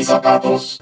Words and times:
mis 0.00 0.06
zapatos. 0.06 0.80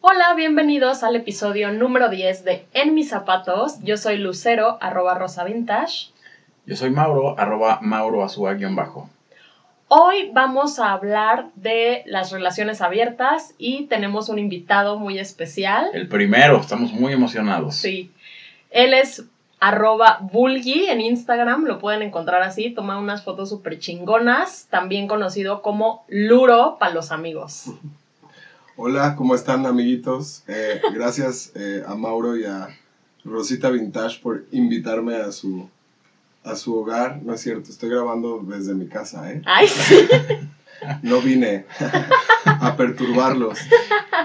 Hola, 0.00 0.34
bienvenidos 0.36 1.02
al 1.02 1.16
episodio 1.16 1.72
número 1.72 2.10
10 2.10 2.44
de 2.44 2.66
En 2.74 2.94
mis 2.94 3.08
zapatos. 3.08 3.82
Yo 3.82 3.96
soy 3.96 4.18
Lucero, 4.18 4.78
arroba 4.80 5.18
Rosa 5.18 5.42
Vintage. 5.42 6.10
Yo 6.64 6.76
soy 6.76 6.90
Mauro, 6.90 7.36
arroba 7.36 7.80
Mauro 7.82 8.22
Azúa 8.22 8.54
guion 8.54 8.76
bajo. 8.76 9.10
Hoy 9.88 10.30
vamos 10.32 10.78
a 10.78 10.92
hablar 10.92 11.46
de 11.56 12.04
las 12.06 12.30
relaciones 12.30 12.82
abiertas 12.82 13.52
y 13.58 13.86
tenemos 13.86 14.28
un 14.28 14.38
invitado 14.38 14.96
muy 14.96 15.18
especial. 15.18 15.90
El 15.92 16.06
primero, 16.06 16.60
estamos 16.60 16.92
muy 16.92 17.12
emocionados. 17.12 17.74
Sí, 17.74 18.12
él 18.70 18.94
es 18.94 19.24
arroba 19.60 20.18
Bulgi 20.32 20.86
en 20.86 21.00
Instagram, 21.00 21.64
lo 21.64 21.78
pueden 21.78 22.02
encontrar 22.02 22.42
así, 22.42 22.70
toma 22.70 22.98
unas 22.98 23.24
fotos 23.24 23.48
súper 23.48 23.78
chingonas, 23.78 24.66
también 24.70 25.08
conocido 25.08 25.62
como 25.62 26.04
Luro 26.08 26.76
para 26.78 26.94
los 26.94 27.10
amigos. 27.10 27.66
Hola, 28.76 29.16
¿cómo 29.16 29.34
están 29.34 29.66
amiguitos? 29.66 30.44
Eh, 30.46 30.80
gracias 30.94 31.50
eh, 31.56 31.82
a 31.84 31.96
Mauro 31.96 32.36
y 32.36 32.44
a 32.44 32.68
Rosita 33.24 33.70
Vintage 33.70 34.20
por 34.22 34.44
invitarme 34.52 35.16
a 35.16 35.32
su, 35.32 35.68
a 36.44 36.54
su 36.54 36.76
hogar. 36.76 37.20
No 37.22 37.34
es 37.34 37.40
cierto, 37.40 37.70
estoy 37.70 37.90
grabando 37.90 38.40
desde 38.46 38.74
mi 38.74 38.86
casa, 38.86 39.32
¿eh? 39.32 39.42
Ay, 39.46 39.66
sí. 39.66 40.08
No 41.02 41.20
vine 41.20 41.64
a 42.44 42.76
perturbarlos. 42.76 43.58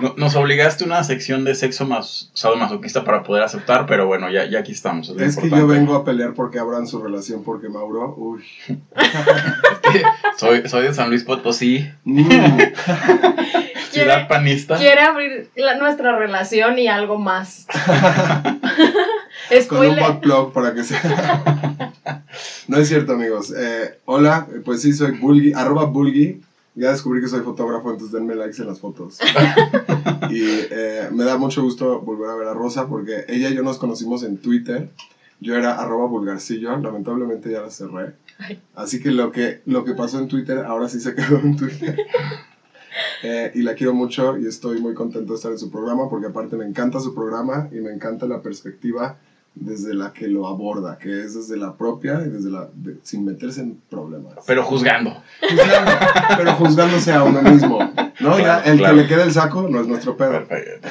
No- 0.02 0.14
Nos 0.18 0.36
obligaste 0.36 0.84
a 0.84 0.88
una 0.88 1.04
sección 1.04 1.44
de 1.44 1.56
sexo 1.56 1.86
más 1.86 2.30
sadomasoquista 2.34 3.04
para 3.04 3.24
poder 3.24 3.44
aceptar, 3.44 3.86
pero 3.86 4.08
bueno, 4.08 4.30
ya, 4.30 4.46
ya 4.46 4.60
aquí 4.60 4.72
estamos. 4.72 5.10
Es, 5.10 5.18
Es 5.22 5.38
que 5.38 5.50
yo 5.50 5.68
vengo 5.68 5.96
a 5.96 6.04
pelear 6.06 6.34
porque 6.34 6.60
abran 6.60 6.88
su 6.88 7.02
relación 7.02 7.44
porque 7.44 7.70
Mauro, 7.70 8.14
uy. 8.18 8.44
Soy, 10.38 10.68
soy 10.68 10.84
de 10.86 10.94
San 10.94 11.10
Luis 11.10 11.24
Potosí, 11.24 11.90
Mm, 12.04 12.28
ciudad 13.92 14.28
panista. 14.28 14.78
Quiere 14.78 15.02
abrir 15.02 15.50
la- 15.56 15.76
nuestra 15.76 16.18
relación 16.18 16.80
y 16.80 16.88
algo 16.88 17.18
más. 17.20 17.68
con 19.68 19.88
un 19.88 20.22
plug 20.22 20.54
para 20.54 20.74
que 20.74 20.84
sea. 20.84 21.94
no 22.68 22.78
es 22.78 22.88
cierto, 22.88 23.14
amigos. 23.14 23.54
Eh, 23.56 24.00
hola, 24.06 24.48
pues 24.66 24.82
sí, 24.82 24.94
soy 24.94 25.12
Bulgi, 25.12 25.54
arroba 25.54 25.86
Bulgi. 25.86 26.42
Ya 26.76 26.90
descubrí 26.90 27.22
que 27.22 27.28
soy 27.28 27.42
fotógrafo, 27.42 27.92
entonces 27.92 28.12
denme 28.12 28.34
likes 28.34 28.60
en 28.60 28.68
las 28.68 28.80
fotos. 28.80 29.20
y 30.32 30.42
eh, 30.42 31.08
me 31.12 31.24
da 31.24 31.38
mucho 31.38 31.62
gusto 31.62 32.02
volver 32.02 32.32
a 32.32 32.36
ver 32.36 32.48
a 32.48 32.54
Rosa 32.54 32.88
porque 32.88 33.26
ella 33.28 33.50
y 33.50 33.56
yo 33.56 33.62
nos 33.62 33.78
conocimos 33.78 34.24
en 34.24 34.38
Twitter. 34.38 34.90
Yo 35.40 35.56
era 35.56 35.76
arroba 35.76 36.08
vulgarcillo, 36.08 36.76
lamentablemente 36.78 37.52
ya 37.52 37.62
la 37.62 37.70
cerré. 37.70 38.16
Así 38.76 39.02
que 39.02 39.12
lo, 39.12 39.32
que 39.32 39.62
lo 39.66 39.84
que 39.84 39.94
pasó 39.94 40.18
en 40.18 40.28
Twitter 40.28 40.60
ahora 40.60 40.90
sí 40.90 41.00
se 41.00 41.14
quedó 41.14 41.38
en 41.38 41.56
Twitter. 41.56 41.98
Eh, 43.24 43.52
y 43.56 43.62
la 43.62 43.74
quiero 43.74 43.94
mucho 43.94 44.38
y 44.38 44.46
estoy 44.46 44.80
muy 44.82 44.94
contento 44.94 45.32
de 45.32 45.38
estar 45.38 45.52
en 45.52 45.58
su 45.58 45.72
programa 45.72 46.10
porque 46.10 46.28
aparte 46.28 46.58
me 46.58 46.66
encanta 46.66 47.00
su 47.00 47.16
programa 47.16 47.70
y 47.72 47.76
me 47.78 47.92
encanta 47.92 48.28
la 48.28 48.42
perspectiva 48.42 49.18
desde 49.56 49.94
la 49.94 50.14
que 50.14 50.28
lo 50.28 50.48
aborda, 50.48 50.98
que 50.98 51.22
es 51.24 51.36
desde 51.36 51.58
la 51.58 51.74
propia 51.74 52.22
y 52.26 52.30
desde 52.30 52.50
la 52.50 52.68
de- 52.74 52.98
sin 53.04 53.24
meterse 53.26 53.62
en 53.62 53.80
problemas. 53.90 54.34
Pero 54.48 54.64
juzgando. 54.64 55.22
Juzgando, 55.48 55.92
pero 56.38 56.54
juzgándose 56.56 57.14
a 57.14 57.24
uno 57.24 57.42
mismo. 57.44 57.80
¿no? 58.20 58.40
Ya, 58.40 58.60
el 58.62 58.78
claro. 58.80 58.96
que 58.96 59.02
le 59.04 59.08
quede 59.08 59.24
el 59.24 59.32
saco 59.32 59.68
no 59.70 59.80
es 59.82 59.88
nuestro 59.88 60.18
pedo. 60.18 60.32
Perfecto. 60.46 60.88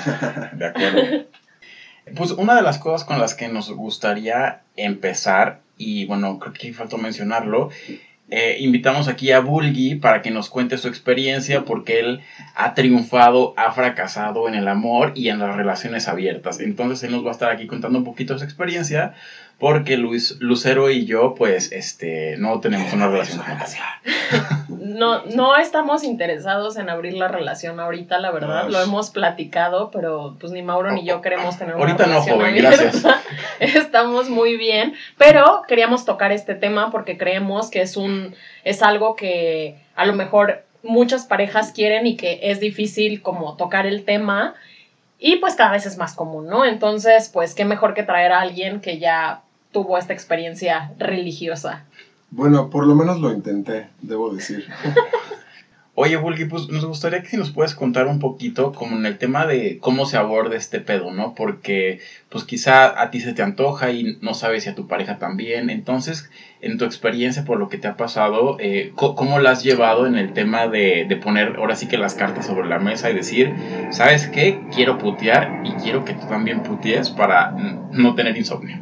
De 0.57 0.67
acuerdo. 0.67 1.25
Pues 2.17 2.33
una 2.33 2.55
de 2.55 2.63
las 2.63 2.79
cosas 2.79 3.05
con 3.07 3.19
las 3.21 3.35
que 3.35 3.49
nos 3.49 3.71
gustaría 3.73 4.63
empezar, 4.77 5.61
y 5.79 6.05
bueno, 6.07 6.39
creo 6.39 6.53
que 6.53 6.73
faltó 6.73 6.99
mencionarlo, 6.99 7.71
eh, 8.35 8.57
invitamos 8.61 9.09
aquí 9.09 9.31
a 9.31 9.41
Bulgi 9.41 9.97
para 9.97 10.23
que 10.23 10.31
nos 10.31 10.49
cuente 10.49 10.79
su 10.79 10.89
experiencia 10.89 11.67
porque 11.67 12.01
él 12.01 12.23
ha 12.55 12.73
triunfado, 12.73 13.53
ha 13.59 13.73
fracasado 13.73 14.49
en 14.49 14.55
el 14.55 14.69
amor 14.69 15.13
y 15.15 15.29
en 15.29 15.39
las 15.39 15.55
relaciones 15.55 16.09
abiertas. 16.09 16.59
Entonces 16.59 17.03
él 17.03 17.13
nos 17.13 17.27
va 17.27 17.29
a 17.29 17.33
estar 17.33 17.53
aquí 17.53 17.67
contando 17.67 17.99
un 17.99 18.07
poquito 18.07 18.39
su 18.39 18.45
experiencia 18.45 19.13
porque 19.59 19.99
Luis 19.99 20.39
Lucero 20.41 20.91
y 20.91 21.05
yo 21.05 21.35
pues 21.35 21.73
este 21.73 22.39
no 22.39 22.59
tenemos 22.61 22.91
una 22.95 23.09
relación 23.09 23.43
abierta. 23.43 23.67
No, 24.93 25.25
no 25.25 25.57
estamos 25.57 26.05
interesados 26.05 26.77
en 26.77 26.91
abrir 26.91 27.15
la 27.15 27.29
relación 27.29 27.81
ahorita, 27.81 28.19
la 28.19 28.31
verdad. 28.31 28.69
Lo 28.69 28.81
hemos 28.81 29.11
platicado, 29.11 29.91
pero 29.91 30.37
pues 30.39 30.53
ni 30.53 30.63
Mauro 30.63 30.93
ni 30.93 31.05
yo 31.05 31.21
queremos 31.21 31.59
tener 31.59 31.75
una 31.75 31.85
Ahorita 31.85 32.07
no, 32.07 32.13
relación 32.13 32.37
joven, 32.37 32.51
abierta. 32.51 32.83
gracias. 32.83 33.07
Estamos 33.61 34.29
muy 34.29 34.57
bien, 34.57 34.95
pero 35.19 35.63
queríamos 35.67 36.05
tocar 36.05 36.33
este 36.33 36.55
tema 36.55 36.91
porque 36.91 37.17
creemos 37.17 37.71
que 37.71 37.83
es 37.83 37.97
un 37.97 38.35
es 38.65 38.83
algo 38.83 39.17
que 39.17 39.77
a 39.95 40.05
lo 40.07 40.13
mejor 40.13 40.65
muchas 40.83 41.27
parejas 41.27 41.73
quieren 41.73 42.07
y 42.07 42.17
que 42.17 42.41
es 42.43 42.61
difícil 42.61 43.23
como 43.23 43.57
tocar 43.57 43.87
el 43.87 44.05
tema 44.05 44.55
y 45.19 45.37
pues 45.37 45.55
cada 45.55 45.71
vez 45.71 45.87
es 45.87 45.99
más 45.99 46.15
común, 46.15 46.49
¿no? 46.49 46.65
Entonces, 46.65 47.31
pues 47.33 47.55
qué 47.55 47.65
mejor 47.65 47.95
que 47.95 48.03
traer 48.03 48.33
a 48.33 48.41
alguien 48.41 48.81
que 48.81 48.99
ya 48.99 49.43
tuvo 49.71 49.97
esta 49.97 50.13
experiencia 50.13 50.91
religiosa. 50.99 51.85
Bueno, 52.35 52.71
por 52.71 52.87
lo 52.87 52.95
menos 52.95 53.21
lo 53.21 53.31
intenté, 53.31 53.89
debo 54.01 54.35
decir. 54.35 54.67
Oye, 55.95 56.17
Bulgi, 56.17 56.47
pues 56.47 56.71
nos 56.71 56.87
gustaría 56.87 57.21
que 57.23 57.29
si 57.29 57.37
nos 57.37 57.51
puedes 57.51 57.75
contar 57.75 58.07
un 58.07 58.19
poquito 58.19 58.73
como 58.73 58.97
en 58.97 59.05
el 59.05 59.19
tema 59.19 59.47
de 59.47 59.77
cómo 59.79 60.07
se 60.07 60.17
aborda 60.17 60.57
este 60.57 60.81
pedo, 60.81 61.11
¿no? 61.11 61.35
Porque 61.35 62.01
pues 62.31 62.45
quizá 62.45 63.03
a 63.03 63.11
ti 63.11 63.21
se 63.21 63.35
te 63.35 63.43
antoja 63.43 63.91
y 63.91 64.17
no 64.23 64.33
sabes 64.33 64.63
si 64.63 64.71
a 64.71 64.75
tu 64.75 64.87
pareja 64.87 65.19
también. 65.19 65.69
Entonces, 65.69 66.31
en 66.63 66.79
tu 66.79 66.87
experiencia, 66.87 67.45
por 67.45 67.59
lo 67.59 67.69
que 67.69 67.77
te 67.77 67.89
ha 67.89 67.99
pasado, 67.99 68.57
eh, 68.59 68.93
¿cómo 68.97 69.39
la 69.39 69.51
has 69.51 69.63
llevado 69.63 70.07
en 70.07 70.15
el 70.15 70.33
tema 70.33 70.69
de, 70.69 71.05
de 71.07 71.17
poner 71.19 71.57
ahora 71.57 71.77
sí 71.77 71.87
que 71.87 71.99
las 71.99 72.15
cartas 72.15 72.47
sobre 72.47 72.67
la 72.67 72.79
mesa 72.79 73.11
y 73.11 73.15
decir, 73.15 73.53
¿sabes 73.91 74.29
qué? 74.29 74.59
Quiero 74.75 74.97
putear 74.97 75.61
y 75.67 75.73
quiero 75.73 76.07
que 76.07 76.15
tú 76.15 76.27
también 76.27 76.63
putees 76.63 77.11
para 77.11 77.51
no 77.93 78.15
tener 78.15 78.39
insomnio. 78.39 78.79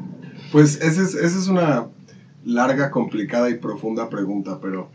Pues 0.53 0.77
esa 0.81 1.03
es, 1.03 1.15
esa 1.15 1.38
es 1.38 1.49
una 1.49 1.88
larga, 2.45 2.91
complicada 2.91 3.51
y 3.51 3.55
profunda 3.55 4.09
pregunta, 4.09 4.59
pero 4.61 4.89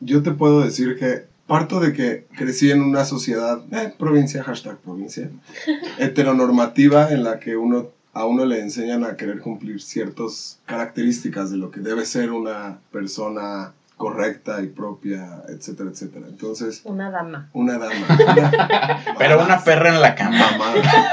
yo 0.00 0.22
te 0.22 0.30
puedo 0.32 0.60
decir 0.60 0.96
que 0.98 1.24
parto 1.46 1.80
de 1.80 1.92
que 1.92 2.26
crecí 2.36 2.70
en 2.70 2.80
una 2.82 3.04
sociedad, 3.04 3.62
eh, 3.72 3.92
provincia, 3.98 4.42
hashtag 4.42 4.78
provincia, 4.78 5.28
heteronormativa 5.98 7.10
en 7.12 7.22
la 7.24 7.38
que 7.38 7.56
uno, 7.56 7.88
a 8.12 8.24
uno 8.24 8.44
le 8.44 8.60
enseñan 8.60 9.04
a 9.04 9.16
querer 9.16 9.40
cumplir 9.40 9.82
ciertas 9.82 10.60
características 10.66 11.50
de 11.50 11.56
lo 11.58 11.70
que 11.70 11.80
debe 11.80 12.04
ser 12.06 12.30
una 12.32 12.78
persona 12.92 13.72
correcta 13.96 14.60
y 14.62 14.66
propia, 14.68 15.42
etcétera, 15.48 15.90
etcétera. 15.90 16.26
Entonces, 16.28 16.80
Una 16.84 17.10
dama. 17.10 17.48
una 17.52 17.78
dama. 17.78 17.94
una- 18.08 19.04
Pero 19.18 19.42
una 19.44 19.62
perra 19.62 19.94
en 19.94 20.00
la 20.00 20.14
cama. 20.14 20.36
Mamada. 20.50 21.10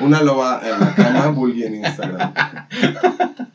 Una 0.00 0.22
loba 0.22 0.60
en 0.64 0.80
la 0.80 0.94
cama, 0.94 1.28
Bully 1.28 1.64
en 1.64 1.74
Instagram. 1.76 2.34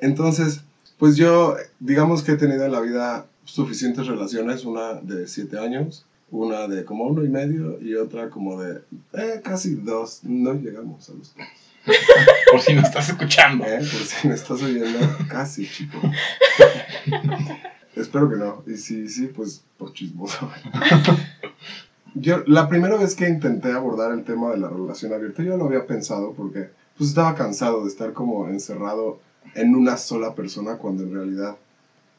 Entonces, 0.00 0.60
pues 0.98 1.16
yo, 1.16 1.56
digamos 1.78 2.22
que 2.22 2.32
he 2.32 2.36
tenido 2.36 2.64
en 2.64 2.72
la 2.72 2.80
vida 2.80 3.26
suficientes 3.44 4.06
relaciones, 4.06 4.64
una 4.64 4.94
de 4.94 5.26
siete 5.26 5.58
años, 5.58 6.04
una 6.30 6.68
de 6.68 6.84
como 6.84 7.04
uno 7.04 7.24
y 7.24 7.28
medio 7.28 7.80
y 7.80 7.94
otra 7.94 8.30
como 8.30 8.60
de 8.62 8.82
eh, 9.14 9.40
casi 9.42 9.74
dos. 9.74 10.20
No 10.24 10.54
llegamos 10.54 11.08
a 11.08 11.14
los 11.14 11.34
dos. 11.34 11.46
Por 12.52 12.60
si 12.60 12.74
no 12.74 12.82
estás 12.82 13.08
escuchando. 13.08 13.64
¿eh? 13.64 13.78
Por 13.78 14.02
si 14.02 14.28
me 14.28 14.34
estás 14.34 14.62
oyendo, 14.62 14.98
casi, 15.28 15.66
chico. 15.66 15.98
Espero 17.96 18.30
que 18.30 18.36
no. 18.36 18.62
Y 18.66 18.76
si 18.76 19.08
sí, 19.08 19.26
pues 19.26 19.62
por 19.76 19.92
chismoso. 19.92 20.50
Yo, 22.14 22.42
la 22.46 22.68
primera 22.68 22.96
vez 22.96 23.14
que 23.14 23.28
intenté 23.28 23.72
abordar 23.72 24.12
el 24.12 24.24
tema 24.24 24.50
de 24.50 24.58
la 24.58 24.68
relación 24.68 25.12
abierta, 25.12 25.44
yo 25.44 25.56
lo 25.56 25.66
había 25.66 25.86
pensado 25.86 26.32
porque 26.32 26.70
pues 26.98 27.10
estaba 27.10 27.36
cansado 27.36 27.84
de 27.84 27.88
estar 27.88 28.12
como 28.12 28.48
encerrado 28.48 29.20
en 29.54 29.74
una 29.74 29.96
sola 29.96 30.34
persona 30.34 30.76
cuando 30.76 31.02
en 31.04 31.14
realidad 31.14 31.56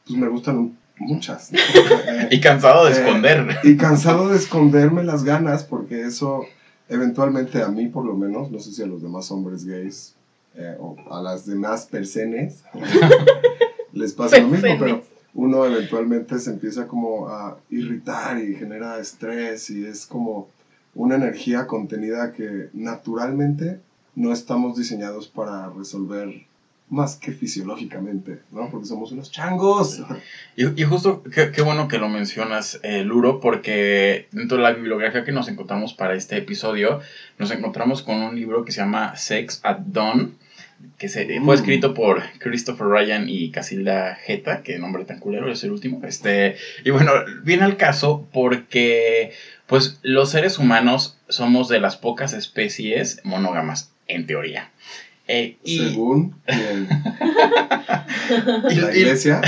pues 0.06 0.18
me 0.18 0.28
gustan 0.28 0.76
muchas. 0.98 1.52
¿no? 1.52 1.58
Eh, 1.58 2.28
Y 2.32 2.40
cansado 2.40 2.84
de 2.86 2.92
Eh, 2.92 2.94
esconder. 3.00 3.56
y 3.64 3.76
cansado 3.76 4.28
de 4.28 4.36
esconderme 4.36 5.04
las 5.04 5.24
ganas 5.24 5.64
porque 5.64 6.02
eso 6.02 6.44
eventualmente 6.88 7.62
a 7.62 7.68
mí 7.68 7.88
por 7.88 8.04
lo 8.04 8.14
menos, 8.14 8.50
no 8.50 8.58
sé 8.60 8.72
si 8.72 8.82
a 8.82 8.86
los 8.86 9.02
demás 9.02 9.30
hombres 9.30 9.64
gays 9.64 10.14
eh, 10.56 10.76
o 10.78 10.96
a 11.10 11.22
las 11.22 11.46
demás 11.46 11.86
personas 11.86 12.62
les 13.92 14.12
pasa 14.12 14.38
lo 14.38 14.48
mismo, 14.48 14.68
pero 14.78 15.02
uno 15.34 15.64
eventualmente 15.64 16.38
se 16.38 16.50
empieza 16.50 16.86
como 16.86 17.28
a 17.28 17.56
irritar 17.70 18.38
y 18.38 18.54
genera 18.54 18.98
estrés 18.98 19.70
y 19.70 19.86
es 19.86 20.04
como 20.06 20.48
una 20.94 21.14
energía 21.14 21.66
contenida 21.66 22.32
que 22.32 22.68
naturalmente 22.74 23.80
no 24.14 24.30
estamos 24.32 24.76
diseñados 24.76 25.28
para 25.28 25.70
resolver 25.70 26.44
más 26.92 27.16
que 27.16 27.32
fisiológicamente, 27.32 28.40
¿no? 28.50 28.68
Porque 28.70 28.86
somos 28.86 29.12
unos 29.12 29.30
changos. 29.30 30.02
Y, 30.56 30.80
y 30.80 30.84
justo, 30.84 31.22
qué, 31.22 31.50
qué 31.50 31.62
bueno 31.62 31.88
que 31.88 31.96
lo 31.96 32.10
mencionas, 32.10 32.78
eh, 32.82 33.02
Luro, 33.02 33.40
porque 33.40 34.26
dentro 34.30 34.58
de 34.58 34.62
la 34.62 34.72
bibliografía 34.72 35.24
que 35.24 35.32
nos 35.32 35.48
encontramos 35.48 35.94
para 35.94 36.14
este 36.14 36.36
episodio, 36.36 37.00
nos 37.38 37.50
encontramos 37.50 38.02
con 38.02 38.16
un 38.16 38.36
libro 38.36 38.62
que 38.64 38.72
se 38.72 38.82
llama 38.82 39.16
Sex 39.16 39.60
at 39.62 39.78
Dawn 39.78 40.34
que 40.98 41.08
se, 41.08 41.24
fue 41.40 41.56
Mm. 41.56 41.58
escrito 41.58 41.94
por 41.94 42.22
Christopher 42.40 42.88
Ryan 42.88 43.26
y 43.28 43.50
Casilda 43.50 44.16
Jeta, 44.16 44.62
que 44.62 44.78
nombre 44.78 45.04
tan 45.04 45.18
culero 45.18 45.50
es 45.50 45.62
el 45.64 45.70
último. 45.70 46.00
Este, 46.04 46.56
y 46.84 46.90
bueno, 46.90 47.12
viene 47.42 47.62
al 47.64 47.76
caso 47.76 48.26
porque 48.32 49.32
pues 49.66 49.98
los 50.02 50.30
seres 50.30 50.58
humanos 50.58 51.16
somos 51.28 51.68
de 51.68 51.80
las 51.80 51.96
pocas 51.96 52.32
especies 52.34 53.20
monógamas, 53.24 53.92
en 54.08 54.26
teoría. 54.26 54.70
Eh, 55.28 55.56
y, 55.64 55.78
Según 55.78 56.34
el- 56.46 56.88
la 58.82 58.96
iglesia. 58.96 59.40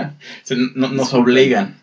no- 0.74 0.88
nos 0.88 1.12
obligan. 1.14 1.78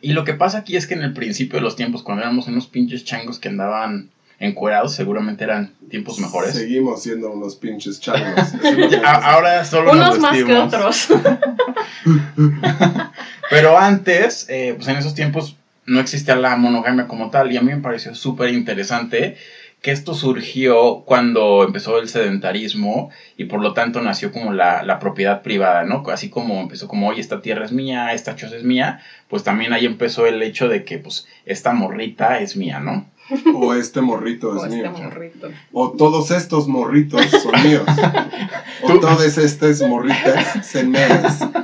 Y 0.00 0.12
lo 0.12 0.24
que 0.24 0.34
pasa 0.34 0.58
aquí 0.58 0.76
es 0.76 0.86
que 0.86 0.94
en 0.94 1.02
el 1.02 1.12
principio 1.14 1.58
de 1.58 1.62
los 1.62 1.76
tiempos, 1.76 2.02
cuando 2.02 2.22
éramos 2.22 2.46
unos 2.46 2.66
pinches 2.66 3.04
changos 3.04 3.38
que 3.38 3.48
andaban 3.48 4.10
encuerados, 4.38 4.94
seguramente 4.94 5.44
eran 5.44 5.72
tiempos 5.88 6.18
mejores. 6.18 6.54
Seguimos 6.54 7.02
siendo 7.02 7.30
unos 7.30 7.56
pinches 7.56 8.00
changos. 8.00 8.48
Ahora 9.04 9.64
solo 9.64 9.92
Unos 9.92 10.08
nos 10.10 10.18
más 10.18 10.36
que 10.36 10.54
otros. 10.54 11.08
Pero 13.50 13.78
antes, 13.78 14.46
eh, 14.48 14.74
pues 14.76 14.88
en 14.88 14.96
esos 14.96 15.14
tiempos 15.14 15.56
no 15.86 16.00
existía 16.00 16.34
la 16.36 16.56
monogamia 16.56 17.06
como 17.06 17.30
tal 17.30 17.52
y 17.52 17.56
a 17.56 17.60
mí 17.62 17.72
me 17.72 17.80
pareció 17.80 18.14
súper 18.14 18.50
interesante 18.52 19.36
que 19.84 19.90
esto 19.90 20.14
surgió 20.14 21.02
cuando 21.04 21.62
empezó 21.62 21.98
el 21.98 22.08
sedentarismo 22.08 23.10
y 23.36 23.44
por 23.44 23.60
lo 23.60 23.74
tanto 23.74 24.00
nació 24.00 24.32
como 24.32 24.52
la, 24.54 24.82
la 24.82 24.98
propiedad 24.98 25.42
privada, 25.42 25.84
¿no? 25.84 26.02
Así 26.10 26.30
como 26.30 26.58
empezó 26.62 26.88
como, 26.88 27.08
oye, 27.08 27.20
esta 27.20 27.42
tierra 27.42 27.66
es 27.66 27.72
mía, 27.72 28.14
esta 28.14 28.34
choza 28.34 28.56
es 28.56 28.64
mía, 28.64 29.00
pues 29.28 29.44
también 29.44 29.74
ahí 29.74 29.84
empezó 29.84 30.26
el 30.26 30.42
hecho 30.42 30.68
de 30.68 30.84
que, 30.84 30.96
pues, 30.98 31.26
esta 31.44 31.72
morrita 31.74 32.38
es 32.40 32.56
mía, 32.56 32.80
¿no? 32.80 33.06
O 33.54 33.74
este 33.74 34.00
morrito 34.00 34.56
es 34.56 34.62
O 34.62 34.66
este 34.66 34.76
mío. 34.88 34.92
morrito. 35.02 35.50
O 35.72 35.90
todos 35.92 36.30
estos 36.30 36.66
morritos 36.66 37.20
son 37.42 37.62
míos. 37.62 37.84
O 38.82 38.86
Tú- 38.88 39.00
todas 39.00 39.36
estas 39.38 39.80
morritas 39.82 40.66
son 40.66 40.90
mías. 40.92 41.40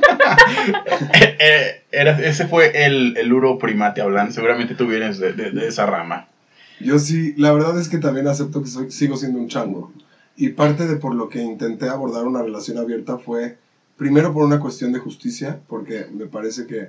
Eh, 1.12 1.36
eh, 1.40 1.82
era, 1.90 2.18
ese 2.20 2.46
fue 2.46 2.84
el, 2.86 3.16
el 3.16 3.32
uro 3.32 3.58
primate 3.58 4.00
hablando, 4.00 4.32
seguramente 4.32 4.74
tú 4.74 4.86
vienes 4.86 5.18
de, 5.18 5.32
de- 5.32 5.50
de 5.50 5.66
esa 5.68 5.86
rama. 5.86 6.26
Yo 6.80 6.98
sí, 6.98 7.34
la 7.36 7.52
verdad 7.52 7.78
es 7.78 7.88
que 7.88 7.98
también 7.98 8.26
acepto 8.26 8.62
que 8.62 8.90
sigo 8.90 9.16
siendo 9.16 9.38
un 9.38 9.48
chango. 9.48 9.92
Y 10.36 10.50
parte 10.50 10.86
de 10.86 10.96
por 10.96 11.14
lo 11.14 11.28
que 11.28 11.42
intenté 11.42 11.88
abordar 11.88 12.26
una 12.26 12.42
relación 12.42 12.78
abierta 12.78 13.18
fue, 13.18 13.58
primero 13.98 14.32
por 14.32 14.44
una 14.44 14.60
cuestión 14.60 14.90
de 14.92 14.98
justicia, 14.98 15.60
porque 15.68 16.06
me 16.10 16.26
parece 16.26 16.66
que 16.66 16.88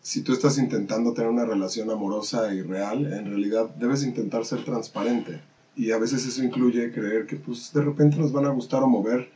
si 0.00 0.22
tú 0.22 0.32
estás 0.32 0.58
intentando 0.58 1.12
tener 1.12 1.30
una 1.30 1.44
relación 1.44 1.90
amorosa 1.90 2.54
y 2.54 2.62
real, 2.62 3.12
en 3.12 3.26
realidad 3.26 3.74
debes 3.74 4.04
intentar 4.04 4.44
ser 4.44 4.64
transparente. 4.64 5.40
Y 5.74 5.90
a 5.90 5.98
veces 5.98 6.24
eso 6.24 6.44
incluye 6.44 6.92
creer 6.92 7.26
que 7.26 7.36
pues 7.36 7.72
de 7.72 7.82
repente 7.82 8.18
nos 8.18 8.30
van 8.30 8.44
a 8.44 8.50
gustar 8.50 8.82
o 8.84 8.88
mover 8.88 9.30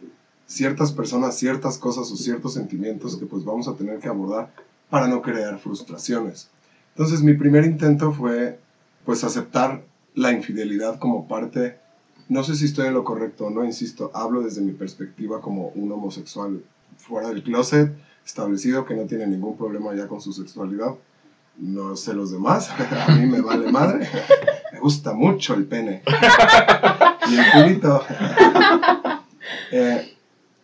ciertas 0.47 0.93
personas, 0.93 1.37
ciertas 1.37 1.79
cosas 1.79 2.11
o 2.13 2.17
ciertos 2.17 2.55
sentimientos 2.55 3.17
que 3.17 3.27
pues 3.27 3.45
vamos 3.45 3.67
a 3.67 3.75
tener 3.75 3.99
que 3.99 4.09
abordar 4.09 4.53
para 4.89 5.09
no 5.09 5.21
crear 5.23 5.59
frustraciones. 5.59 6.49
Entonces 6.95 7.23
mi 7.23 7.35
primer 7.35 7.65
intento 7.65 8.13
fue 8.13 8.61
pues 9.05 9.25
aceptar 9.25 9.83
la 10.17 10.33
infidelidad 10.33 10.99
como 10.99 11.29
parte, 11.29 11.79
no 12.29 12.43
sé 12.43 12.57
si 12.57 12.65
estoy 12.65 12.89
en 12.89 12.95
lo 12.95 13.05
correcto 13.05 13.47
o 13.47 13.51
no, 13.51 13.65
insisto, 13.65 14.11
hablo 14.15 14.41
desde 14.41 14.63
mi 14.63 14.73
perspectiva 14.73 15.41
como 15.41 15.69
un 15.77 15.93
homosexual 15.93 16.63
fuera 16.97 17.29
del 17.29 17.43
closet, 17.43 17.93
establecido 18.25 18.85
que 18.87 18.95
no 18.95 19.05
tiene 19.05 19.27
ningún 19.27 19.57
problema 19.57 19.95
ya 19.95 20.09
con 20.09 20.21
su 20.21 20.33
sexualidad. 20.33 20.95
No 21.59 21.97
sé 21.97 22.15
los 22.15 22.33
demás, 22.33 22.71
a 23.09 23.15
mí 23.15 23.27
me 23.27 23.43
vale 23.43 23.71
madre, 23.71 24.09
me 24.73 24.81
gusta 24.81 25.13
mucho 25.13 25.55
el 25.55 25.67
pene 25.67 26.03
y 27.31 27.35
el 27.35 27.53
culito. 27.53 28.03
Eh, 29.73 30.17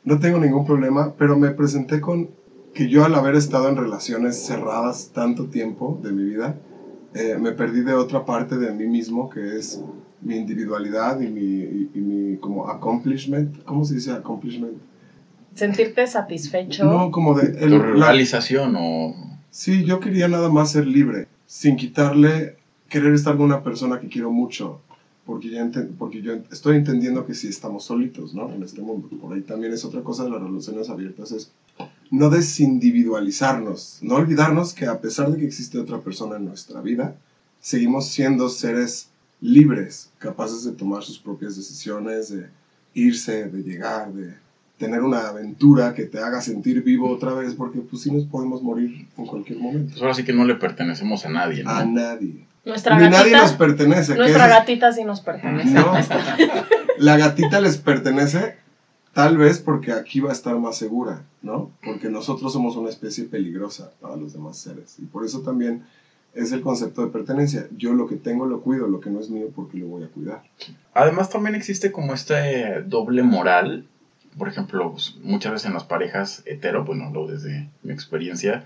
no 0.05 0.21
tengo 0.21 0.39
ningún 0.39 0.65
problema, 0.65 1.13
pero 1.19 1.37
me 1.37 1.51
presenté 1.51 2.01
con 2.01 2.31
que 2.73 2.89
yo 2.89 3.05
al 3.05 3.15
haber 3.17 3.35
estado 3.35 3.69
en 3.69 3.77
relaciones 3.77 4.47
cerradas 4.47 5.11
tanto 5.13 5.47
tiempo 5.47 6.01
de 6.03 6.13
mi 6.13 6.23
vida, 6.23 6.57
eh, 7.15 7.37
me 7.39 7.53
perdí 7.53 7.81
de 7.83 7.95
otra 7.95 8.25
parte 8.25 8.57
de 8.57 8.73
mí 8.73 8.87
mismo 8.87 9.29
que 9.31 9.57
es 9.59 9.81
mi 10.21 10.37
individualidad 10.37 11.21
y 11.21 11.29
mi, 11.29 11.41
y, 11.41 11.91
y 11.95 11.99
mi 12.01 12.37
como 12.39 12.69
accomplishment. 12.69 13.63
¿Cómo 13.65 13.85
se 13.85 13.95
dice 13.95 14.13
accomplishment? 14.13 14.75
Sentirte 15.55 16.07
satisfecho. 16.07 16.85
No, 16.85 17.11
como 17.11 17.35
de... 17.35 17.49
el- 17.65 17.71
Tu 17.71 17.79
la- 17.79 18.07
realización 18.07 18.75
o... 18.79 19.15
sí, 19.51 19.85
yo 19.85 20.01
quería 20.01 20.29
nada 20.29 20.49
más 20.49 20.73
ser 20.73 20.87
libre, 20.87 21.27
sin 21.47 21.77
quitarle 21.77 22.57
querer 22.89 23.13
estar 23.15 23.37
con 23.37 23.47
una 23.47 23.63
persona 23.63 24.01
que 24.01 24.09
quiero 24.09 24.31
mucho. 24.31 24.81
Porque, 25.25 25.51
ya 25.51 25.71
porque 25.99 26.21
yo 26.21 26.35
estoy 26.51 26.77
entendiendo 26.77 27.25
que 27.25 27.35
sí 27.35 27.49
estamos 27.49 27.85
solitos, 27.85 28.35
¿no? 28.35 28.53
En 28.53 28.63
este 28.63 28.83
mundo. 28.83 29.09
Por 29.21 29.33
ahí 29.33 29.43
también 29.43 29.73
es 29.73 29.85
otra 29.85 30.03
cosa 30.03 30.25
de 30.25 30.31
las 30.31 30.43
relaciones 30.43 30.89
abiertas, 30.89 31.31
es 31.33 31.53
no 32.11 32.29
desindividualizarnos, 32.29 33.99
no 34.03 34.17
olvidarnos 34.17 34.75
que 34.75 34.87
a 34.87 35.01
pesar 35.01 35.31
de 35.31 35.39
que 35.39 35.47
existe 35.47 35.79
otra 35.79 36.01
persona 36.01 36.37
en 36.37 36.45
nuestra 36.45 36.81
vida, 36.81 37.17
seguimos 37.61 38.09
siendo 38.09 38.49
seres 38.49 39.09
libres, 39.41 40.11
capaces 40.19 40.65
de 40.65 40.73
tomar 40.73 41.03
sus 41.03 41.19
propias 41.19 41.57
decisiones, 41.57 42.29
de 42.29 42.49
irse, 42.95 43.47
de 43.47 43.63
llegar, 43.63 44.13
de 44.13 44.35
tener 44.79 45.03
una 45.03 45.29
aventura 45.29 45.95
que 45.95 46.05
te 46.05 46.19
haga 46.19 46.41
sentir 46.41 46.83
vivo 46.83 47.09
otra 47.09 47.35
vez, 47.35 47.55
porque 47.55 47.81
pues 47.81 48.03
sí 48.03 48.11
nos 48.11 48.25
podemos 48.25 48.63
morir 48.63 49.07
en 49.17 49.27
cualquier 49.27 49.59
momento. 49.59 49.93
Pues 49.93 50.03
ahora 50.03 50.15
sí 50.15 50.25
que 50.25 50.33
no 50.33 50.45
le 50.45 50.57
pertenecemos 50.57 51.25
a 51.25 51.29
nadie, 51.29 51.63
¿no? 51.63 51.71
A 51.71 51.85
nadie. 51.85 52.47
Nuestra 52.65 52.97
Ni 52.97 53.05
nadie 53.05 53.19
gatita. 53.19 53.43
nos 53.43 53.53
pertenece. 53.53 54.13
que 54.13 54.19
Nuestra 54.19 54.45
es- 54.47 54.51
gatita 54.51 54.93
sí 54.93 55.05
nos 55.05 55.21
pertenece. 55.21 55.71
No. 55.71 55.93
La 56.99 57.17
gatita 57.17 57.61
les 57.61 57.79
pertenece 57.79 58.57
tal 59.13 59.37
vez 59.37 59.59
porque 59.59 59.93
aquí 59.93 60.21
va 60.21 60.31
a 60.31 60.33
estar 60.33 60.57
más 60.59 60.77
segura, 60.77 61.23
¿no? 61.43 61.71
Porque 61.85 62.09
nosotros 62.09 62.53
somos 62.53 62.77
una 62.77 62.89
especie 62.89 63.25
peligrosa 63.25 63.91
para 64.01 64.17
los 64.17 64.33
demás 64.33 64.59
seres. 64.59 64.97
Y 64.99 65.07
por 65.07 65.25
eso 65.25 65.41
también 65.41 65.83
es 66.35 66.53
el 66.53 66.63
concepto 66.63 67.05
de 67.05 67.11
pertenencia. 67.11 67.67
Yo 67.77 67.93
lo 67.95 68.07
que 68.07 68.17
tengo 68.17 68.47
lo 68.47 68.61
cuido, 68.63 68.87
lo 68.87 69.01
que 69.01 69.11
no 69.11 69.21
es 69.21 69.29
mío 69.29 69.49
porque 69.55 69.77
lo 69.79 69.87
voy 69.87 70.05
a 70.05 70.09
cuidar. 70.09 70.43
Además 70.95 71.29
también 71.31 71.55
existe 71.57 71.91
como 71.93 72.15
este 72.15 72.83
doble 72.87 73.23
moral. 73.23 73.87
Por 74.39 74.49
ejemplo, 74.49 74.91
pues, 74.93 75.15
muchas 75.21 75.53
veces 75.53 75.67
en 75.67 75.75
las 75.75 75.85
parejas 75.85 76.43
hetero, 76.47 76.85
bueno, 76.85 77.11
lo 77.11 77.27
desde 77.27 77.69
mi 77.83 77.93
experiencia, 77.93 78.65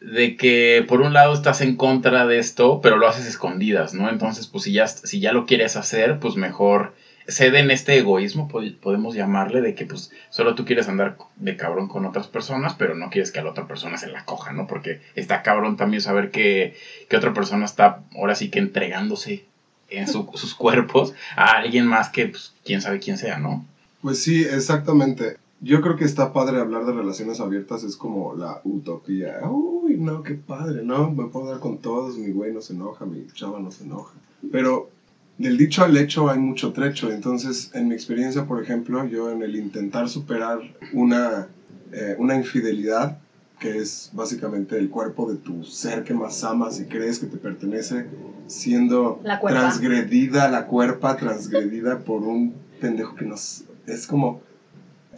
de 0.00 0.36
que 0.36 0.84
por 0.86 1.00
un 1.00 1.12
lado 1.14 1.32
estás 1.32 1.60
en 1.62 1.74
contra 1.76 2.26
de 2.26 2.38
esto, 2.38 2.80
pero 2.82 2.96
lo 2.96 3.06
haces 3.06 3.26
escondidas, 3.26 3.94
¿no? 3.94 4.08
Entonces, 4.10 4.46
pues 4.46 4.64
si 4.64 4.72
ya, 4.72 4.86
si 4.86 5.18
ya 5.20 5.32
lo 5.32 5.46
quieres 5.46 5.76
hacer, 5.76 6.18
pues 6.18 6.36
mejor 6.36 6.92
cede 7.28 7.58
en 7.60 7.70
este 7.70 7.96
egoísmo, 7.96 8.46
po- 8.46 8.60
podemos 8.80 9.14
llamarle, 9.14 9.60
de 9.60 9.74
que 9.74 9.84
pues 9.86 10.10
solo 10.30 10.54
tú 10.54 10.64
quieres 10.64 10.86
andar 10.88 11.16
de 11.36 11.56
cabrón 11.56 11.88
con 11.88 12.04
otras 12.04 12.26
personas, 12.28 12.74
pero 12.74 12.94
no 12.94 13.10
quieres 13.10 13.30
que 13.32 13.40
a 13.40 13.42
la 13.42 13.50
otra 13.50 13.66
persona 13.66 13.96
se 13.96 14.08
la 14.08 14.24
coja, 14.24 14.52
¿no? 14.52 14.66
Porque 14.66 15.00
está 15.14 15.42
cabrón 15.42 15.76
también 15.76 16.00
saber 16.02 16.30
que, 16.30 16.74
que 17.08 17.16
otra 17.16 17.32
persona 17.32 17.64
está 17.64 17.98
ahora 18.14 18.34
sí 18.34 18.48
que 18.48 18.58
entregándose 18.60 19.44
en 19.88 20.06
su- 20.08 20.28
sus 20.34 20.54
cuerpos 20.54 21.14
a 21.36 21.52
alguien 21.56 21.86
más 21.86 22.08
que, 22.10 22.26
pues, 22.26 22.52
quién 22.64 22.80
sabe 22.80 22.98
quién 23.00 23.16
sea, 23.16 23.38
¿no? 23.38 23.64
Pues 24.06 24.22
sí, 24.22 24.42
exactamente. 24.42 25.36
Yo 25.60 25.80
creo 25.80 25.96
que 25.96 26.04
está 26.04 26.32
padre 26.32 26.60
hablar 26.60 26.86
de 26.86 26.92
relaciones 26.92 27.40
abiertas, 27.40 27.82
es 27.82 27.96
como 27.96 28.34
la 28.34 28.60
utopía. 28.62 29.40
Uy, 29.50 29.96
no, 29.96 30.22
qué 30.22 30.34
padre, 30.34 30.84
¿no? 30.84 31.10
Me 31.10 31.24
puedo 31.24 31.50
dar 31.50 31.58
con 31.58 31.78
todos, 31.78 32.16
mi 32.16 32.30
güey 32.30 32.54
no 32.54 32.60
se 32.60 32.74
enoja, 32.74 33.04
mi 33.04 33.26
chava 33.32 33.58
no 33.58 33.72
se 33.72 33.82
enoja. 33.82 34.14
Pero 34.52 34.90
del 35.38 35.58
dicho 35.58 35.82
al 35.82 35.96
hecho 35.96 36.30
hay 36.30 36.38
mucho 36.38 36.72
trecho, 36.72 37.10
entonces 37.10 37.72
en 37.74 37.88
mi 37.88 37.96
experiencia, 37.96 38.46
por 38.46 38.62
ejemplo, 38.62 39.04
yo 39.06 39.28
en 39.28 39.42
el 39.42 39.56
intentar 39.56 40.08
superar 40.08 40.60
una, 40.92 41.48
eh, 41.90 42.14
una 42.16 42.36
infidelidad, 42.36 43.18
que 43.58 43.78
es 43.78 44.10
básicamente 44.12 44.78
el 44.78 44.88
cuerpo 44.88 45.28
de 45.28 45.38
tu 45.38 45.64
ser 45.64 46.04
que 46.04 46.14
más 46.14 46.44
amas 46.44 46.78
y 46.78 46.84
crees 46.84 47.18
que 47.18 47.26
te 47.26 47.38
pertenece, 47.38 48.06
siendo 48.46 49.18
La 49.24 49.40
transgredida, 49.40 50.48
la 50.48 50.68
cuerpa 50.68 51.16
transgredida 51.16 51.98
por 51.98 52.22
un 52.22 52.54
pendejo 52.80 53.16
que 53.16 53.24
nos... 53.24 53.64
Es 53.86 54.06
como... 54.06 54.40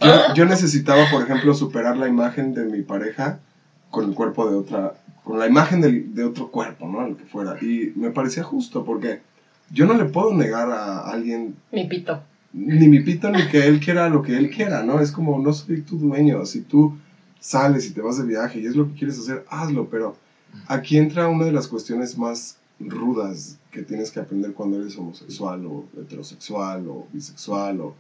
Yo, 0.01 0.35
yo 0.35 0.45
necesitaba, 0.45 1.05
por 1.11 1.23
ejemplo, 1.23 1.55
superar 1.55 1.97
la 1.97 2.07
imagen 2.09 2.55
de 2.55 2.65
mi 2.65 2.83
pareja 2.83 3.41
con 3.91 4.05
el 4.09 4.15
cuerpo 4.15 4.49
de 4.49 4.57
otra... 4.57 4.95
Con 5.25 5.39
la 5.39 5.47
imagen 5.47 5.81
del- 5.81 6.15
de 6.15 6.25
otro 6.25 6.51
cuerpo, 6.51 6.89
¿no? 6.89 7.07
Lo 7.07 7.17
que 7.17 7.25
fuera. 7.25 7.57
Y 7.61 7.93
me 7.97 8.11
parecía 8.11 8.43
justo 8.43 8.85
porque 8.85 9.21
yo 9.71 9.85
no 9.87 9.95
le 9.95 10.07
puedo 10.07 10.33
negar 10.33 10.71
a 10.71 11.01
alguien 11.11 11.55
Mi 11.73 11.87
pito. 11.87 12.23
ni 12.55 12.89
mi 12.89 13.01
pito 13.01 13.29
ni 13.31 13.47
que 13.49 13.67
él 13.67 13.79
quiera 13.81 14.09
lo 14.09 14.23
que 14.23 14.39
él 14.39 14.49
quiera, 14.51 14.83
¿no? 14.83 15.01
Es 15.01 15.13
como, 15.13 15.39
no 15.39 15.53
soy 15.53 15.83
tu 15.83 15.99
dueño. 15.99 16.47
Si 16.47 16.61
tú 16.63 16.97
sales 17.41 17.87
y 17.87 17.93
te 17.93 18.01
vas 18.01 18.17
de 18.19 18.25
viaje 18.25 18.61
y 18.61 18.67
es 18.67 18.75
lo 18.77 18.89
que 18.89 18.95
quieres 18.99 19.19
hacer, 19.19 19.45
hazlo. 19.51 19.89
Pero 19.91 20.17
aquí 20.67 20.97
entra 20.97 21.29
una 21.29 21.45
de 21.45 21.53
las 21.53 21.69
cuestiones 21.69 22.17
más 22.17 22.57
rudas 22.81 23.59
que 23.71 23.83
tienes 23.83 24.11
que 24.11 24.21
aprender 24.21 24.53
cuando 24.55 24.81
eres 24.81 24.97
homosexual 24.97 25.67
o 25.67 25.85
heterosexual 26.01 26.87
o 26.89 27.07
bisexual 27.13 27.81
o 27.81 27.95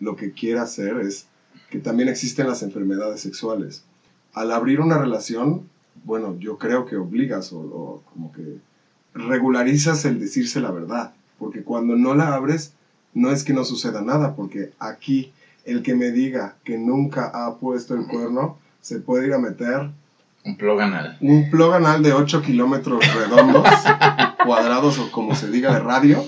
lo 0.00 0.16
que 0.16 0.32
quieras 0.32 0.72
ser 0.72 0.98
es 0.98 1.26
que 1.70 1.78
también 1.78 2.08
existen 2.08 2.48
las 2.48 2.62
enfermedades 2.62 3.20
sexuales. 3.20 3.84
Al 4.32 4.50
abrir 4.52 4.80
una 4.80 4.98
relación, 4.98 5.68
bueno, 6.04 6.36
yo 6.38 6.58
creo 6.58 6.86
que 6.86 6.96
obligas 6.96 7.52
o, 7.52 7.60
o 7.60 8.02
como 8.12 8.32
que 8.32 8.58
regularizas 9.14 10.04
el 10.04 10.18
decirse 10.20 10.60
la 10.60 10.70
verdad, 10.70 11.12
porque 11.38 11.62
cuando 11.62 11.96
no 11.96 12.14
la 12.14 12.34
abres, 12.34 12.72
no 13.14 13.30
es 13.30 13.44
que 13.44 13.52
no 13.52 13.64
suceda 13.64 14.02
nada, 14.02 14.34
porque 14.36 14.72
aquí 14.78 15.32
el 15.64 15.82
que 15.82 15.94
me 15.94 16.10
diga 16.10 16.56
que 16.64 16.78
nunca 16.78 17.30
ha 17.32 17.56
puesto 17.56 17.94
el 17.94 18.06
cuerno 18.06 18.58
se 18.80 19.00
puede 19.00 19.26
ir 19.26 19.34
a 19.34 19.38
meter 19.38 19.90
Un 20.44 20.56
plug 20.56 20.80
anal. 20.80 21.18
un 21.20 21.50
plug 21.50 21.74
anal 21.74 22.02
de 22.02 22.12
8 22.12 22.40
kilómetros 22.42 23.04
redondos, 23.14 23.66
cuadrados 24.44 24.98
o 24.98 25.10
como 25.10 25.34
se 25.34 25.50
diga 25.50 25.72
de 25.74 25.80
radio, 25.80 26.24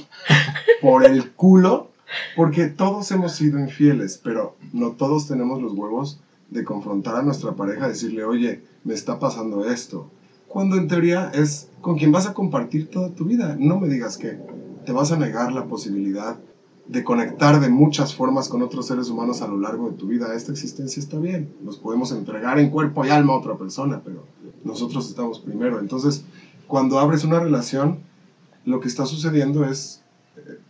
por 0.80 1.06
el 1.06 1.30
culo, 1.30 1.91
porque 2.36 2.66
todos 2.66 3.10
hemos 3.12 3.32
sido 3.32 3.58
infieles, 3.58 4.20
pero 4.22 4.56
no 4.72 4.92
todos 4.92 5.28
tenemos 5.28 5.60
los 5.60 5.72
huevos 5.72 6.20
de 6.50 6.64
confrontar 6.64 7.16
a 7.16 7.22
nuestra 7.22 7.52
pareja, 7.52 7.88
decirle, 7.88 8.24
oye, 8.24 8.62
me 8.84 8.94
está 8.94 9.18
pasando 9.18 9.64
esto. 9.64 10.10
Cuando 10.48 10.76
en 10.76 10.86
teoría 10.86 11.30
es 11.34 11.68
con 11.80 11.96
quien 11.96 12.12
vas 12.12 12.26
a 12.26 12.34
compartir 12.34 12.88
toda 12.88 13.10
tu 13.10 13.24
vida. 13.24 13.56
No 13.58 13.78
me 13.78 13.88
digas 13.88 14.16
que 14.16 14.38
te 14.84 14.92
vas 14.92 15.12
a 15.12 15.16
negar 15.16 15.52
la 15.52 15.66
posibilidad 15.66 16.38
de 16.86 17.04
conectar 17.04 17.60
de 17.60 17.68
muchas 17.68 18.14
formas 18.14 18.48
con 18.48 18.62
otros 18.62 18.86
seres 18.86 19.08
humanos 19.08 19.40
a 19.40 19.48
lo 19.48 19.58
largo 19.58 19.90
de 19.90 19.96
tu 19.96 20.06
vida. 20.06 20.34
Esta 20.34 20.52
existencia 20.52 21.00
está 21.00 21.18
bien. 21.18 21.52
Nos 21.62 21.78
podemos 21.78 22.12
entregar 22.12 22.58
en 22.58 22.70
cuerpo 22.70 23.04
y 23.04 23.10
alma 23.10 23.32
a 23.32 23.36
otra 23.36 23.56
persona, 23.56 24.02
pero 24.04 24.24
nosotros 24.64 25.08
estamos 25.08 25.40
primero. 25.40 25.80
Entonces, 25.80 26.24
cuando 26.66 26.98
abres 26.98 27.24
una 27.24 27.40
relación, 27.40 28.00
lo 28.64 28.80
que 28.80 28.88
está 28.88 29.06
sucediendo 29.06 29.64
es, 29.64 30.01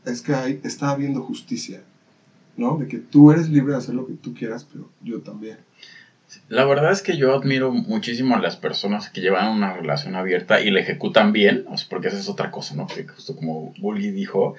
es 0.05 0.23
que 0.23 0.35
hay, 0.35 0.61
está 0.65 0.91
habiendo 0.91 1.23
justicia, 1.23 1.83
¿no? 2.57 2.77
De 2.77 2.89
que 2.89 2.99
tú 2.99 3.31
eres 3.31 3.49
libre 3.49 3.73
de 3.73 3.79
hacer 3.79 3.95
lo 3.95 4.07
que 4.07 4.15
tú 4.15 4.35
quieras, 4.35 4.67
pero 4.71 4.91
yo 5.03 5.21
también. 5.21 5.59
La 6.49 6.65
verdad 6.65 6.93
es 6.93 7.03
que 7.03 7.17
yo 7.17 7.35
admiro 7.35 7.73
muchísimo 7.73 8.35
a 8.35 8.41
las 8.41 8.57
personas 8.57 9.11
que 9.11 9.21
llevan 9.21 9.51
una 9.51 9.75
relación 9.75 10.15
abierta 10.15 10.61
y 10.61 10.71
la 10.71 10.81
ejecutan 10.81 11.33
bien, 11.33 11.67
porque 11.91 12.09
esa 12.09 12.19
es 12.19 12.29
otra 12.29 12.51
cosa, 12.51 12.75
¿no? 12.75 12.87
Que 12.87 13.07
justo 13.07 13.37
como 13.37 13.75
Bully 13.79 14.11
dijo, 14.11 14.55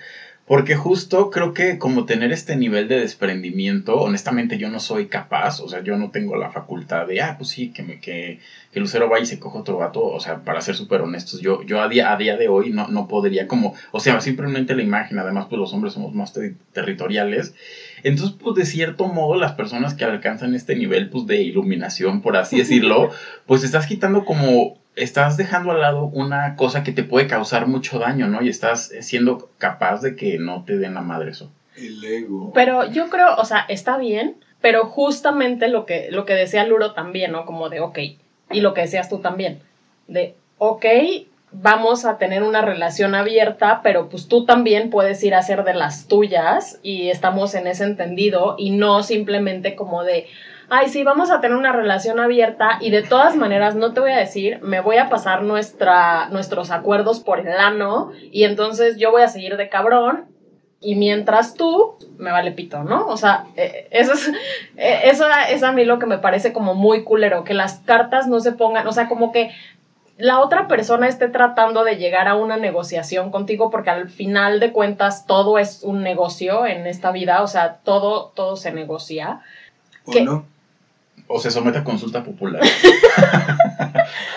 porque 0.46 0.76
justo 0.76 1.30
creo 1.30 1.54
que 1.54 1.78
como 1.78 2.06
tener 2.06 2.34
este 2.34 2.58
nivel 2.58 2.90
de 2.90 3.00
desprendimiento, 3.00 3.96
honestamente 4.02 4.58
yo 4.58 4.70
no 4.70 4.82
soy 4.82 5.08
capaz, 5.08 5.62
o 5.62 5.70
sea, 5.70 5.82
yo 5.82 5.96
no 5.96 6.10
tengo 6.10 6.36
la 6.36 6.50
facultad 6.52 7.08
de, 7.08 7.22
ah, 7.22 7.36
pues 7.38 7.50
sí, 7.50 7.70
que, 7.70 7.82
me, 7.82 8.00
que, 8.00 8.40
que 8.74 8.80
Lucero 8.82 9.08
vaya 9.08 9.24
y 9.24 9.26
se 9.26 9.40
coja 9.40 9.60
otro 9.60 9.78
vato, 9.78 10.04
o 10.04 10.20
sea, 10.20 10.40
para 10.44 10.60
ser 10.62 10.76
súper 10.76 11.00
honestos, 11.00 11.40
yo, 11.40 11.64
yo 11.64 11.80
a, 11.82 11.88
día, 11.88 12.12
a 12.12 12.18
día 12.18 12.36
de 12.36 12.50
hoy 12.50 12.72
no, 12.72 12.88
no 12.90 13.08
podría 13.08 13.48
como, 13.48 13.74
o 13.92 14.02
sea, 14.02 14.20
simplemente 14.20 14.76
la 14.76 14.82
imagen, 14.82 15.18
además 15.18 15.46
pues 15.50 15.60
los 15.60 15.74
hombres 15.74 15.94
somos 15.94 16.14
más 16.14 16.34
ter- 16.34 16.56
territoriales, 16.74 17.56
entonces 18.04 18.36
pues 18.38 18.56
de 18.56 18.66
cierto 18.66 19.08
modo 19.08 19.36
las 19.40 19.54
personas 19.54 19.94
que 19.94 20.04
alcanzan 20.04 20.56
este 20.56 20.76
nivel 20.76 21.10
pues 21.10 21.26
de 21.26 21.42
iluminación, 21.42 22.22
por 22.22 22.36
así 22.36 22.58
decirlo, 22.58 23.12
pues 23.46 23.64
estás 23.64 23.88
quitando 23.88 24.26
como 24.26 24.83
estás 24.96 25.38
dejando 25.38 25.72
al 25.72 25.82
lado 25.82 26.06
una 26.06 26.56
cosa 26.56 26.84
que 26.84 26.92
te 26.92 27.04
puede 27.04 27.28
causar 27.28 27.68
mucho 27.68 28.00
daño, 28.00 28.28
¿no? 28.28 28.42
Y 28.42 28.50
estás 28.50 28.92
siendo 29.02 29.50
capaz 29.58 30.02
de 30.02 30.16
que 30.16 30.38
no 30.40 30.64
te 30.66 30.78
den 30.78 30.94
la 30.94 31.02
madre 31.02 31.32
eso. 31.32 31.52
El 31.76 32.04
ego. 32.04 32.52
Pero 32.54 32.90
yo 32.92 33.10
creo, 33.10 33.36
o 33.36 33.46
sea, 33.46 33.66
está 33.68 33.98
bien, 33.98 34.36
pero 34.62 34.86
justamente 34.86 35.68
lo 35.68 35.86
que, 35.86 36.10
lo 36.12 36.26
que 36.26 36.34
decía 36.34 36.66
Luro 36.66 36.94
también, 36.94 37.32
¿no? 37.32 37.46
Como 37.46 37.70
de, 37.70 37.80
ok, 37.80 38.00
y 38.52 38.62
lo 38.62 38.74
que 38.74 38.82
decías 38.82 39.10
tú 39.10 39.20
también, 39.20 39.60
de, 40.08 40.36
ok, 40.58 40.86
vamos 41.52 42.06
a 42.06 42.18
tener 42.18 42.44
una 42.44 42.62
relación 42.62 43.16
abierta, 43.16 43.82
pero 43.84 44.10
pues 44.10 44.28
tú 44.28 44.46
también 44.46 44.90
puedes 44.90 45.24
ir 45.24 45.36
a 45.36 45.40
hacer 45.40 45.64
de 45.64 45.74
las 45.74 46.08
tuyas 46.08 46.80
y 46.84 47.10
estamos 47.10 47.54
en 47.56 47.68
ese 47.68 47.84
entendido 47.84 48.56
y 48.58 48.72
no 48.72 49.04
simplemente 49.04 49.76
como 49.76 50.04
de, 50.04 50.28
ay, 50.70 50.90
sí, 50.90 51.04
vamos 51.04 51.32
a 51.32 51.42
tener 51.42 51.58
una 51.58 51.72
relación 51.72 52.20
abierta 52.20 52.78
y 52.82 52.90
de 52.92 53.04
todas 53.04 53.36
maneras, 53.36 53.76
no 53.76 53.94
te 53.94 54.00
voy 54.00 54.12
a 54.12 54.18
decir, 54.18 54.60
me 54.62 54.80
voy 54.80 54.98
a 54.98 55.10
pasar 55.10 55.44
nuestra, 55.44 56.30
nuestros 56.30 56.72
acuerdos 56.72 57.20
por 57.20 57.40
el 57.40 57.58
ano 57.58 58.12
y 58.32 58.44
entonces 58.44 58.98
yo 58.98 59.12
voy 59.12 59.22
a 59.22 59.28
seguir 59.28 59.58
de 59.58 59.70
cabrón 59.70 60.26
y 60.80 60.96
mientras 60.96 61.54
tú, 61.54 61.96
me 62.18 62.32
vale 62.32 62.52
pito, 62.52 62.84
¿no? 62.84 63.08
O 63.08 63.16
sea, 63.16 63.46
eh, 63.56 63.88
eso 63.92 64.14
es, 64.14 64.28
eh, 64.78 65.02
eso 65.06 65.26
es 65.50 65.64
a 65.64 65.72
mí 65.72 65.86
lo 65.86 65.98
que 65.98 66.06
me 66.06 66.18
parece 66.18 66.52
como 66.52 66.76
muy 66.76 67.04
culero, 67.04 67.44
que 67.44 67.54
las 67.54 67.80
cartas 67.80 68.28
no 68.28 68.40
se 68.42 68.52
pongan, 68.52 68.86
o 68.86 68.92
sea, 68.92 69.08
como 69.08 69.32
que 69.32 69.52
la 70.18 70.40
otra 70.40 70.68
persona 70.68 71.08
esté 71.08 71.28
tratando 71.28 71.84
de 71.84 71.98
llegar 71.98 72.28
a 72.28 72.36
una 72.36 72.58
negociación 72.58 73.32
contigo 73.32 73.72
porque 73.72 73.90
al 73.90 74.10
final 74.10 74.60
de 74.60 74.72
cuentas 74.72 75.26
todo 75.26 75.58
es 75.58 75.84
un 75.84 76.04
negocio 76.04 76.66
en 76.66 76.86
esta 76.86 77.12
vida, 77.12 77.42
o 77.42 77.48
sea, 77.48 77.78
todo, 77.84 78.32
todo 78.36 78.56
se 78.56 78.72
negocia. 78.72 79.42
¿O 80.06 80.20
no? 80.20 80.46
O 81.36 81.40
se 81.40 81.50
somete 81.50 81.80
a 81.80 81.84
consulta 81.84 82.24
popular. 82.24 82.62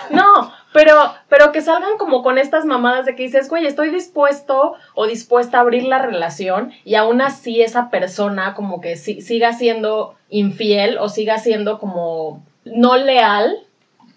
No, 0.09 0.51
pero, 0.73 1.13
pero 1.27 1.51
que 1.51 1.61
salgan 1.61 1.97
como 1.97 2.23
con 2.23 2.37
estas 2.37 2.65
mamadas 2.65 3.05
de 3.05 3.15
que 3.15 3.23
dices, 3.23 3.49
güey, 3.49 3.65
estoy 3.65 3.89
dispuesto 3.89 4.73
o 4.95 5.05
dispuesta 5.05 5.57
a 5.57 5.61
abrir 5.61 5.83
la 5.83 5.99
relación 5.99 6.71
y 6.85 6.95
aún 6.95 7.21
así 7.21 7.61
esa 7.61 7.89
persona 7.89 8.53
como 8.53 8.79
que 8.79 8.95
si- 8.95 9.21
siga 9.21 9.51
siendo 9.53 10.15
infiel 10.29 10.97
o 10.97 11.09
siga 11.09 11.39
siendo 11.39 11.77
como 11.79 12.41
no 12.63 12.95
leal. 12.97 13.57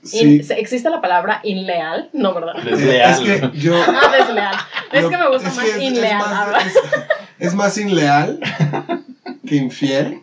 Sí. 0.03 0.37
In- 0.37 0.47
¿Existe 0.57 0.89
la 0.91 1.01
palabra 1.01 1.41
inleal? 1.43 2.09
No, 2.13 2.33
¿verdad? 2.35 2.55
Desleal. 2.63 3.11
Es 3.13 3.19
que 3.21 3.51
yo... 3.59 3.75
Ah, 3.89 4.13
desleal. 4.17 4.55
Es 4.93 5.03
Lo- 5.03 5.11
que 5.11 5.17
me 5.19 5.29
gusta 5.29 5.49
es 5.49 5.57
más 5.57 5.67
es 5.67 5.83
inleal. 5.83 6.55
Es, 6.67 6.75
es 7.49 7.55
más 7.55 7.77
inleal 7.79 8.39
que 9.47 9.57
infiel. 9.57 10.23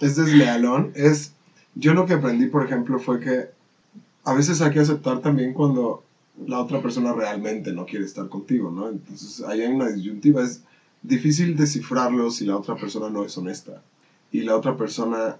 Es 0.00 0.14
deslealón. 0.16 0.92
Es, 0.94 1.34
yo 1.78 1.94
lo 1.94 2.06
que 2.06 2.14
aprendí, 2.14 2.46
por 2.46 2.64
ejemplo, 2.64 2.98
fue 2.98 3.20
que 3.20 3.46
a 4.24 4.32
veces 4.34 4.60
hay 4.60 4.72
que 4.72 4.80
aceptar 4.80 5.20
también 5.20 5.52
cuando 5.54 6.02
la 6.46 6.58
otra 6.58 6.82
persona 6.82 7.12
realmente 7.12 7.72
no 7.72 7.86
quiere 7.86 8.04
estar 8.04 8.28
contigo, 8.28 8.70
¿no? 8.70 8.88
Entonces 8.88 9.42
ahí 9.42 9.60
hay 9.62 9.72
una 9.72 9.86
disyuntiva. 9.86 10.42
Es 10.42 10.62
difícil 11.02 11.56
descifrarlo 11.56 12.30
si 12.30 12.44
la 12.44 12.56
otra 12.56 12.74
persona 12.74 13.08
no 13.10 13.24
es 13.24 13.36
honesta. 13.38 13.80
Y 14.32 14.42
la 14.42 14.56
otra 14.56 14.76
persona, 14.76 15.36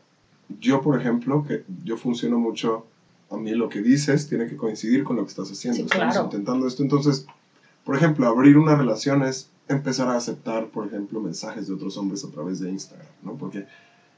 yo 0.61 0.80
por 0.80 0.99
ejemplo, 0.99 1.45
que 1.45 1.64
yo 1.85 1.97
funciono 1.97 2.38
mucho, 2.38 2.85
a 3.30 3.37
mí 3.37 3.50
lo 3.50 3.68
que 3.68 3.83
dices 3.83 4.28
tiene 4.28 4.47
que 4.47 4.57
coincidir 4.57 5.02
con 5.02 5.16
lo 5.16 5.25
que 5.25 5.30
estás 5.30 5.50
haciendo. 5.50 5.78
Sí, 5.78 5.83
Estamos 5.83 6.14
claro. 6.14 6.25
intentando 6.26 6.68
esto. 6.68 6.85
Entonces, 6.85 7.26
por 7.85 7.97
ejemplo, 7.97 8.26
abrir 8.28 8.57
una 8.57 8.76
relación 8.76 9.25
es 9.25 9.50
empezar 9.66 10.09
a 10.09 10.16
aceptar, 10.16 10.68
por 10.68 10.87
ejemplo, 10.87 11.21
mensajes 11.21 11.66
de 11.66 11.75
otros 11.75 11.97
hombres 11.97 12.25
a 12.25 12.28
través 12.28 12.61
de 12.61 12.71
Instagram, 12.71 13.09
¿no? 13.23 13.35
Porque 13.35 13.66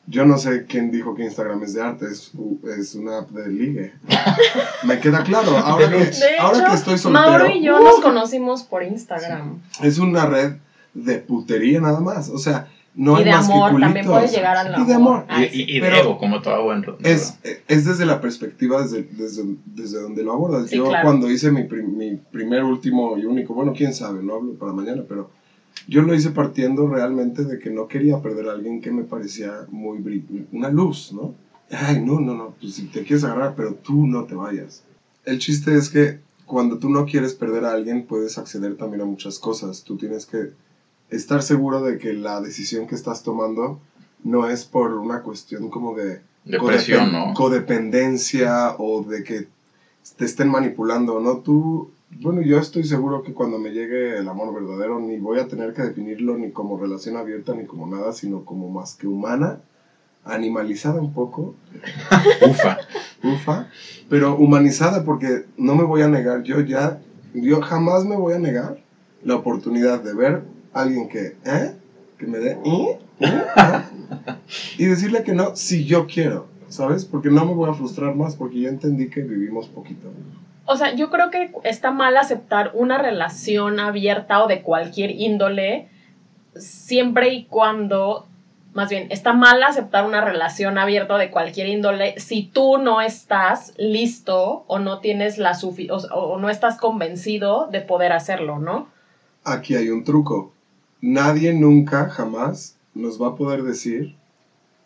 yo 0.07 0.25
no 0.25 0.39
sé 0.39 0.67
quién 0.67 0.91
dijo 0.91 1.15
que 1.15 1.23
Instagram 1.25 1.63
es 1.63 1.75
de 1.75 1.83
arte, 1.83 2.07
es, 2.07 2.33
es 2.79 2.95
una 2.95 3.19
app 3.19 3.31
de 3.31 3.49
ligue. 3.49 3.93
Me 4.85 4.99
queda 4.99 5.23
claro. 5.23 5.57
Ahora 5.57 5.89
que, 5.89 6.11
ahora 6.41 6.65
que 6.67 6.75
estoy 6.75 6.99
soltero, 6.99 7.29
Mauro 7.29 7.51
y 7.51 7.63
yo 7.63 7.81
¡uh! 7.81 7.85
nos 7.85 8.01
conocimos 8.01 8.63
por 8.65 8.83
Instagram. 8.83 9.61
es 9.83 9.99
una 9.99 10.27
red 10.27 10.55
de 10.95 11.19
putería 11.19 11.81
nada 11.81 12.01
más. 12.01 12.29
O 12.31 12.39
sea, 12.39 12.67
no 12.97 13.15
y 13.15 13.19
hay 13.19 13.25
de 13.25 13.31
más 13.31 13.47
que 13.47 13.53
amor, 13.53 13.71
también 13.71 13.93
culitos. 13.93 14.13
puede 14.13 14.29
llegar 14.29 14.57
al 14.57 14.83
Y 14.83 14.85
de 14.85 14.95
amor. 14.95 15.25
Y, 15.39 15.43
y- 15.45 15.77
y 15.77 15.81
de 15.81 15.81
Pero- 15.81 15.97
ego, 15.97 16.19
como 16.19 16.43
todo 16.43 16.65
buen 16.65 16.85
Es, 17.05 17.39
es 17.69 17.85
desde 17.85 18.05
la 18.05 18.21
perspectiva, 18.21 18.83
desde, 18.83 19.05
desde, 19.13 19.45
desde 19.65 20.01
donde 20.03 20.25
lo 20.25 20.33
abordas. 20.33 20.69
Sí, 20.71 20.77
Yo 20.77 20.89
claro. 20.89 21.05
cuando 21.07 21.31
hice 21.31 21.53
mi, 21.53 21.63
mi 21.65 22.17
primer, 22.17 22.65
último 22.65 23.17
y 23.17 23.27
único, 23.27 23.55
bueno, 23.55 23.73
quién 23.77 23.95
sabe, 23.95 24.25
no 24.25 24.35
hablo 24.35 24.55
para 24.55 24.73
mañana, 24.73 25.03
pero 25.09 25.31
yo 25.91 26.03
lo 26.03 26.15
hice 26.15 26.31
partiendo 26.31 26.89
realmente 26.89 27.43
de 27.45 27.59
que 27.59 27.69
no 27.71 27.89
quería 27.89 28.21
perder 28.21 28.49
a 28.49 28.53
alguien 28.53 28.81
que 28.81 28.93
me 28.93 29.03
parecía 29.03 29.67
muy 29.71 29.99
bri- 29.99 30.47
una 30.53 30.71
luz, 30.71 31.13
¿no? 31.13 31.35
Ay, 31.71 32.01
no, 32.01 32.21
no, 32.21 32.35
no, 32.35 32.55
pues 32.61 32.75
si 32.75 32.85
te 32.87 33.03
quieres 33.05 33.25
agarrar, 33.25 33.55
pero 33.57 33.75
tú 33.75 34.07
no 34.07 34.25
te 34.25 34.35
vayas. 34.35 34.83
El 35.25 35.39
chiste 35.39 35.75
es 35.77 35.89
que 35.89 36.19
cuando 36.47 36.79
tú 36.79 36.89
no 36.89 37.05
quieres 37.05 37.35
perder 37.35 37.65
a 37.65 37.73
alguien, 37.73 38.05
puedes 38.05 38.39
acceder 38.39 38.75
también 38.77 39.03
a 39.03 39.05
muchas 39.05 39.39
cosas. 39.39 39.83
Tú 39.83 39.97
tienes 39.97 40.27
que 40.27 40.51
estar 41.11 41.43
seguro 41.43 41.83
de 41.83 41.99
que 41.99 42.13
la 42.13 42.41
decisión 42.41 42.87
que 42.87 42.95
estás 42.95 43.23
tomando 43.23 43.79
no 44.25 44.47
es 44.49 44.65
por 44.65 44.93
una 44.95 45.21
cuestión 45.23 45.69
como 45.71 45.95
de 45.95 46.21
Depresión, 46.45 47.11
codepen- 47.11 47.13
¿no? 47.29 47.35
codependencia 47.35 48.75
o 48.79 49.03
de 49.03 49.23
que 49.23 49.47
te 50.17 50.25
estén 50.25 50.49
manipulando, 50.49 51.21
¿no? 51.21 51.39
Tú, 51.39 51.89
bueno, 52.19 52.43
yo 52.43 52.59
estoy 52.59 52.85
seguro 52.85 53.23
que 53.23 53.33
cuando 53.33 53.59
me 53.59 53.71
llegue 53.71 54.19
el 54.19 54.29
amor 54.29 54.53
verdadero 54.53 54.99
ni 54.99 55.19
voy 55.19 55.39
a 55.39 55.49
tener 55.49 55.73
que 55.73 55.83
definirlo 55.83 56.37
ni 56.37 56.51
como 56.51 56.79
relación 56.79 57.17
abierta 57.17 57.55
ni 57.55 57.67
como 57.67 57.87
nada, 57.87 58.13
sino 58.13 58.45
como 58.45 58.69
más 58.69 58.95
que 58.95 59.07
humana, 59.07 59.61
animalizada 60.25 61.01
un 61.01 61.13
poco, 61.13 61.55
Ufa. 62.51 62.79
ufa, 63.23 63.69
pero 64.09 64.37
humanizada 64.37 65.05
porque 65.05 65.45
no 65.57 65.75
me 65.75 65.85
voy 65.85 66.03
a 66.03 66.09
negar, 66.09 66.43
yo 66.43 66.61
ya, 66.61 67.01
yo 67.33 67.61
jamás 67.61 68.05
me 68.05 68.17
voy 68.17 68.35
a 68.35 68.39
negar 68.39 68.79
la 69.23 69.37
oportunidad 69.37 70.03
de 70.03 70.15
ver 70.15 70.43
a 70.73 70.83
alguien 70.83 71.09
que, 71.09 71.37
¿eh? 71.45 71.75
Que 72.19 72.27
me 72.27 72.39
dé, 72.39 72.53
¿eh? 72.53 72.59
¿eh? 72.65 72.99
¿eh? 73.21 73.83
Y 74.79 74.87
decirle 74.87 75.23
que 75.23 75.33
no 75.33 75.55
si 75.57 75.85
yo 75.85 76.07
quiero, 76.07 76.49
¿sabes? 76.69 77.05
Porque 77.05 77.31
no 77.31 77.45
me 77.47 77.55
voy 77.55 77.71
a 77.71 77.75
frustrar 77.75 78.15
más 78.15 78.37
porque 78.37 78.61
ya 78.61 78.69
entendí 78.69 79.09
que 79.09 79.23
vivimos 79.23 79.69
poquito. 79.69 80.09
O 80.71 80.77
sea, 80.77 80.95
yo 80.95 81.11
creo 81.11 81.33
que 81.33 81.51
está 81.65 81.91
mal 81.91 82.17
aceptar 82.17 82.71
una 82.75 82.97
relación 82.97 83.81
abierta 83.81 84.45
o 84.45 84.47
de 84.47 84.63
cualquier 84.63 85.11
índole 85.11 85.89
siempre 86.55 87.35
y 87.35 87.47
cuando, 87.47 88.29
más 88.73 88.89
bien, 88.89 89.09
está 89.11 89.33
mal 89.33 89.61
aceptar 89.65 90.07
una 90.07 90.21
relación 90.21 90.79
abierta 90.79 91.15
o 91.15 91.19
de 91.19 91.33
cualquier 91.33 91.67
índole 91.67 92.15
si 92.21 92.45
tú 92.45 92.79
no 92.79 93.01
estás 93.01 93.75
listo 93.79 94.63
o 94.69 94.79
no 94.79 95.01
tienes 95.01 95.39
la 95.39 95.55
sufi 95.55 95.91
o, 95.91 95.97
o 95.97 96.39
no 96.39 96.49
estás 96.49 96.79
convencido 96.79 97.67
de 97.67 97.81
poder 97.81 98.13
hacerlo, 98.13 98.61
¿no? 98.61 98.87
Aquí 99.43 99.75
hay 99.75 99.89
un 99.89 100.05
truco. 100.05 100.53
Nadie 101.01 101.53
nunca, 101.53 102.11
jamás 102.11 102.77
nos 102.95 103.21
va 103.21 103.31
a 103.31 103.35
poder 103.35 103.65
decir 103.65 104.15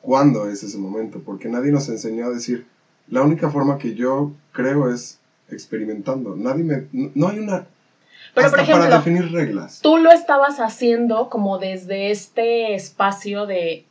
cuándo 0.01 0.49
es 0.49 0.63
ese 0.63 0.79
momento, 0.79 1.21
porque 1.23 1.51
nadie 1.51 1.73
nos 1.73 1.91
enseñó 1.91 2.25
a 2.25 2.31
decir, 2.31 2.67
la 3.07 3.21
única 3.21 3.51
forma 3.51 3.77
que 3.77 3.95
yo 3.95 4.33
creo 4.53 4.89
es 4.89 5.21
experimentando. 5.51 6.35
Nadie 6.37 6.65
me, 6.65 6.85
no 7.15 7.29
hay 7.29 7.39
una 7.39 7.67
Pero, 8.35 8.47
hasta 8.47 8.57
por 8.57 8.65
ejemplo, 8.65 8.85
para 8.85 8.97
definir 8.99 9.33
reglas. 9.33 9.81
tú 9.83 9.99
lo 9.99 10.11
estabas 10.11 10.61
haciendo 10.61 11.29
como 11.29 11.59
desde 11.59 12.11
este 12.11 12.75
espacio 12.75 13.47
de 13.47 13.85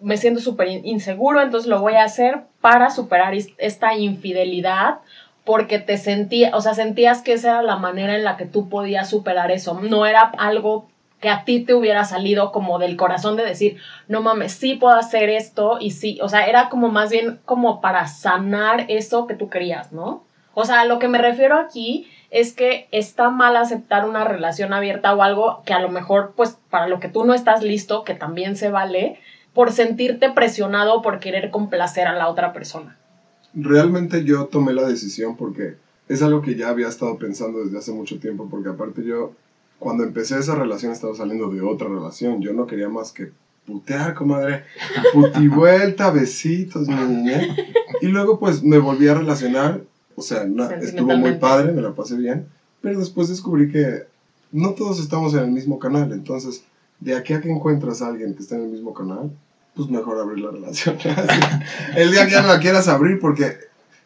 me 0.00 0.16
siento 0.16 0.40
súper 0.40 0.68
in- 0.68 0.86
inseguro, 0.86 1.40
entonces 1.42 1.68
lo 1.68 1.80
voy 1.80 1.94
a 1.94 2.04
hacer 2.04 2.42
para 2.60 2.90
superar 2.90 3.34
esta 3.58 3.94
infidelidad 3.96 4.98
porque 5.44 5.78
te 5.78 5.96
sentía, 5.96 6.54
o 6.54 6.60
sea, 6.60 6.74
sentías 6.74 7.22
que 7.22 7.32
esa 7.32 7.48
era 7.50 7.62
la 7.62 7.76
manera 7.76 8.14
en 8.14 8.22
la 8.22 8.36
que 8.36 8.44
tú 8.44 8.68
podías 8.68 9.08
superar 9.10 9.50
eso, 9.50 9.80
no 9.80 10.06
era 10.06 10.20
algo 10.38 10.88
que 11.20 11.30
a 11.30 11.44
ti 11.44 11.64
te 11.64 11.74
hubiera 11.74 12.04
salido 12.04 12.52
como 12.52 12.78
del 12.78 12.96
corazón 12.96 13.34
de 13.36 13.44
decir, 13.44 13.78
no 14.06 14.20
mames, 14.22 14.52
sí 14.52 14.74
puedo 14.74 14.94
hacer 14.94 15.30
esto 15.30 15.78
y 15.80 15.90
sí, 15.90 16.18
o 16.22 16.28
sea, 16.28 16.46
era 16.46 16.68
como 16.68 16.90
más 16.90 17.10
bien 17.10 17.40
como 17.44 17.80
para 17.80 18.06
sanar 18.06 18.84
eso 18.88 19.26
que 19.26 19.34
tú 19.34 19.48
querías, 19.50 19.90
¿no? 19.90 20.22
O 20.60 20.64
sea, 20.64 20.86
lo 20.86 20.98
que 20.98 21.06
me 21.06 21.18
refiero 21.18 21.56
aquí 21.56 22.08
es 22.32 22.52
que 22.52 22.88
está 22.90 23.30
mal 23.30 23.56
aceptar 23.56 24.08
una 24.08 24.24
relación 24.24 24.72
abierta 24.72 25.14
o 25.14 25.22
algo 25.22 25.62
que 25.64 25.72
a 25.72 25.78
lo 25.80 25.88
mejor, 25.88 26.32
pues, 26.34 26.58
para 26.68 26.88
lo 26.88 26.98
que 26.98 27.08
tú 27.08 27.24
no 27.24 27.32
estás 27.32 27.62
listo, 27.62 28.02
que 28.02 28.14
también 28.14 28.56
se 28.56 28.68
vale, 28.68 29.20
por 29.54 29.70
sentirte 29.70 30.32
presionado 30.32 31.00
por 31.00 31.20
querer 31.20 31.52
complacer 31.52 32.08
a 32.08 32.14
la 32.14 32.28
otra 32.28 32.52
persona. 32.52 32.98
Realmente 33.54 34.24
yo 34.24 34.46
tomé 34.46 34.72
la 34.72 34.84
decisión 34.88 35.36
porque 35.36 35.76
es 36.08 36.24
algo 36.24 36.42
que 36.42 36.56
ya 36.56 36.70
había 36.70 36.88
estado 36.88 37.18
pensando 37.18 37.60
desde 37.64 37.78
hace 37.78 37.92
mucho 37.92 38.18
tiempo, 38.18 38.48
porque 38.50 38.70
aparte 38.70 39.04
yo, 39.04 39.34
cuando 39.78 40.02
empecé 40.02 40.40
esa 40.40 40.56
relación, 40.56 40.90
estaba 40.90 41.14
saliendo 41.14 41.50
de 41.50 41.60
otra 41.60 41.86
relación. 41.86 42.42
Yo 42.42 42.52
no 42.52 42.66
quería 42.66 42.88
más 42.88 43.12
que 43.12 43.30
putear, 43.64 44.12
comadre. 44.14 44.64
Putivuelta, 45.14 46.10
besitos, 46.10 46.88
mi 46.88 46.96
niña. 46.96 47.42
Y 48.00 48.08
luego, 48.08 48.40
pues, 48.40 48.64
me 48.64 48.78
volví 48.78 49.06
a 49.06 49.14
relacionar. 49.14 49.82
O 50.18 50.22
sea, 50.22 50.44
estuvo 50.80 51.16
muy 51.16 51.36
padre, 51.36 51.72
me 51.72 51.80
la 51.80 51.94
pasé 51.94 52.16
bien. 52.16 52.48
Pero 52.80 52.98
después 52.98 53.28
descubrí 53.28 53.70
que 53.70 54.02
no 54.50 54.74
todos 54.74 55.00
estamos 55.00 55.34
en 55.34 55.40
el 55.40 55.50
mismo 55.50 55.78
canal. 55.78 56.12
Entonces, 56.12 56.64
de 57.00 57.14
aquí 57.14 57.34
a 57.34 57.40
que 57.40 57.50
encuentras 57.50 58.02
a 58.02 58.08
alguien 58.08 58.34
que 58.34 58.42
está 58.42 58.56
en 58.56 58.62
el 58.62 58.70
mismo 58.70 58.92
canal, 58.92 59.30
pues 59.74 59.88
mejor 59.88 60.18
abrir 60.18 60.44
la 60.44 60.50
relación. 60.50 60.98
El 61.96 62.10
día 62.10 62.26
que 62.26 62.32
ya 62.32 62.42
no 62.42 62.48
la 62.48 62.58
quieras 62.58 62.88
abrir, 62.88 63.20
porque 63.20 63.58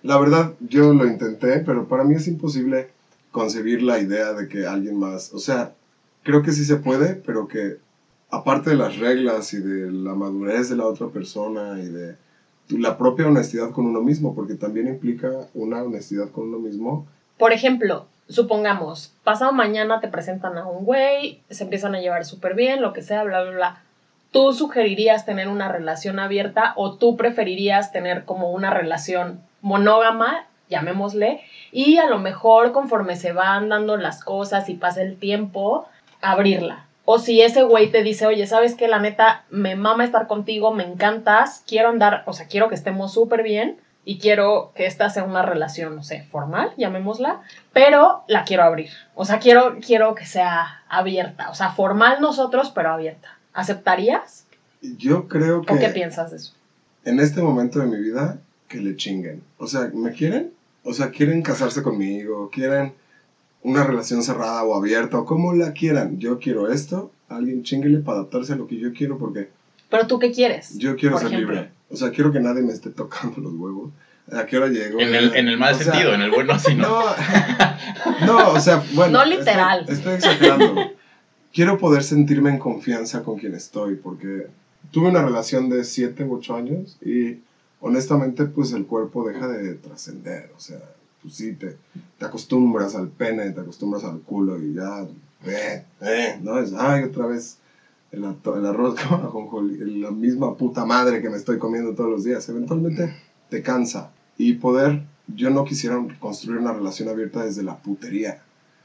la 0.02 0.19
verdad 0.19 0.52
yo 0.61 0.92
lo 0.92 1.07
intenté, 1.07 1.61
pero 1.61 1.88
para 1.88 2.04
mí 2.04 2.14
es 2.14 2.28
imposible 2.28 2.90
concebir 3.31 3.83
la 3.83 3.99
idea 3.99 4.35
de 4.35 4.49
que 4.49 4.66
alguien 4.66 4.99
más, 4.99 5.33
o 5.33 5.38
sea, 5.38 5.73
creo 6.23 6.42
que 6.42 6.52
sí 6.52 6.66
se 6.66 6.76
puede, 6.76 7.14
pero 7.14 7.49
que 7.49 7.78
aparte 8.31 8.71
de 8.71 8.76
las 8.76 8.99
reglas 8.99 9.54
y 9.54 9.59
de 9.59 9.90
la 9.90 10.14
madurez 10.14 10.69
de 10.69 10.76
la 10.76 10.87
otra 10.87 11.09
persona 11.09 11.81
y 11.81 11.87
de 11.87 12.16
la 12.78 12.98
propia 12.98 13.26
honestidad 13.26 13.70
con 13.70 13.86
uno 13.86 14.00
mismo, 14.00 14.34
porque 14.34 14.54
también 14.54 14.88
implica 14.88 15.30
una 15.54 15.82
honestidad 15.82 16.30
con 16.30 16.48
uno 16.48 16.58
mismo. 16.58 17.06
Por 17.38 17.52
ejemplo, 17.52 18.06
supongamos, 18.28 19.14
pasado 19.24 19.52
mañana 19.52 20.00
te 20.00 20.08
presentan 20.08 20.58
a 20.58 20.66
un 20.66 20.84
güey, 20.84 21.40
se 21.50 21.64
empiezan 21.64 21.94
a 21.94 22.00
llevar 22.00 22.24
súper 22.24 22.54
bien, 22.54 22.82
lo 22.82 22.92
que 22.92 23.02
sea, 23.02 23.24
bla, 23.24 23.42
bla, 23.42 23.52
bla. 23.52 23.82
¿Tú 24.30 24.52
sugerirías 24.52 25.26
tener 25.26 25.48
una 25.48 25.68
relación 25.68 26.18
abierta 26.18 26.72
o 26.76 26.94
tú 26.96 27.16
preferirías 27.16 27.92
tener 27.92 28.24
como 28.24 28.50
una 28.50 28.70
relación 28.70 29.40
monógama, 29.60 30.46
llamémosle, 30.70 31.40
y 31.70 31.98
a 31.98 32.06
lo 32.06 32.18
mejor 32.18 32.72
conforme 32.72 33.16
se 33.16 33.32
van 33.32 33.68
dando 33.68 33.96
las 33.96 34.24
cosas 34.24 34.68
y 34.68 34.74
pasa 34.74 35.02
el 35.02 35.16
tiempo, 35.16 35.86
abrirla? 36.22 36.86
O 37.04 37.18
si 37.18 37.42
ese 37.42 37.62
güey 37.62 37.90
te 37.90 38.02
dice, 38.02 38.26
oye, 38.26 38.47
¿sabes 38.47 38.75
qué? 38.75 38.88
La 38.88 39.00
neta, 39.00 39.44
me 39.50 39.75
mama 39.75 40.04
estar 40.04 40.26
contigo, 40.26 40.73
me 40.73 40.85
encantas, 40.85 41.62
quiero 41.66 41.88
andar, 41.88 42.23
o 42.26 42.32
sea, 42.32 42.47
quiero 42.47 42.68
que 42.68 42.75
estemos 42.75 43.12
súper 43.12 43.42
bien 43.42 43.78
y 44.04 44.18
quiero 44.18 44.73
que 44.75 44.87
esta 44.87 45.11
sea 45.11 45.25
una 45.25 45.42
relación, 45.42 45.97
no 45.97 46.02
sé, 46.02 46.26
formal, 46.30 46.73
llamémosla, 46.76 47.42
pero 47.72 48.22
la 48.29 48.44
quiero 48.44 48.62
abrir. 48.62 48.90
O 49.14 49.24
sea, 49.24 49.38
quiero, 49.38 49.79
quiero 49.85 50.14
que 50.14 50.26
sea 50.26 50.83
abierta. 50.88 51.50
O 51.50 51.55
sea, 51.55 51.70
formal 51.70 52.20
nosotros, 52.20 52.70
pero 52.74 52.90
abierta. 52.90 53.37
¿Aceptarías? 53.53 54.46
Yo 54.81 55.29
creo 55.29 55.62
que 55.62 55.74
¿O 55.74 55.79
qué 55.79 55.88
piensas 55.88 56.31
de 56.31 56.37
eso? 56.38 56.55
en 57.05 57.20
este 57.20 57.42
momento 57.42 57.81
de 57.81 57.87
mi 57.87 58.00
vida, 58.00 58.38
que 58.68 58.79
le 58.79 58.96
chinguen. 58.96 59.42
O 59.59 59.66
sea, 59.66 59.90
¿me 59.92 60.12
quieren? 60.12 60.53
O 60.85 60.92
sea, 60.92 61.11
quieren 61.11 61.42
casarse 61.42 61.83
conmigo, 61.83 62.50
quieren 62.50 62.94
una 63.62 63.85
relación 63.85 64.22
cerrada 64.22 64.62
o 64.64 64.75
abierta, 64.77 65.18
o 65.18 65.25
como 65.25 65.53
la 65.55 65.72
quieran. 65.72 66.18
Yo 66.18 66.38
quiero 66.38 66.70
esto, 66.72 67.12
alguien 67.29 67.62
chinguele 67.62 67.98
para 67.98 68.18
adaptarse 68.18 68.53
a 68.55 68.57
lo 68.57 68.66
que 68.66 68.79
yo 68.79 68.92
quiero, 68.92 69.18
porque 69.18 69.51
¿Pero 69.90 70.07
tú 70.07 70.18
qué 70.18 70.33
quieres? 70.33 70.77
yo 70.79 70.96
quiero 70.96 71.18
ser 71.18 71.29
ejemplo. 71.29 71.53
libre. 71.55 71.70
O 71.90 71.96
sea, 71.96 72.11
quiero 72.11 72.33
que 72.33 72.40
nadie 72.40 72.62
me 72.62 72.72
esté 72.72 72.90
tocando 72.90 73.40
los 73.40 73.53
huevos. 73.55 73.90
¿A 74.33 74.46
qué 74.46 74.57
hora 74.57 74.68
llego? 74.68 75.01
En 75.01 75.14
el, 75.14 75.35
en 75.35 75.48
el 75.48 75.59
mal 75.59 75.75
O 75.75 75.79
sea, 75.79 75.92
sentido, 75.92 76.14
en 76.14 76.22
el 76.22 76.31
bueno 76.31 76.59
sí, 76.59 76.75
¿no? 76.75 76.88
No, 78.20 78.38
no, 78.38 78.53
o 78.53 78.61
sea, 78.61 78.83
bueno. 78.94 79.18
No 79.18 79.25
literal. 79.25 79.81
Estoy, 79.81 79.94
estoy 79.96 80.14
exagerando. 80.14 80.81
Quiero 81.53 81.77
poder 81.79 82.03
sentirme 82.03 82.51
en 82.51 82.59
confianza 82.59 83.22
con 83.22 83.38
quien 83.38 83.55
estoy, 83.55 83.96
porque 83.96 84.46
tuve 84.90 85.09
una 85.09 85.22
relación 85.22 85.68
de 85.68 85.85
7 85.85 86.25
u 86.25 86.37
8 86.37 86.57
años 86.57 86.96
y 87.05 87.38
honestamente, 87.81 88.46
pues 88.46 88.72
el 88.72 88.87
cuerpo 88.87 89.29
deja 89.29 89.48
de 89.48 89.75
trascender. 89.75 90.51
O 90.57 90.61
sea, 90.61 90.79
pues 91.22 91.35
sí, 91.35 91.52
te, 91.54 91.76
te 92.18 92.24
acostumbras 92.24 92.94
al 92.94 93.08
pene, 93.08 93.50
te 93.50 93.61
acostumbras 93.61 94.04
al 94.04 94.20
culo 94.20 94.61
y 94.61 94.74
ya, 94.74 95.06
eh, 95.44 95.85
eh, 96.00 96.38
¿no? 96.42 96.58
Es, 96.58 96.72
ay, 96.72 97.04
otra 97.04 97.26
vez 97.26 97.58
el, 98.11 98.24
el 98.24 98.66
arroz 98.66 99.00
con 99.08 99.20
ajonjolí, 99.20 100.00
la 100.00 100.11
misma 100.11 100.56
puta 100.56 100.85
madre 100.85 101.20
que 101.20 101.30
me 101.30 101.37
estoy 101.37 101.58
comiendo 101.58 101.94
todos 101.94 102.11
los 102.11 102.24
días. 102.24 102.48
Eventualmente 102.48 103.14
te 103.48 103.62
cansa. 103.62 104.11
Y 104.37 104.54
poder, 104.54 105.02
yo 105.28 105.50
no 105.50 105.64
quisiera 105.64 105.96
construir 106.18 106.58
una 106.58 106.72
relación 106.72 107.08
abierta 107.08 107.44
desde 107.44 107.62
la 107.62 107.76
putería. 107.76 108.42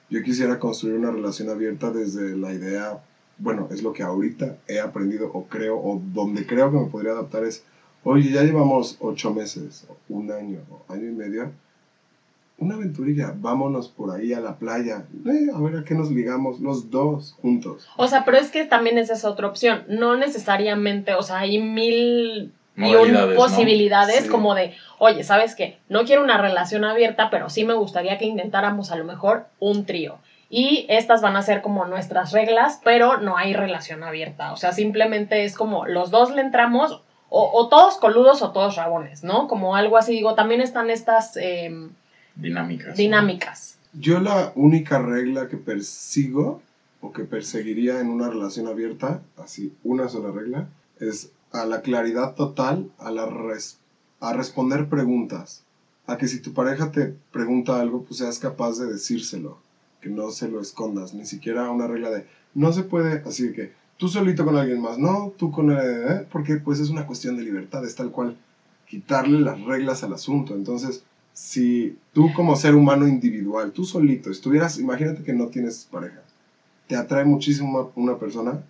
Yo 0.10 0.24
quisiera 0.24 0.60
construir 0.60 0.98
una 0.98 1.12
relación 1.12 1.50
abierta 1.50 1.92
desde 1.92 2.36
la 2.36 2.54
idea, 2.54 3.02
bueno, 3.38 3.68
es 3.72 3.84
lo 3.84 3.92
que 3.94 4.04
ahorita 4.04 4.58
he 4.68 4.80
aprendido 4.80 5.30
o 5.34 5.46
creo, 5.48 5.78
o 5.78 6.02
donde 6.14 6.46
creo 6.46 6.72
que 6.72 6.78
me 6.78 6.86
podría 6.86 7.12
adaptar 7.12 7.44
es, 7.44 7.64
oye, 8.04 8.32
ya 8.32 8.44
llevamos 8.44 8.98
ocho 9.00 9.34
meses, 9.34 9.86
un 10.08 10.32
año, 10.32 10.60
año 10.88 11.10
y 11.10 11.14
medio, 11.14 11.52
una 12.60 12.76
aventurilla, 12.76 13.34
vámonos 13.36 13.90
por 13.90 14.16
ahí 14.16 14.34
a 14.34 14.40
la 14.40 14.58
playa, 14.58 15.06
eh, 15.26 15.48
a 15.54 15.60
ver 15.60 15.78
a 15.78 15.84
qué 15.84 15.94
nos 15.94 16.10
ligamos 16.10 16.60
los 16.60 16.90
dos 16.90 17.36
juntos. 17.42 17.88
O 17.98 18.08
sea, 18.08 18.26
pero 18.26 18.38
es 18.38 18.50
que 18.50 18.66
también 18.66 18.98
esa 18.98 19.14
es 19.14 19.26
otra 19.26 19.48
opción. 19.48 19.84
No 19.88 20.16
necesariamente, 20.18 21.14
o 21.14 21.22
sea, 21.22 21.40
hay 21.40 21.60
mil 21.62 22.52
y 22.76 22.82
un 22.82 22.92
Modalidades, 22.92 23.30
¿no? 23.30 23.36
posibilidades 23.36 24.24
Sí. 24.24 24.30
como 24.30 24.54
de, 24.56 24.74
oye, 25.00 25.24
¿sabes 25.24 25.56
qué? 25.56 25.78
No 25.90 26.04
quiero 26.06 26.24
una 26.24 26.38
relación 26.40 26.84
abierta, 26.84 27.30
pero 27.30 27.50
sí 27.50 27.64
me 27.64 27.74
gustaría 27.74 28.18
que 28.18 28.26
intentáramos 28.26 28.92
a 28.92 28.96
lo 28.96 29.04
mejor 29.04 29.46
un 29.60 29.86
trío. 29.86 30.18
Y 30.50 30.86
estas 30.88 31.22
van 31.22 31.36
a 31.36 31.42
ser 31.42 31.62
como 31.62 31.86
nuestras 31.86 32.32
reglas, 32.32 32.80
pero 32.84 33.18
no 33.18 33.36
hay 33.36 33.54
relación 33.54 34.04
abierta. 34.04 34.54
O 34.54 34.58
sea, 34.58 34.72
simplemente 34.72 35.44
es 35.44 35.56
como 35.56 35.86
los 35.86 36.10
dos 36.12 36.32
le 36.34 36.42
entramos, 36.42 37.02
o, 37.30 37.52
o 37.54 37.68
todos 37.68 37.98
coludos 37.98 38.42
o 38.42 38.52
todos 38.52 38.76
rabones, 38.78 39.24
¿no? 39.24 39.48
Como 39.48 39.76
algo 39.76 39.98
así, 39.98 40.14
digo, 40.14 40.36
también 40.36 40.62
están 40.62 40.90
estas 40.90 41.36
em, 41.38 41.90
Dinámicas. 42.40 42.96
dinámicas. 42.98 43.78
Yo 43.94 44.20
la 44.20 44.52
única 44.56 45.00
regla 45.00 45.48
que 45.48 45.58
persigo 45.58 46.62
o 47.02 47.12
que 47.12 47.24
perseguiría 47.24 48.00
en 48.00 48.08
una 48.10 48.28
relación 48.28 48.68
abierta, 48.68 49.22
así, 49.38 49.72
una 49.84 50.08
sola 50.10 50.32
regla, 50.32 50.68
es 51.00 51.30
a 51.52 51.66
la 51.66 51.82
claridad 51.82 52.34
total, 52.36 52.90
a, 52.98 53.12
la 53.12 53.26
res- 53.26 53.78
a 54.20 54.34
responder 54.34 54.88
preguntas. 54.88 55.64
A 56.06 56.18
que 56.18 56.28
si 56.28 56.40
tu 56.40 56.54
pareja 56.54 56.92
te 56.92 57.14
pregunta 57.32 57.80
algo, 57.80 58.02
pues 58.02 58.18
seas 58.20 58.40
capaz 58.40 58.78
de 58.78 58.88
decírselo, 58.88 59.58
que 60.02 60.10
no 60.10 60.30
se 60.32 60.48
lo 60.48 60.60
escondas, 60.62 61.14
ni 61.14 61.26
siquiera 61.26 61.70
una 61.70 61.88
regla 61.88 62.10
de 62.10 62.26
no 62.54 62.72
se 62.72 62.84
puede, 62.84 63.22
así 63.26 63.52
que 63.52 63.72
tú 63.98 64.08
solito 64.08 64.46
con 64.46 64.56
alguien 64.56 64.80
más, 64.82 64.98
no, 64.98 65.34
tú 65.38 65.52
con 65.52 65.70
el, 65.70 66.24
porque 66.32 66.58
pues 66.58 66.80
es 66.80 66.90
una 66.90 67.06
cuestión 67.06 67.36
de 67.36 67.44
libertad, 67.44 67.84
es 67.86 67.96
tal 67.96 68.10
cual 68.12 68.36
quitarle 68.88 69.40
las 69.40 69.60
reglas 69.62 70.04
al 70.04 70.14
asunto. 70.14 70.56
Entonces, 70.56 71.04
si 71.38 71.96
tú 72.14 72.34
como 72.34 72.56
ser 72.56 72.74
humano 72.74 73.08
individual, 73.08 73.72
tú 73.72 73.86
solito, 73.86 74.32
estuvieras, 74.32 74.80
imagínate 74.80 75.22
que 75.22 75.34
no 75.34 75.50
tienes 75.50 75.88
pareja, 75.90 76.24
te 76.88 76.96
atrae 76.96 77.26
muchísimo 77.26 77.92
una 77.96 78.18
persona, 78.18 78.64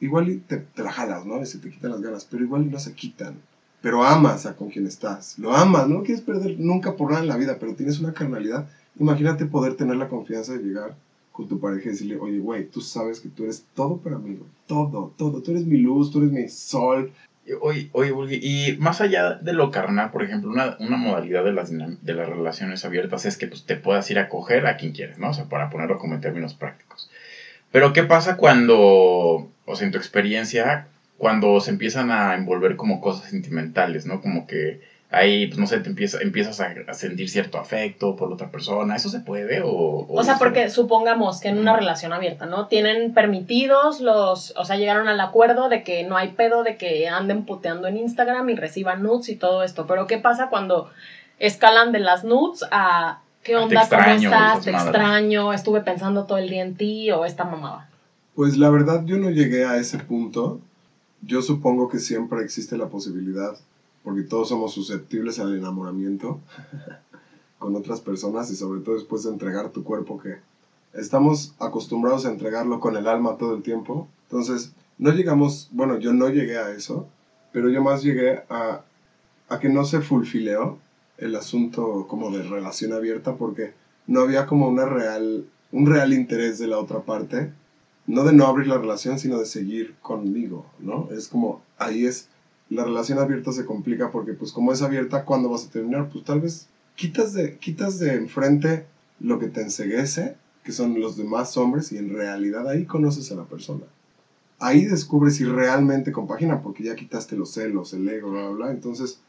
igual 0.00 0.40
te, 0.48 0.56
te 0.56 0.82
la 0.82 0.90
jalas, 0.90 1.26
¿no? 1.26 1.42
Y 1.42 1.44
se 1.44 1.58
te 1.58 1.68
quitan 1.68 1.90
las 1.90 2.00
ganas, 2.00 2.24
pero 2.24 2.42
igual 2.42 2.70
no 2.70 2.78
se 2.78 2.94
quitan. 2.94 3.34
Pero 3.82 4.02
amas 4.02 4.46
a 4.46 4.56
con 4.56 4.70
quien 4.70 4.86
estás, 4.86 5.38
lo 5.38 5.54
amas, 5.54 5.86
no 5.86 5.96
lo 5.96 6.02
quieres 6.02 6.24
perder 6.24 6.58
nunca 6.58 6.96
por 6.96 7.10
nada 7.10 7.20
en 7.22 7.28
la 7.28 7.36
vida, 7.36 7.58
pero 7.60 7.74
tienes 7.74 8.00
una 8.00 8.14
carnalidad. 8.14 8.66
Imagínate 8.98 9.44
poder 9.44 9.76
tener 9.76 9.96
la 9.96 10.08
confianza 10.08 10.54
de 10.54 10.62
llegar 10.62 10.96
con 11.30 11.46
tu 11.46 11.60
pareja 11.60 11.88
y 11.88 11.92
decirle, 11.92 12.16
oye, 12.16 12.38
güey, 12.38 12.70
tú 12.70 12.80
sabes 12.80 13.20
que 13.20 13.28
tú 13.28 13.42
eres 13.42 13.66
todo 13.74 13.98
para 13.98 14.16
mí, 14.16 14.38
todo, 14.66 15.12
todo, 15.18 15.42
tú 15.42 15.50
eres 15.50 15.66
mi 15.66 15.76
luz, 15.76 16.10
tú 16.10 16.20
eres 16.20 16.32
mi 16.32 16.48
sol, 16.48 17.12
Y 17.46 18.76
más 18.78 19.00
allá 19.00 19.34
de 19.34 19.52
lo 19.52 19.70
carnal, 19.70 20.10
por 20.10 20.22
ejemplo, 20.22 20.50
una, 20.50 20.76
una 20.80 20.96
modalidad 20.96 21.44
de 21.44 21.52
las, 21.52 21.70
de 21.70 22.14
las 22.14 22.28
relaciones 22.28 22.84
abiertas 22.84 23.26
es 23.26 23.36
que 23.36 23.46
pues, 23.46 23.64
te 23.66 23.76
puedas 23.76 24.10
ir 24.10 24.18
a 24.18 24.28
coger 24.28 24.66
a 24.66 24.76
quien 24.76 24.92
quieres, 24.92 25.18
¿no? 25.18 25.30
O 25.30 25.34
sea, 25.34 25.44
para 25.44 25.68
ponerlo 25.68 25.98
como 25.98 26.14
en 26.14 26.20
términos 26.20 26.54
prácticos. 26.54 27.10
Pero, 27.70 27.92
¿qué 27.92 28.04
pasa 28.04 28.36
cuando, 28.36 29.50
o 29.64 29.76
sea, 29.76 29.84
en 29.84 29.92
tu 29.92 29.98
experiencia, 29.98 30.86
cuando 31.18 31.60
se 31.60 31.70
empiezan 31.70 32.10
a 32.10 32.34
envolver 32.34 32.76
como 32.76 33.00
cosas 33.00 33.30
sentimentales, 33.30 34.06
¿no? 34.06 34.20
Como 34.20 34.46
que 34.46 34.80
ahí, 35.14 35.46
pues 35.46 35.58
no 35.58 35.66
sé, 35.66 35.78
te 35.80 35.88
empieza, 35.88 36.18
empiezas 36.20 36.60
a, 36.60 36.94
sentir 36.94 37.28
cierto 37.28 37.58
afecto 37.58 38.16
por 38.16 38.32
otra 38.32 38.50
persona. 38.50 38.96
¿Eso 38.96 39.08
se 39.08 39.20
puede? 39.20 39.62
O, 39.62 40.06
o, 40.08 40.22
sea, 40.22 40.38
porque 40.38 40.70
supongamos 40.70 41.40
que 41.40 41.48
en 41.48 41.58
una 41.58 41.76
relación 41.76 42.12
abierta, 42.12 42.46
¿no? 42.46 42.66
Tienen 42.66 43.14
permitidos 43.14 44.00
los, 44.00 44.54
o 44.56 44.64
sea, 44.64 44.76
llegaron 44.76 45.08
al 45.08 45.20
acuerdo 45.20 45.68
de 45.68 45.82
que 45.82 46.04
no 46.04 46.16
hay 46.16 46.32
pedo 46.32 46.62
de 46.62 46.76
que 46.76 47.08
anden 47.08 47.44
puteando 47.44 47.88
en 47.88 47.96
Instagram 47.96 48.48
y 48.50 48.56
reciban 48.56 49.02
nudes 49.02 49.28
y 49.28 49.36
todo 49.36 49.62
esto. 49.62 49.86
Pero 49.86 50.06
¿qué 50.06 50.18
pasa 50.18 50.48
cuando 50.48 50.90
escalan 51.38 51.92
de 51.92 52.00
las 52.00 52.24
nudes 52.24 52.64
a 52.70 53.20
¿qué 53.42 53.56
onda? 53.56 53.88
¿Cómo 53.88 54.02
estás? 54.02 54.64
Te 54.64 54.70
extraño, 54.70 55.52
estuve 55.52 55.80
pensando 55.82 56.24
todo 56.24 56.38
el 56.38 56.48
día 56.48 56.62
en 56.62 56.74
ti 56.74 57.10
o 57.10 57.24
esta 57.24 57.44
mamada. 57.44 57.88
Pues 58.34 58.56
la 58.56 58.70
verdad 58.70 59.04
yo 59.04 59.16
no 59.18 59.30
llegué 59.30 59.64
a 59.64 59.76
ese 59.76 59.98
punto. 59.98 60.60
Yo 61.22 61.40
supongo 61.40 61.88
que 61.88 61.98
siempre 61.98 62.42
existe 62.42 62.76
la 62.76 62.88
posibilidad 62.88 63.56
porque 64.04 64.22
todos 64.22 64.48
somos 64.48 64.72
susceptibles 64.72 65.38
al 65.40 65.56
enamoramiento 65.56 66.38
con 67.58 67.74
otras 67.74 68.00
personas 68.00 68.50
y 68.50 68.54
sobre 68.54 68.80
todo 68.80 68.94
después 68.94 69.24
de 69.24 69.30
entregar 69.30 69.70
tu 69.70 69.82
cuerpo 69.82 70.18
que 70.18 70.36
estamos 70.92 71.54
acostumbrados 71.58 72.26
a 72.26 72.30
entregarlo 72.30 72.78
con 72.78 72.96
el 72.96 73.08
alma 73.08 73.36
todo 73.36 73.54
el 73.54 73.62
tiempo. 73.62 74.06
Entonces, 74.24 74.72
no 74.98 75.10
llegamos, 75.10 75.68
bueno, 75.72 75.98
yo 75.98 76.12
no 76.12 76.28
llegué 76.28 76.58
a 76.58 76.70
eso, 76.70 77.08
pero 77.52 77.68
yo 77.70 77.82
más 77.82 78.02
llegué 78.02 78.42
a, 78.48 78.82
a 79.48 79.58
que 79.58 79.68
no 79.68 79.84
se 79.84 80.00
fulfileó 80.00 80.78
el 81.18 81.34
asunto 81.34 82.06
como 82.06 82.30
de 82.30 82.42
relación 82.42 82.92
abierta 82.92 83.36
porque 83.36 83.72
no 84.06 84.20
había 84.20 84.46
como 84.46 84.68
una 84.68 84.84
real, 84.84 85.46
un 85.72 85.86
real 85.86 86.12
interés 86.12 86.58
de 86.58 86.66
la 86.66 86.78
otra 86.78 87.00
parte, 87.00 87.50
no 88.06 88.24
de 88.24 88.34
no 88.34 88.46
abrir 88.46 88.66
la 88.66 88.78
relación, 88.78 89.18
sino 89.18 89.38
de 89.38 89.46
seguir 89.46 89.94
conmigo, 90.02 90.66
¿no? 90.78 91.08
Es 91.10 91.28
como, 91.28 91.62
ahí 91.78 92.04
es 92.04 92.28
la 92.70 92.84
relación 92.84 93.18
abierta 93.18 93.52
se 93.52 93.64
complica 93.64 94.10
porque 94.10 94.32
pues 94.32 94.52
como 94.52 94.72
es 94.72 94.82
abierta, 94.82 95.24
¿cuándo 95.24 95.50
vas 95.50 95.66
a 95.66 95.70
terminar? 95.70 96.08
Pues 96.10 96.24
tal 96.24 96.40
vez 96.40 96.68
quitas 96.96 97.32
de, 97.34 97.56
quitas 97.58 97.98
de 97.98 98.14
enfrente 98.14 98.86
lo 99.20 99.38
que 99.38 99.48
te 99.48 99.60
enseguece, 99.60 100.36
que 100.62 100.72
son 100.72 101.00
los 101.00 101.16
demás 101.16 101.56
hombres, 101.56 101.92
y 101.92 101.98
en 101.98 102.10
realidad 102.10 102.68
ahí 102.68 102.84
conoces 102.84 103.30
a 103.30 103.36
la 103.36 103.44
persona. 103.44 103.84
Ahí 104.58 104.84
descubres 104.84 105.36
si 105.36 105.44
realmente 105.44 106.12
compagina, 106.12 106.62
porque 106.62 106.84
ya 106.84 106.94
quitaste 106.94 107.36
los 107.36 107.50
celos, 107.50 107.92
el 107.92 108.08
ego, 108.08 108.30
bla, 108.30 108.48
bla, 108.48 108.56
bla. 108.56 108.70
Entonces, 108.70 109.20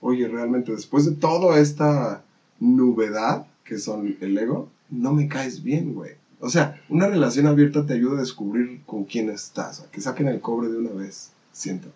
oye, 0.00 0.26
realmente 0.28 0.72
después 0.72 1.04
de 1.04 1.12
toda 1.12 1.58
esta 1.58 2.22
novedad 2.58 3.46
que 3.64 3.78
son 3.78 4.16
el 4.20 4.38
ego, 4.38 4.70
no 4.88 5.12
me 5.12 5.28
caes 5.28 5.62
bien, 5.62 5.94
güey. 5.94 6.12
O 6.40 6.48
sea, 6.48 6.80
una 6.88 7.08
relación 7.08 7.46
abierta 7.46 7.84
te 7.84 7.94
ayuda 7.94 8.16
a 8.16 8.20
descubrir 8.20 8.80
con 8.86 9.04
quién 9.04 9.28
estás, 9.28 9.80
a 9.80 9.90
que 9.90 10.00
saquen 10.00 10.28
el 10.28 10.40
cobre 10.40 10.68
de 10.68 10.78
una 10.78 10.90
vez, 10.90 11.32
siento 11.52 11.90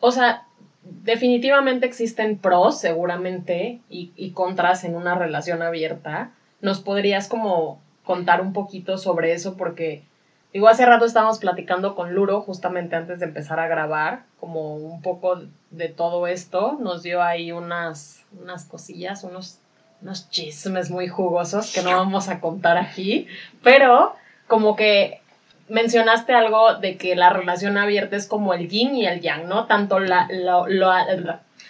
o 0.00 0.12
sea, 0.12 0.46
definitivamente 0.82 1.86
existen 1.86 2.38
pros, 2.38 2.78
seguramente, 2.78 3.80
y, 3.88 4.30
contras 4.32 4.84
en 4.84 4.94
una 4.94 5.14
relación 5.14 5.62
abierta. 5.62 6.32
¿Nos 6.60 6.80
podrías 6.80 7.28
como 7.28 7.80
contar 8.04 8.40
un 8.40 8.52
poquito 8.52 8.98
sobre 8.98 9.32
eso? 9.32 9.56
Porque, 9.56 10.04
digo, 10.52 10.68
hace 10.68 10.86
rato 10.86 11.04
estábamos 11.04 11.38
platicando 11.38 11.94
con 11.94 12.14
Luro, 12.14 12.40
justamente 12.40 12.96
antes 12.96 13.18
de 13.18 13.26
empezar 13.26 13.58
a 13.60 13.68
grabar, 13.68 14.24
como 14.38 14.76
un 14.76 15.02
poco 15.02 15.40
de 15.70 15.88
todo 15.88 16.26
esto. 16.26 16.78
Nos 16.80 17.02
dio 17.02 17.22
ahí 17.22 17.52
unas, 17.52 18.24
unas 18.40 18.64
cosillas, 18.64 19.24
unos, 19.24 19.58
unos 20.02 20.30
chismes 20.30 20.90
muy 20.90 21.08
jugosos 21.08 21.72
que 21.72 21.82
no 21.82 21.90
vamos 21.90 22.28
a 22.28 22.40
contar 22.40 22.76
aquí, 22.78 23.26
pero 23.62 24.14
como 24.46 24.76
que 24.76 25.20
mencionaste 25.68 26.32
algo 26.32 26.74
de 26.74 26.96
que 26.96 27.16
la 27.16 27.30
relación 27.30 27.76
abierta 27.76 28.16
es 28.16 28.26
como 28.26 28.54
el 28.54 28.68
yin 28.68 28.94
y 28.94 29.06
el 29.06 29.20
yang, 29.20 29.48
¿no? 29.48 29.66
Tanto 29.66 29.98
la, 29.98 30.28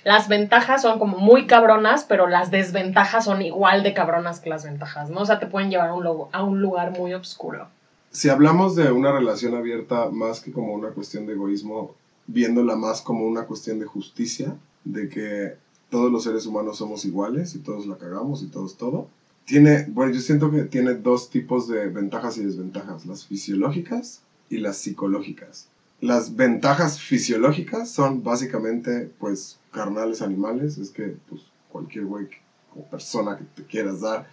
las 0.04 0.28
ventajas 0.28 0.82
son 0.82 0.98
como 0.98 1.18
muy 1.18 1.46
cabronas, 1.46 2.04
pero 2.04 2.26
las 2.26 2.50
desventajas 2.50 3.24
son 3.24 3.42
igual 3.42 3.82
de 3.82 3.94
cabronas 3.94 4.40
que 4.40 4.50
las 4.50 4.64
ventajas, 4.64 5.10
¿no? 5.10 5.20
O 5.20 5.26
sea, 5.26 5.38
te 5.38 5.46
pueden 5.46 5.70
llevar 5.70 5.88
a 5.88 5.94
un, 5.94 6.28
a 6.32 6.42
un 6.42 6.60
lugar 6.60 6.92
muy 6.98 7.14
oscuro. 7.14 7.68
Si 8.10 8.28
hablamos 8.28 8.76
de 8.76 8.92
una 8.92 9.12
relación 9.12 9.54
abierta 9.54 10.08
más 10.10 10.40
que 10.40 10.52
como 10.52 10.72
una 10.72 10.90
cuestión 10.90 11.26
de 11.26 11.34
egoísmo, 11.34 11.94
viéndola 12.26 12.76
más 12.76 13.02
como 13.02 13.26
una 13.26 13.44
cuestión 13.44 13.78
de 13.78 13.86
justicia, 13.86 14.54
de 14.84 15.08
que 15.08 15.56
todos 15.90 16.10
los 16.10 16.24
seres 16.24 16.46
humanos 16.46 16.78
somos 16.78 17.04
iguales 17.04 17.54
y 17.54 17.58
todos 17.58 17.86
la 17.86 17.96
cagamos 17.96 18.42
y 18.42 18.46
todos 18.46 18.76
todo, 18.76 19.08
tiene, 19.46 19.86
bueno, 19.88 20.12
yo 20.12 20.20
siento 20.20 20.50
que 20.50 20.64
tiene 20.64 20.94
dos 20.94 21.30
tipos 21.30 21.68
de 21.68 21.88
ventajas 21.88 22.36
y 22.36 22.44
desventajas, 22.44 23.06
las 23.06 23.24
fisiológicas 23.24 24.20
y 24.50 24.58
las 24.58 24.76
psicológicas. 24.76 25.68
Las 26.00 26.36
ventajas 26.36 27.00
fisiológicas 27.00 27.88
son 27.88 28.22
básicamente, 28.22 29.10
pues, 29.18 29.58
carnales 29.70 30.20
animales, 30.20 30.76
es 30.78 30.90
que, 30.90 31.16
pues, 31.28 31.42
cualquier 31.70 32.04
güey 32.04 32.26
o 32.74 32.82
persona 32.84 33.38
que 33.38 33.44
te 33.44 33.62
quieras 33.62 34.00
dar, 34.00 34.28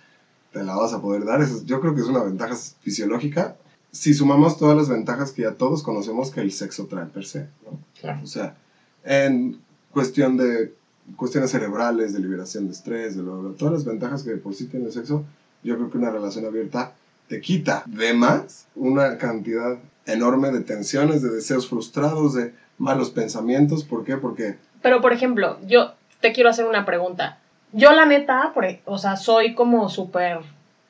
te 0.52 0.64
la 0.64 0.76
vas 0.76 0.94
a 0.94 1.02
poder 1.02 1.26
dar. 1.26 1.42
Eso, 1.42 1.64
yo 1.64 1.80
creo 1.80 1.94
que 1.94 2.02
es 2.02 2.08
una 2.08 2.24
ventaja 2.24 2.56
fisiológica. 2.56 3.56
Si 3.92 4.14
sumamos 4.14 4.58
todas 4.58 4.76
las 4.76 4.90
ventajas 4.90 5.32
que 5.32 5.44
ya 5.44 5.54
todos 5.54 5.84
conocemos 5.84 6.32
que 6.32 6.42
el 6.42 6.52
sexo 6.52 6.88
trae 6.88 7.06
per 7.06 7.26
se, 7.26 7.48
¿no? 7.64 7.80
Claro. 8.02 8.20
O 8.24 8.28
sea, 8.28 8.58
en 9.04 9.60
cuestión 9.92 10.38
de 10.38 10.74
cuestiones 11.16 11.52
cerebrales, 11.52 12.14
de 12.14 12.20
liberación 12.20 12.68
de 12.68 12.74
estrés, 12.74 13.16
de 13.16 13.24
todas 13.58 13.74
las 13.74 13.86
ventajas 13.86 14.24
que 14.24 14.32
por 14.38 14.54
sí 14.54 14.68
tiene 14.68 14.88
el 14.88 14.92
sexo, 14.92 15.26
yo 15.64 15.76
creo 15.76 15.90
que 15.90 15.98
una 15.98 16.12
relación 16.12 16.46
abierta 16.46 16.94
te 17.28 17.42
quita 17.42 17.84
de 17.86 18.14
más 18.14 18.68
una 18.76 19.18
cantidad 19.18 19.78
enorme 20.06 20.52
de 20.52 20.62
tensiones, 20.62 21.22
de 21.22 21.30
deseos 21.30 21.70
frustrados, 21.70 22.34
de 22.34 22.54
malos 22.78 23.10
pensamientos. 23.10 23.84
¿Por 23.84 24.04
qué? 24.04 24.18
Porque... 24.18 24.58
Pero, 24.82 25.02
por 25.02 25.14
ejemplo, 25.14 25.58
yo 25.66 25.94
te 26.20 26.34
quiero 26.34 26.50
hacer 26.50 26.66
una 26.66 26.86
pregunta. 26.86 27.40
Yo, 27.72 27.92
la 27.94 28.06
neta, 28.06 28.54
e, 28.64 28.82
o 28.86 28.98
sea, 28.98 29.16
soy 29.16 29.56
como 29.56 29.90
súper, 29.90 30.40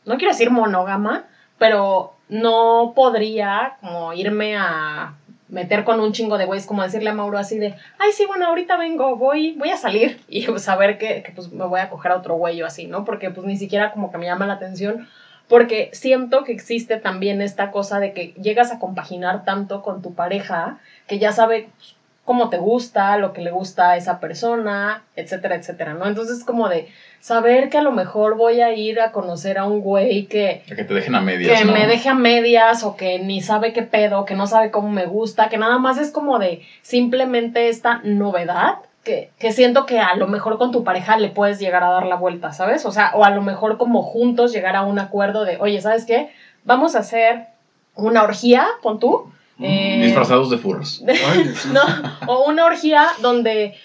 no 0.06 0.18
quiero 0.18 0.34
decir 0.34 0.50
monógama, 0.50 1.26
pero 1.58 2.14
no 2.30 2.94
podría 2.96 3.78
como 3.80 4.14
irme 4.14 4.58
a 4.58 5.16
meter 5.54 5.84
con 5.84 6.00
un 6.00 6.12
chingo 6.12 6.38
de 6.38 6.46
güeyes, 6.46 6.66
como 6.66 6.84
decirle 6.84 7.12
a 7.12 7.14
Mauro 7.14 7.38
así 7.38 7.60
de, 7.60 7.76
ay, 8.00 8.12
sí, 8.12 8.26
bueno, 8.26 8.48
ahorita 8.48 8.76
vengo, 8.76 9.16
voy, 9.16 9.54
voy 9.54 9.70
a 9.70 9.78
salir 9.78 10.20
y 10.28 10.46
pues 10.48 10.64
saber 10.64 10.98
que, 10.98 11.24
que 11.24 11.32
pues 11.32 11.52
me 11.52 11.66
voy 11.66 11.80
a 11.80 11.90
coger 11.90 12.12
a 12.12 12.18
otro 12.18 12.36
güey 12.36 12.62
o 12.62 12.66
así, 12.66 12.88
¿no? 12.88 13.06
Porque 13.06 13.30
pues 13.30 13.46
ni 13.46 13.56
siquiera 13.56 13.92
como 13.92 14.12
que 14.12 14.18
me 14.18 14.26
llama 14.26 14.48
la 14.48 14.54
atención, 14.54 15.08
porque 15.48 15.90
siento 15.94 16.44
que 16.44 16.52
existe 16.52 16.98
también 16.98 17.42
esta 17.42 17.72
cosa 17.72 18.00
de 18.00 18.14
que 18.14 18.34
llegas 18.42 18.72
a 18.72 18.80
compaginar 18.80 19.46
tanto 19.46 19.84
con 19.84 20.02
tu 20.02 20.14
pareja 20.16 20.80
que 21.08 21.20
ya 21.20 21.32
sabe 21.32 21.70
pues, 21.78 21.96
cómo 22.26 22.50
te 22.50 22.58
gusta, 22.58 23.18
lo 23.18 23.34
que 23.34 23.42
le 23.42 23.52
gusta 23.52 23.92
a 23.92 23.98
esa 23.98 24.20
persona, 24.20 25.04
etcétera, 25.16 25.56
etcétera, 25.56 25.94
¿no? 25.94 26.08
Entonces 26.08 26.44
como 26.46 26.70
de 26.70 26.88
saber 27.20 27.70
que 27.70 27.78
a 27.78 27.82
lo 27.82 27.92
mejor 27.92 28.38
voy 28.38 28.62
a 28.62 28.74
ir 28.74 29.02
a 29.02 29.12
conocer 29.12 29.58
a 29.58 29.66
un 29.66 29.82
güey 29.82 30.26
que... 30.28 30.64
Que 30.68 30.84
te 30.84 30.94
dejen 30.94 31.16
a 31.16 31.22
medias. 31.22 31.60
Que 31.60 31.66
me 31.66 31.86
deje 31.86 32.10
a 32.10 32.14
medias 32.14 32.84
o 32.84 32.96
que 32.96 33.20
ni 33.20 33.42
sabe 33.42 33.74
qué 33.74 33.82
pedo, 33.82 34.26
que 34.26 34.36
no 34.36 34.48
sabe 34.48 34.72
cómo 34.72 34.90
me 34.90 35.06
gusta, 35.06 35.50
que 35.50 35.58
nada 35.58 35.78
más 35.80 35.98
es 35.98 36.12
como 36.12 36.40
de 36.40 36.62
simplemente 36.82 37.70
esta 37.70 38.00
novedad. 38.04 38.76
Que, 39.04 39.32
que 39.38 39.52
siento 39.52 39.86
que 39.86 40.00
a 40.00 40.16
lo 40.16 40.28
mejor 40.28 40.58
con 40.58 40.72
tu 40.72 40.86
pareja 40.86 41.18
le 41.18 41.28
puedes 41.28 41.60
llegar 41.60 41.84
a 41.84 41.90
dar 41.90 42.06
la 42.06 42.16
vuelta, 42.16 42.54
¿sabes? 42.54 42.86
O 42.86 42.92
sea, 42.92 43.12
o 43.16 43.26
a 43.26 43.32
lo 43.32 43.42
mejor 43.42 43.78
como 43.78 44.02
juntos 44.02 44.54
llegar 44.54 44.78
a 44.78 44.84
un 44.84 44.98
acuerdo 44.98 45.44
de, 45.44 45.58
oye, 45.60 45.82
¿sabes 45.82 46.06
qué? 46.06 46.30
Vamos 46.64 46.96
a 46.96 47.00
hacer 47.00 47.48
una 47.96 48.24
orgía, 48.24 48.66
pon 48.82 49.00
tú, 49.00 49.30
eh, 49.64 50.02
Disfrazados 50.04 50.50
de 50.50 50.58
furros. 50.58 51.02
no, 51.74 51.82
o 52.28 52.50
una 52.50 52.66
orgía 52.66 53.08
donde 53.22 53.76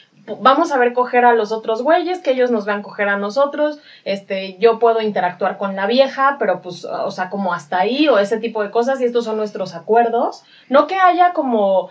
vamos 0.40 0.72
a 0.72 0.78
ver 0.78 0.92
coger 0.92 1.24
a 1.24 1.34
los 1.34 1.52
otros 1.52 1.82
güeyes, 1.82 2.18
que 2.18 2.32
ellos 2.32 2.50
nos 2.50 2.66
vean 2.66 2.82
coger 2.82 3.08
a 3.08 3.16
nosotros, 3.16 3.78
este, 4.04 4.58
yo 4.58 4.78
puedo 4.78 5.00
interactuar 5.00 5.56
con 5.56 5.76
la 5.76 5.86
vieja, 5.86 6.36
pero 6.38 6.60
pues, 6.60 6.84
o 6.84 7.10
sea, 7.10 7.30
como 7.30 7.54
hasta 7.54 7.78
ahí, 7.78 8.08
o 8.08 8.18
ese 8.18 8.38
tipo 8.38 8.62
de 8.62 8.70
cosas, 8.70 9.00
y 9.00 9.04
estos 9.04 9.24
son 9.24 9.36
nuestros 9.36 9.74
acuerdos. 9.74 10.42
No 10.68 10.86
que 10.86 10.96
haya 10.96 11.32
como 11.32 11.88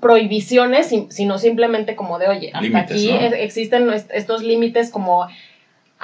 prohibiciones, 0.00 0.92
sino 1.08 1.38
simplemente 1.38 1.94
como 1.96 2.18
de, 2.18 2.28
oye, 2.28 2.50
hasta 2.52 2.78
aquí 2.78 3.10
existen 3.10 3.90
estos 3.90 4.42
límites 4.42 4.90
como 4.90 5.28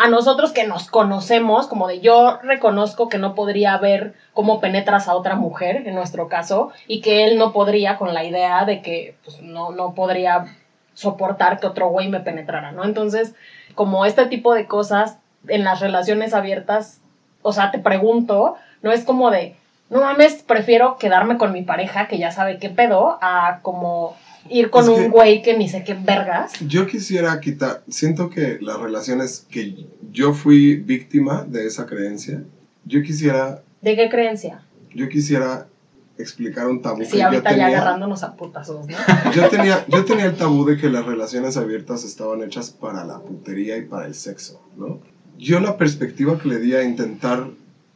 a 0.01 0.09
nosotros 0.09 0.53
que 0.53 0.67
nos 0.67 0.89
conocemos, 0.89 1.67
como 1.67 1.87
de 1.87 2.01
yo 2.01 2.39
reconozco 2.43 3.11
que 3.11 3.19
no 3.19 3.35
podría 3.35 3.77
ver 3.77 4.15
cómo 4.33 4.59
penetras 4.59 5.09
a 5.09 5.15
otra 5.15 5.37
mujer, 5.37 5.87
en 5.87 5.95
nuestro 5.95 6.27
caso, 6.27 6.73
y 6.87 7.03
que 7.03 7.25
él 7.25 7.37
no 7.37 7.53
podría 7.53 7.99
con 7.99 8.15
la 8.15 8.25
idea 8.25 8.65
de 8.65 8.81
que 8.81 9.15
pues, 9.23 9.43
no, 9.43 9.73
no 9.73 9.93
podría 9.93 10.47
soportar 10.95 11.61
que 11.61 11.67
otro 11.67 11.89
güey 11.89 12.09
me 12.09 12.21
penetrara, 12.21 12.73
¿no? 12.73 12.85
Entonces, 12.85 13.35
como 13.75 14.07
este 14.07 14.25
tipo 14.25 14.55
de 14.55 14.67
cosas 14.67 15.19
en 15.49 15.65
las 15.65 15.81
relaciones 15.81 16.33
abiertas, 16.33 17.03
o 17.43 17.53
sea, 17.53 17.71
te 17.71 17.79
pregunto, 17.79 18.57
no 18.81 18.93
es 18.93 19.05
como 19.05 19.31
de, 19.31 19.55
no 19.91 20.01
mames, 20.01 20.43
prefiero 20.43 20.97
quedarme 20.97 21.37
con 21.37 21.53
mi 21.53 21.61
pareja 21.61 22.09
que 22.09 22.17
ya 22.17 22.31
sabe 22.31 22.59
qué 22.59 22.71
pedo, 22.71 23.19
a 23.21 23.59
como 23.61 24.17
ir 24.49 24.71
con 24.71 24.89
un 24.89 25.11
güey 25.11 25.43
que 25.43 25.57
ni 25.57 25.69
sé 25.69 25.85
qué 25.85 25.95
vergas. 25.95 26.53
Yo 26.67 26.87
quisiera 26.87 27.39
quitar, 27.41 27.83
siento 27.89 28.31
que 28.31 28.59
las 28.61 28.79
relaciones 28.81 29.47
que 29.51 29.87
yo 30.13 30.33
fui 30.33 30.77
víctima 30.77 31.45
de 31.45 31.67
esa 31.67 31.87
creencia, 31.87 32.43
yo 32.85 33.03
quisiera... 33.03 33.63
¿De 33.83 33.97
qué 33.97 34.09
creencia? 34.09 34.63
Yo 34.95 35.09
quisiera 35.09 35.67
explicar 36.19 36.67
un 36.67 36.83
tabú 36.83 36.99
que 36.99 37.07
Sí, 37.07 37.19
yo 37.19 37.27
ahorita 37.27 37.43
ya 37.45 37.51
tenía. 37.51 37.67
agarrándonos 37.69 38.23
a 38.23 38.37
putazos, 38.37 38.87
¿no? 38.87 38.97
Yo 39.35 39.49
tenía, 39.49 39.85
yo 39.89 40.05
tenía 40.05 40.27
el 40.27 40.37
tabú 40.37 40.67
de 40.67 40.77
que 40.77 40.91
las 40.91 41.07
relaciones 41.07 41.57
abiertas 41.57 42.05
estaban 42.05 42.43
hechas 42.43 42.71
para 42.71 43.05
la 43.05 43.21
putería 43.21 43.79
y 43.79 43.83
para 43.83 44.07
el 44.07 44.15
sexo, 44.15 44.61
¿no? 44.77 45.01
Yo 45.39 45.61
la 45.61 45.79
perspectiva 45.79 46.39
que 46.39 46.49
le 46.49 46.59
di 46.59 46.75
a 46.75 46.83
intentar 46.83 47.49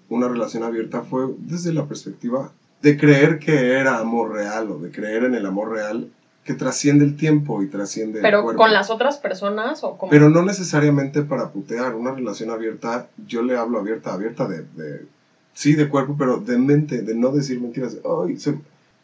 una 0.09 0.29
relación 0.29 0.63
abierta 0.63 1.03
fue 1.03 1.27
desde 1.39 1.75
la 1.75 1.85
perspectiva 1.87 2.53
de 2.81 2.97
creer 2.97 3.39
que 3.39 3.73
era 3.73 3.99
amor 3.99 4.33
real 4.33 4.71
o 4.71 4.79
de 4.79 4.91
creer 4.91 5.25
en 5.25 5.35
el 5.35 5.45
amor 5.45 5.73
real 5.73 6.09
que 6.45 6.55
trasciende 6.55 7.05
el 7.05 7.17
tiempo 7.17 7.63
y 7.63 7.69
trasciende 7.69 8.19
el 8.19 8.23
Pero 8.23 8.43
cuerpo. 8.43 8.63
con 8.63 8.73
las 8.73 8.91
otras 8.91 9.17
personas 9.19 9.83
o 9.83 9.97
como... 9.97 10.11
Pero 10.11 10.29
no 10.29 10.43
necesariamente 10.43 11.23
para 11.23 11.51
putear. 11.51 11.95
Una 11.95 12.13
relación 12.13 12.51
abierta, 12.51 13.09
yo 13.27 13.43
le 13.43 13.57
hablo 13.57 13.79
abierta, 13.79 14.13
abierta 14.13 14.47
de, 14.47 14.63
de- 14.77 15.07
sí, 15.55 15.75
de 15.75 15.89
cuerpo, 15.89 16.17
pero 16.19 16.39
de 16.39 16.59
mente, 16.59 17.01
de 17.03 17.15
no 17.15 17.31
decir 17.31 17.61
mentiras. 17.61 17.97
Ay, 18.27 18.37
se- 18.37 18.59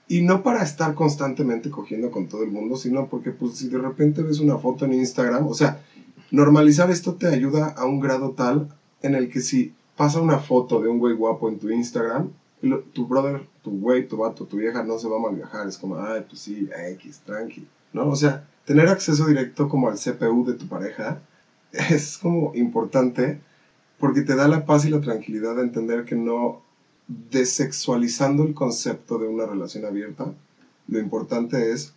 y 0.09 0.21
no 0.23 0.43
para 0.43 0.63
estar 0.63 0.95
constantemente 0.95 1.71
cogiendo 1.71 2.11
con 2.11 2.27
todo 2.27 2.43
el 2.43 2.51
mundo, 2.51 2.77
sino 2.77 3.07
porque 3.07 3.31
pues 3.31 3.57
si 3.57 3.69
de 3.69 3.79
repente 3.79 4.23
ves 4.23 4.41
una 4.41 4.59
foto 4.59 4.85
en 4.85 4.93
Instagram, 4.93 5.47
o 5.47 5.55
sea, 5.55 5.79
normalizar 6.31 6.91
esto 6.91 7.15
te 7.15 7.27
ayuda 7.29 7.69
a 7.77 7.85
un 7.87 8.01
grado 8.01 8.33
tal 8.33 8.69
en 9.03 9.15
el 9.15 9.31
que 9.31 9.41
si 9.41 9.73
pasa 9.97 10.21
una 10.21 10.39
foto 10.39 10.81
de 10.81 10.89
un 10.89 10.99
güey 10.99 11.15
guapo 11.15 11.49
en 11.49 11.59
tu 11.59 11.71
Instagram, 11.71 12.29
tu 12.93 13.07
brother, 13.07 13.47
tu 13.63 13.79
güey, 13.79 14.07
tu 14.07 14.19
vato, 14.19 14.45
tu 14.45 14.57
vieja 14.57 14.83
no 14.83 14.99
se 14.99 15.09
va 15.09 15.17
a 15.17 15.21
mal 15.21 15.35
viajar. 15.35 15.67
Es 15.69 15.79
como, 15.79 15.97
ay, 15.97 16.25
pues 16.29 16.41
sí, 16.41 16.69
X, 16.93 17.21
tranqui. 17.25 17.67
¿No? 17.93 18.09
O 18.09 18.17
sea, 18.17 18.45
tener 18.65 18.89
acceso 18.89 19.27
directo 19.27 19.69
como 19.69 19.89
al 19.89 19.99
CPU 19.99 20.45
de 20.45 20.55
tu 20.55 20.67
pareja 20.67 21.21
es 21.73 22.19
como 22.19 22.51
importante 22.55 23.39
porque 23.99 24.23
te 24.23 24.35
da 24.35 24.49
la 24.49 24.65
paz 24.65 24.85
y 24.85 24.91
la 24.91 25.01
tranquilidad 25.01 25.57
de 25.57 25.63
entender 25.63 26.05
que 26.05 26.15
no 26.17 26.61
desexualizando 27.31 28.43
el 28.43 28.55
concepto 28.55 29.19
de 29.19 29.27
una 29.27 29.47
relación 29.47 29.85
abierta, 29.85 30.33
lo 30.89 30.99
importante 30.99 31.73
es 31.73 31.93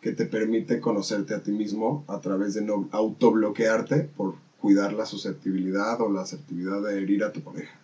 que 0.00 0.12
te 0.12 0.24
permite 0.24 0.80
conocerte 0.80 1.34
a 1.34 1.42
ti 1.42 1.52
mismo 1.52 2.04
a 2.06 2.18
través 2.18 2.54
de 2.54 2.62
no 2.62 2.88
autobloquearte 2.90 4.02
por 4.16 4.34
cuidar 4.60 4.92
la 4.92 5.04
susceptibilidad 5.06 6.00
o 6.00 6.08
la 6.08 6.22
asertividad 6.22 6.82
de 6.82 7.00
herir 7.00 7.24
a 7.24 7.32
tu 7.32 7.40
pareja. 7.40 7.81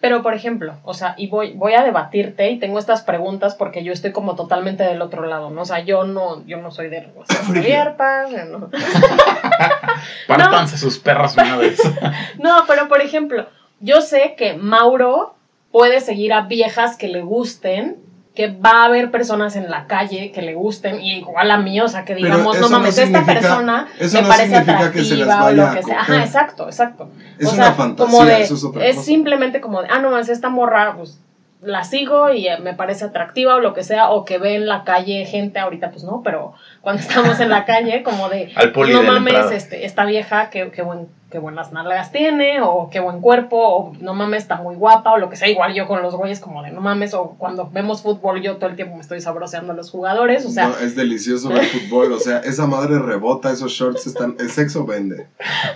Pero, 0.00 0.22
por 0.22 0.32
ejemplo, 0.32 0.76
o 0.84 0.94
sea, 0.94 1.14
y 1.16 1.26
voy, 1.26 1.54
voy 1.54 1.74
a 1.74 1.82
debatirte 1.82 2.50
y 2.50 2.58
tengo 2.60 2.78
estas 2.78 3.02
preguntas 3.02 3.56
porque 3.56 3.82
yo 3.82 3.92
estoy 3.92 4.12
como 4.12 4.36
totalmente 4.36 4.84
del 4.84 5.02
otro 5.02 5.26
lado, 5.26 5.50
¿no? 5.50 5.62
O 5.62 5.64
sea, 5.64 5.80
yo 5.80 6.04
no, 6.04 6.46
yo 6.46 6.58
no 6.58 6.70
soy 6.70 6.88
de 6.88 7.00
relaciones 7.00 7.50
abiertas, 7.50 8.30
no. 8.48 8.70
Pártanse 10.28 10.78
sus 10.78 10.98
perras 10.98 11.36
una 11.36 11.56
vez. 11.56 11.80
No, 12.38 12.64
pero 12.68 12.88
por 12.88 13.00
ejemplo, 13.00 13.48
yo 13.80 14.00
sé 14.00 14.34
que 14.36 14.54
Mauro 14.54 15.34
puede 15.72 16.00
seguir 16.00 16.32
a 16.32 16.42
viejas 16.42 16.96
que 16.96 17.08
le 17.08 17.22
gusten, 17.22 17.96
que 18.38 18.46
va 18.46 18.82
a 18.82 18.84
haber 18.84 19.10
personas 19.10 19.56
en 19.56 19.68
la 19.68 19.88
calle 19.88 20.30
que 20.30 20.42
le 20.42 20.54
gusten, 20.54 21.00
y 21.00 21.16
igual 21.16 21.50
a 21.50 21.58
mí, 21.58 21.80
o 21.80 21.88
sea, 21.88 22.04
que 22.04 22.14
digamos, 22.14 22.54
no 22.60 22.68
no 22.68 22.78
mames, 22.78 22.96
esta 22.96 23.26
persona 23.26 23.88
eso 23.98 24.14
me 24.18 24.22
no 24.22 24.28
parece 24.28 24.54
significa 24.58 24.92
que 24.92 25.02
se 25.02 25.16
las 25.16 25.28
atractiva 25.28 25.40
o 25.40 25.44
vaya 25.46 25.66
lo 25.70 25.74
que 25.74 25.82
sea. 25.82 26.00
Ajá, 26.02 26.16
exacto, 26.22 26.66
exacto. 26.66 27.10
Es 27.36 27.48
O 27.48 27.54
una 27.54 27.64
sea, 27.64 27.72
fantasía, 27.72 28.12
como 28.12 28.24
de- 28.24 28.40
eso 28.42 28.54
es 28.54 28.62
otra 28.62 28.86
es 28.86 28.94
cosa. 28.94 29.06
simplemente 29.06 29.60
como 29.60 29.82
de, 29.82 29.88
ah, 29.90 29.98
no, 29.98 30.16
es 30.16 30.28
esta 30.28 30.50
morra, 30.50 30.94
pues 30.96 31.18
la 31.62 31.82
sigo 31.82 32.30
y 32.32 32.46
eh, 32.46 32.58
me 32.60 32.74
parece 32.74 33.06
atractiva 33.06 33.56
o 33.56 33.58
lo 33.58 33.74
que 33.74 33.82
sea, 33.82 34.10
o 34.10 34.24
que 34.24 34.38
ve 34.38 34.54
en 34.54 34.68
la 34.68 34.84
calle 34.84 35.24
gente, 35.26 35.58
ahorita 35.58 35.90
pues 35.90 36.04
no, 36.04 36.22
pero 36.22 36.52
cuando 36.80 37.02
estamos 37.02 37.40
en 37.40 37.48
la 37.48 37.64
calle, 37.64 38.04
como 38.04 38.28
de, 38.28 38.52
Al 38.54 38.72
no 38.72 39.02
mames, 39.02 39.50
este, 39.50 39.84
esta 39.84 40.04
vieja, 40.04 40.48
qué, 40.50 40.70
qué, 40.70 40.82
buen, 40.82 41.08
qué 41.30 41.38
buenas 41.38 41.72
nalgas 41.72 42.10
tiene, 42.10 42.60
o 42.62 42.88
qué 42.90 43.00
buen 43.00 43.20
cuerpo, 43.20 43.56
o 43.58 43.92
no 44.00 44.14
mames, 44.14 44.42
está 44.42 44.56
muy 44.56 44.76
guapa, 44.76 45.12
o 45.12 45.18
lo 45.18 45.28
que 45.28 45.36
sea, 45.36 45.48
igual 45.48 45.74
yo 45.74 45.86
con 45.86 46.02
los 46.02 46.14
güeyes 46.14 46.40
como 46.40 46.62
de, 46.62 46.70
no 46.70 46.80
mames, 46.80 47.12
o 47.12 47.34
cuando 47.36 47.68
vemos 47.70 48.02
fútbol 48.02 48.40
yo 48.40 48.56
todo 48.56 48.70
el 48.70 48.76
tiempo 48.76 48.94
me 48.94 49.02
estoy 49.02 49.20
sabroseando 49.20 49.72
a 49.72 49.76
los 49.76 49.90
jugadores, 49.90 50.46
o 50.46 50.50
sea, 50.50 50.68
No, 50.68 50.78
es 50.78 50.96
delicioso 50.96 51.50
ver 51.50 51.64
fútbol, 51.66 52.12
o 52.12 52.18
sea, 52.18 52.38
esa 52.38 52.66
madre 52.66 52.98
rebota, 52.98 53.52
esos 53.52 53.72
shorts 53.72 54.06
están, 54.06 54.36
el 54.38 54.50
sexo 54.50 54.86
vende. 54.86 55.26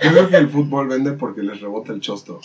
Yo 0.03 0.11
creo 0.11 0.29
que 0.29 0.37
el 0.37 0.49
fútbol 0.49 0.87
vende 0.87 1.11
porque 1.11 1.43
les 1.43 1.61
rebota 1.61 1.93
el 1.93 2.01
chosto. 2.01 2.39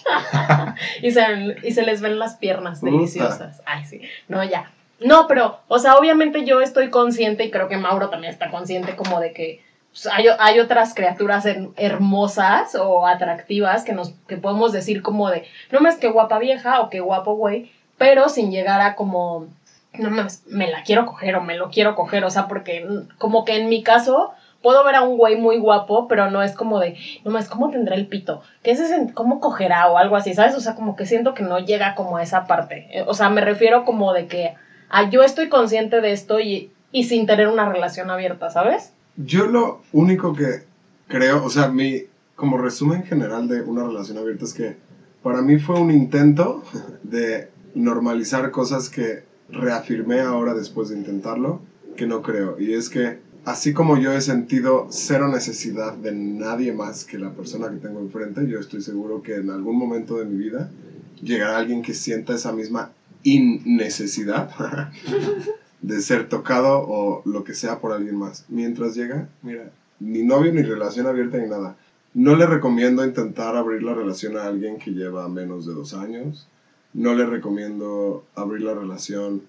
y 1.02 1.10
se, 1.10 1.22
y 1.62 1.72
se 1.72 1.82
les 1.82 2.00
ven 2.00 2.18
las 2.18 2.36
piernas 2.36 2.82
deliciosas. 2.82 3.62
Ay, 3.64 3.84
sí. 3.86 4.02
No, 4.28 4.44
ya. 4.44 4.70
No, 5.00 5.26
pero, 5.28 5.60
o 5.68 5.78
sea, 5.78 5.94
obviamente 5.94 6.44
yo 6.44 6.60
estoy 6.60 6.90
consciente 6.90 7.44
y 7.44 7.50
creo 7.50 7.68
que 7.68 7.76
Mauro 7.76 8.10
también 8.10 8.32
está 8.32 8.50
consciente 8.50 8.96
como 8.96 9.20
de 9.20 9.32
que 9.32 9.62
pues, 9.90 10.06
hay, 10.06 10.26
hay 10.38 10.58
otras 10.60 10.94
criaturas 10.94 11.44
her- 11.46 11.70
hermosas 11.76 12.74
o 12.74 13.06
atractivas 13.06 13.84
que 13.84 13.92
nos 13.92 14.12
que 14.26 14.36
podemos 14.36 14.72
decir 14.72 15.02
como 15.02 15.30
de, 15.30 15.44
no 15.70 15.80
más 15.80 15.96
que 15.96 16.08
guapa 16.08 16.38
vieja 16.38 16.80
o 16.80 16.90
que 16.90 17.00
guapo 17.00 17.34
güey, 17.34 17.70
pero 17.96 18.28
sin 18.28 18.50
llegar 18.50 18.80
a 18.80 18.94
como, 18.94 19.46
no 19.94 20.10
más, 20.10 20.44
me 20.46 20.70
la 20.70 20.82
quiero 20.82 21.06
coger 21.06 21.36
o 21.36 21.40
me 21.40 21.56
lo 21.56 21.70
quiero 21.70 21.94
coger, 21.94 22.24
o 22.24 22.30
sea, 22.30 22.46
porque 22.48 22.86
como 23.18 23.44
que 23.44 23.56
en 23.56 23.68
mi 23.68 23.82
caso 23.82 24.32
puedo 24.62 24.82
ver 24.84 24.96
a 24.96 25.02
un 25.02 25.16
güey 25.16 25.36
muy 25.36 25.56
guapo, 25.56 26.08
pero 26.08 26.30
no 26.30 26.42
es 26.42 26.54
como 26.54 26.80
de, 26.80 26.96
no 27.24 27.30
más, 27.30 27.48
¿cómo 27.48 27.70
tendrá 27.70 27.94
el 27.94 28.06
pito? 28.08 28.42
¿Qué 28.62 28.72
es 28.72 28.80
ese, 28.80 29.12
cómo 29.14 29.38
cogerá 29.40 29.88
o 29.88 29.98
algo 29.98 30.16
así, 30.16 30.34
¿sabes? 30.34 30.54
O 30.56 30.60
sea, 30.60 30.74
como 30.74 30.96
que 30.96 31.06
siento 31.06 31.32
que 31.32 31.44
no 31.44 31.58
llega 31.60 31.94
como 31.94 32.16
a 32.16 32.22
esa 32.22 32.46
parte. 32.46 32.88
Eh, 32.90 33.04
O 33.06 33.14
sea, 33.14 33.28
me 33.30 33.40
refiero 33.40 33.84
como 33.84 34.12
de 34.12 34.26
que 34.26 34.54
ah, 34.90 35.08
yo 35.10 35.22
estoy 35.22 35.48
consciente 35.48 36.00
de 36.00 36.10
esto 36.12 36.40
y, 36.40 36.72
y 36.90 37.04
sin 37.04 37.26
tener 37.26 37.46
una 37.48 37.68
relación 37.70 38.10
abierta, 38.10 38.50
¿sabes? 38.50 38.92
Yo 39.24 39.46
lo 39.46 39.80
único 39.90 40.32
que 40.32 40.60
creo, 41.08 41.44
o 41.44 41.50
sea, 41.50 41.66
mi 41.66 42.04
como 42.36 42.56
resumen 42.56 43.02
general 43.02 43.48
de 43.48 43.62
una 43.62 43.82
relación 43.82 44.16
abierta 44.16 44.44
es 44.44 44.54
que 44.54 44.76
para 45.24 45.42
mí 45.42 45.58
fue 45.58 45.80
un 45.80 45.90
intento 45.90 46.62
de 47.02 47.48
normalizar 47.74 48.52
cosas 48.52 48.88
que 48.88 49.24
reafirmé 49.50 50.20
ahora 50.20 50.54
después 50.54 50.90
de 50.90 50.98
intentarlo, 50.98 51.60
que 51.96 52.06
no 52.06 52.22
creo. 52.22 52.60
Y 52.60 52.74
es 52.74 52.88
que 52.88 53.18
así 53.44 53.72
como 53.72 53.96
yo 53.96 54.12
he 54.12 54.20
sentido 54.20 54.86
cero 54.90 55.26
necesidad 55.26 55.94
de 55.94 56.12
nadie 56.12 56.72
más 56.72 57.04
que 57.04 57.18
la 57.18 57.30
persona 57.30 57.70
que 57.70 57.76
tengo 57.78 57.98
enfrente, 57.98 58.46
yo 58.46 58.60
estoy 58.60 58.82
seguro 58.82 59.20
que 59.20 59.34
en 59.34 59.50
algún 59.50 59.76
momento 59.76 60.16
de 60.16 60.26
mi 60.26 60.36
vida 60.36 60.70
llegará 61.20 61.56
alguien 61.56 61.82
que 61.82 61.92
sienta 61.92 62.34
esa 62.34 62.52
misma 62.52 62.92
innecesidad 63.24 64.48
de 65.80 66.00
ser 66.00 66.28
tocado 66.28 66.84
o 66.86 67.22
lo 67.24 67.44
que 67.44 67.54
sea 67.54 67.78
por 67.78 67.92
alguien 67.92 68.16
más. 68.16 68.44
Mientras 68.48 68.94
llega, 68.94 69.28
mira, 69.42 69.70
ni 70.00 70.22
novio 70.22 70.52
ni 70.52 70.62
relación 70.62 71.06
abierta 71.06 71.38
ni 71.38 71.48
nada. 71.48 71.76
No 72.14 72.36
le 72.36 72.46
recomiendo 72.46 73.04
intentar 73.04 73.54
abrir 73.56 73.82
la 73.82 73.94
relación 73.94 74.36
a 74.36 74.46
alguien 74.46 74.78
que 74.78 74.92
lleva 74.92 75.28
menos 75.28 75.66
de 75.66 75.74
dos 75.74 75.94
años. 75.94 76.48
No 76.94 77.14
le 77.14 77.26
recomiendo 77.26 78.24
abrir 78.34 78.62
la 78.62 78.74
relación. 78.74 79.42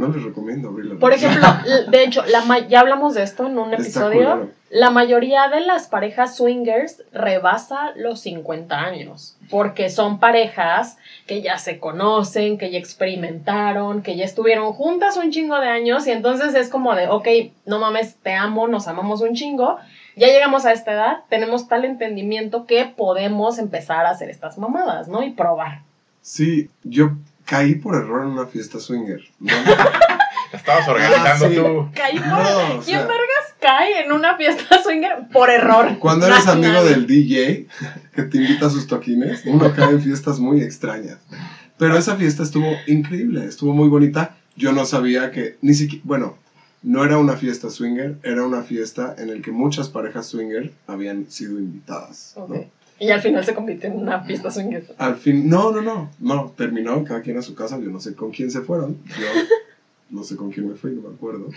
No 0.00 0.08
les 0.08 0.22
recomiendo 0.24 0.68
abrir 0.68 0.86
la 0.86 0.98
Por 0.98 1.12
ejemplo, 1.12 1.46
de 1.88 2.04
hecho, 2.04 2.24
la 2.26 2.44
ma- 2.44 2.66
ya 2.66 2.80
hablamos 2.80 3.14
de 3.14 3.22
esto 3.22 3.46
en 3.46 3.58
un 3.58 3.72
episodio. 3.74 4.48
La 4.70 4.90
mayoría 4.90 5.48
de 5.48 5.60
las 5.60 5.88
parejas 5.88 6.36
swingers 6.36 7.02
rebasa 7.12 7.92
los 7.96 8.20
50 8.20 8.78
años, 8.78 9.36
porque 9.50 9.90
son 9.90 10.20
parejas 10.20 10.96
que 11.26 11.42
ya 11.42 11.58
se 11.58 11.80
conocen, 11.80 12.56
que 12.56 12.70
ya 12.70 12.78
experimentaron, 12.78 14.02
que 14.02 14.16
ya 14.16 14.24
estuvieron 14.24 14.72
juntas 14.72 15.16
un 15.16 15.30
chingo 15.30 15.58
de 15.58 15.68
años 15.68 16.06
y 16.06 16.12
entonces 16.12 16.54
es 16.54 16.68
como 16.68 16.94
de, 16.94 17.08
ok, 17.08 17.26
no 17.66 17.78
mames, 17.80 18.16
te 18.22 18.32
amo, 18.34 18.68
nos 18.68 18.86
amamos 18.88 19.22
un 19.22 19.34
chingo, 19.34 19.78
ya 20.16 20.28
llegamos 20.28 20.64
a 20.66 20.72
esta 20.72 20.92
edad, 20.92 21.16
tenemos 21.28 21.66
tal 21.68 21.84
entendimiento 21.84 22.66
que 22.66 22.84
podemos 22.84 23.58
empezar 23.58 24.06
a 24.06 24.10
hacer 24.10 24.30
estas 24.30 24.56
mamadas, 24.58 25.08
¿no? 25.08 25.22
Y 25.22 25.30
probar. 25.32 25.82
Sí, 26.22 26.70
yo 26.84 27.10
caí 27.50 27.74
por 27.74 27.96
error 27.96 28.22
en 28.22 28.28
una 28.30 28.46
fiesta 28.46 28.78
swinger. 28.78 29.20
¿no? 29.40 29.52
Estabas 30.52 30.88
organizando 30.88 31.46
Ah, 31.46 31.48
sí. 31.48 31.54
tú. 31.56 31.90
Caí 31.94 32.18
por... 32.18 32.26
No, 32.28 32.38
o 32.76 32.80
¿Quién 32.80 32.98
sea, 32.98 33.06
vergas 33.06 33.54
cae 33.60 34.04
en 34.04 34.12
una 34.12 34.36
fiesta 34.36 34.82
swinger 34.82 35.28
por 35.32 35.50
error? 35.50 35.98
Cuando 35.98 36.26
eres 36.26 36.46
Nadie. 36.46 36.66
amigo 36.66 36.84
del 36.84 37.06
DJ 37.06 37.66
que 38.14 38.22
te 38.22 38.36
invita 38.38 38.66
a 38.66 38.70
sus 38.70 38.86
toquines, 38.86 39.42
uno 39.46 39.72
cae 39.74 39.90
en 39.90 40.00
fiestas 40.00 40.38
muy 40.38 40.62
extrañas. 40.62 41.18
Pero 41.76 41.96
esa 41.98 42.16
fiesta 42.16 42.42
estuvo 42.44 42.68
increíble, 42.86 43.44
estuvo 43.46 43.72
muy 43.74 43.88
bonita. 43.88 44.36
Yo 44.56 44.72
no 44.72 44.84
sabía 44.86 45.30
que, 45.30 45.56
ni 45.62 45.74
siquiera, 45.74 46.02
bueno, 46.04 46.36
no 46.82 47.04
era 47.04 47.16
una 47.18 47.36
fiesta 47.36 47.68
swinger, 47.70 48.16
era 48.22 48.42
una 48.44 48.62
fiesta 48.62 49.14
en 49.18 49.34
la 49.34 49.42
que 49.42 49.50
muchas 49.52 49.88
parejas 49.88 50.26
swinger 50.26 50.72
habían 50.86 51.30
sido 51.30 51.58
invitadas. 51.58 52.34
¿no? 52.36 52.64
Y 53.00 53.10
al 53.10 53.22
final 53.22 53.42
se 53.46 53.54
convirtió 53.54 53.88
en 53.88 53.96
una 53.96 54.20
fiesta 54.20 54.50
swinger. 54.50 54.84
Al 54.98 55.16
fin, 55.16 55.48
no, 55.48 55.72
no, 55.72 55.80
no, 55.80 56.10
no, 56.20 56.52
terminó, 56.54 57.02
cada 57.02 57.22
quien 57.22 57.38
a 57.38 57.42
su 57.42 57.54
casa, 57.54 57.80
yo 57.80 57.90
no 57.90 57.98
sé 57.98 58.14
con 58.14 58.30
quién 58.30 58.50
se 58.50 58.60
fueron, 58.60 58.98
yo 59.06 59.26
no 60.10 60.22
sé 60.22 60.36
con 60.36 60.50
quién 60.50 60.68
me 60.68 60.74
fui, 60.74 60.92
no 60.92 61.08
me 61.08 61.14
acuerdo. 61.14 61.48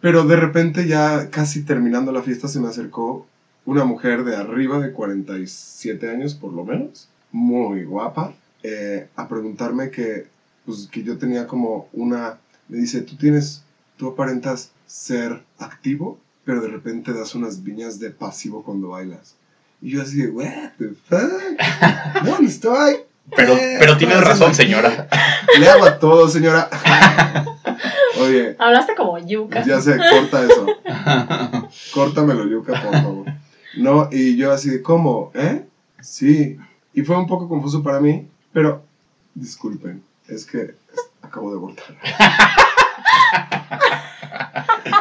Pero 0.00 0.24
de 0.24 0.34
repente 0.34 0.88
ya 0.88 1.30
casi 1.30 1.62
terminando 1.62 2.10
la 2.10 2.22
fiesta 2.22 2.48
se 2.48 2.58
me 2.58 2.66
acercó 2.66 3.28
una 3.64 3.84
mujer 3.84 4.24
de 4.24 4.34
arriba 4.34 4.80
de 4.80 4.90
47 4.90 6.10
años 6.10 6.34
por 6.34 6.52
lo 6.52 6.64
menos, 6.64 7.08
muy 7.30 7.84
guapa, 7.84 8.34
eh, 8.64 9.08
a 9.14 9.28
preguntarme 9.28 9.90
que, 9.90 10.26
pues, 10.66 10.88
que 10.90 11.04
yo 11.04 11.16
tenía 11.16 11.46
como 11.46 11.88
una, 11.92 12.38
me 12.68 12.78
dice, 12.78 13.02
tú 13.02 13.14
tienes, 13.16 13.62
tú 13.96 14.08
aparentas 14.08 14.72
ser 14.86 15.42
activo, 15.58 16.18
pero 16.44 16.60
de 16.60 16.68
repente 16.68 17.12
das 17.12 17.36
unas 17.36 17.62
viñas 17.62 18.00
de 18.00 18.10
pasivo 18.10 18.64
cuando 18.64 18.88
bailas. 18.88 19.36
Y 19.82 19.90
yo 19.92 20.02
así 20.02 20.18
de, 20.22 20.30
what 20.30 20.72
the 20.78 20.90
fuck? 21.08 22.24
¿Dónde 22.24 22.46
estoy? 22.50 22.96
Pero, 23.36 23.54
Eh, 23.54 23.76
pero 23.78 23.96
tienes 23.96 24.20
razón, 24.20 24.54
señora. 24.54 25.08
Le 25.58 25.68
hago 25.68 25.84
a 25.84 25.98
todo, 25.98 26.28
señora. 26.28 26.68
Oye, 28.20 28.56
Hablaste 28.58 28.94
como 28.94 29.18
yuca. 29.18 29.64
ya 29.64 29.80
sé, 29.80 29.96
corta 29.96 30.42
eso. 30.44 30.66
Córtamelo, 31.94 32.46
Yuka, 32.46 32.72
por 32.82 32.92
favor. 32.92 33.26
No, 33.76 34.08
y 34.10 34.36
yo 34.36 34.52
así 34.52 34.68
de, 34.68 34.82
¿cómo? 34.82 35.30
¿Eh? 35.34 35.64
Sí. 36.02 36.58
Y 36.92 37.02
fue 37.02 37.16
un 37.16 37.26
poco 37.26 37.48
confuso 37.48 37.82
para 37.82 38.00
mí, 38.00 38.26
pero 38.52 38.82
disculpen, 39.34 40.02
es 40.28 40.44
que 40.44 40.74
acabo 41.22 41.50
de 41.52 41.56
abortar. 41.56 41.96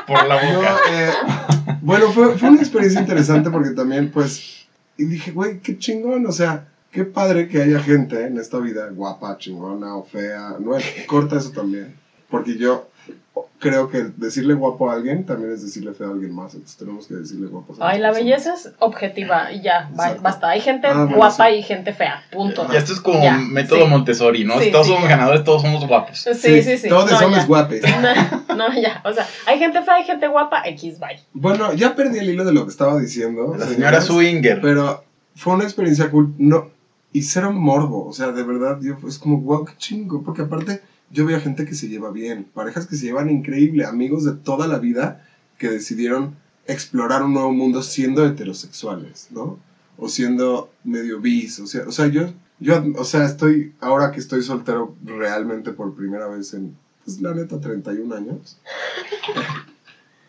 Por 0.08 0.28
la 0.28 0.44
No, 0.52 0.58
boca. 0.58 0.76
eh, 0.92 1.12
bueno, 1.82 2.12
fue, 2.12 2.38
fue 2.38 2.50
una 2.50 2.60
experiencia 2.62 3.02
interesante 3.02 3.50
porque 3.50 3.72
también, 3.72 4.12
pues, 4.12 4.68
y 5.00 5.06
dije, 5.06 5.32
güey, 5.32 5.60
qué 5.60 5.78
chingón, 5.78 6.26
o 6.28 6.32
sea, 6.32 6.68
qué 6.92 7.06
padre 7.06 7.48
que 7.48 7.62
haya 7.62 7.80
gente 7.80 8.26
en 8.26 8.38
esta 8.38 8.60
vida 8.60 8.88
guapa, 8.92 9.38
chingona 9.38 9.96
o 9.96 10.04
fea. 10.04 10.56
No, 10.60 10.72
corta 11.08 11.38
eso 11.38 11.52
también. 11.52 11.96
Porque 12.30 12.58
yo 12.58 12.90
creo 13.60 13.90
que 13.90 14.04
decirle 14.16 14.54
guapo 14.54 14.90
a 14.90 14.94
alguien 14.94 15.26
también 15.26 15.52
es 15.52 15.62
decirle 15.62 15.94
feo 15.94 16.10
a 16.10 16.12
alguien 16.12 16.34
más. 16.34 16.54
Entonces 16.54 16.78
tenemos 16.78 17.08
que 17.08 17.16
decirle 17.16 17.48
guapo 17.48 17.76
a 17.80 17.90
Ay, 17.90 18.00
la 18.00 18.12
belleza 18.12 18.54
es 18.54 18.72
objetiva 18.80 19.52
y 19.52 19.62
ya, 19.62 19.90
Exacto. 19.92 20.22
basta. 20.22 20.50
Hay 20.50 20.62
gente 20.62 20.88
Ah, 20.88 20.94
bueno, 21.04 21.16
guapa 21.18 21.48
sí. 21.50 21.56
y 21.56 21.64
gente 21.64 21.94
fea, 21.94 22.24
punto. 22.32 22.68
Ya 22.72 22.80
esto 22.80 22.94
es 22.94 23.02
como 23.02 23.22
Ya, 23.22 23.38
método 23.38 23.86
sí. 23.86 23.88
Montessori, 23.90 24.44
¿no? 24.46 24.60
Sí, 24.60 24.72
todos 24.72 24.88
sí, 24.88 24.94
somos 24.94 25.10
ganadores, 25.10 25.44
todos 25.44 25.62
somos 25.62 25.88
guapos. 25.88 26.20
Sí, 26.20 26.62
sí, 26.62 26.78
sí. 26.78 26.90
Todos 26.90 27.12
no, 27.12 27.20
somos 27.20 27.40
ya. 27.40 27.46
guapes. 27.46 27.84
No, 28.56 28.74
ya. 28.82 29.02
O 29.06 29.14
sea, 29.14 29.28
hay 29.46 29.60
gente 29.60 29.82
fea, 29.84 29.96
hay 29.96 30.04
gente 30.04 30.28
guapa, 30.28 30.64
X, 30.66 31.00
bye. 31.00 31.20
Bueno, 31.34 31.74
ya 31.74 31.96
perdí 31.96 32.20
el 32.20 32.30
hilo 32.30 32.46
de 32.46 32.54
lo 32.54 32.66
que 32.66 32.72
estaba 32.72 33.00
diciendo. 33.00 33.56
La 33.58 33.68
señora 33.68 34.02
Swinger. 34.02 34.62
Pero 34.62 35.04
fue 35.36 35.54
una 35.54 35.64
experiencia 35.64 36.10
cool. 36.10 36.34
No, 36.38 36.70
y 37.14 37.22
cero 37.24 37.52
morbo. 37.52 38.08
O 38.08 38.14
sea, 38.14 38.32
de 38.32 38.44
verdad, 38.44 38.80
yo, 38.82 38.98
es 39.08 39.18
como, 39.18 39.40
wow, 39.42 39.66
qué 39.66 39.74
chingo. 39.78 40.24
Porque 40.24 40.44
aparte, 40.44 40.82
yo 41.12 41.26
veo 41.26 41.40
gente 41.40 41.66
que 41.66 41.76
se 41.76 41.88
lleva 41.88 42.12
bien. 42.12 42.46
Parejas 42.54 42.88
que 42.88 42.96
se 42.96 43.06
llevan 43.06 43.30
increíble. 43.30 43.86
Amigos 43.86 44.26
de 44.26 44.34
toda 44.34 44.68
la 44.68 44.80
vida 44.80 45.26
que 45.58 45.70
decidieron 45.70 46.36
explorar 46.68 47.24
un 47.24 47.34
nuevo 47.34 47.52
mundo 47.52 47.82
siendo 47.82 48.26
heterosexuales, 48.26 49.28
¿no? 49.32 49.60
O 49.98 50.08
siendo 50.08 50.72
medio 50.84 51.20
bis. 51.20 51.60
O 51.60 51.68
sea, 51.68 51.84
o 51.88 51.92
sea 51.92 52.08
yo, 52.08 52.32
yo, 52.60 52.84
o 52.96 53.04
sea, 53.04 53.26
estoy, 53.26 53.74
ahora 53.80 54.12
que 54.12 54.20
estoy 54.20 54.44
soltero 54.44 54.96
realmente 55.04 55.72
por 55.72 55.96
primera 55.96 56.28
vez 56.28 56.54
en, 56.54 56.76
pues 57.10 57.22
la 57.22 57.34
neta, 57.34 57.60
31 57.60 58.14
años. 58.16 58.58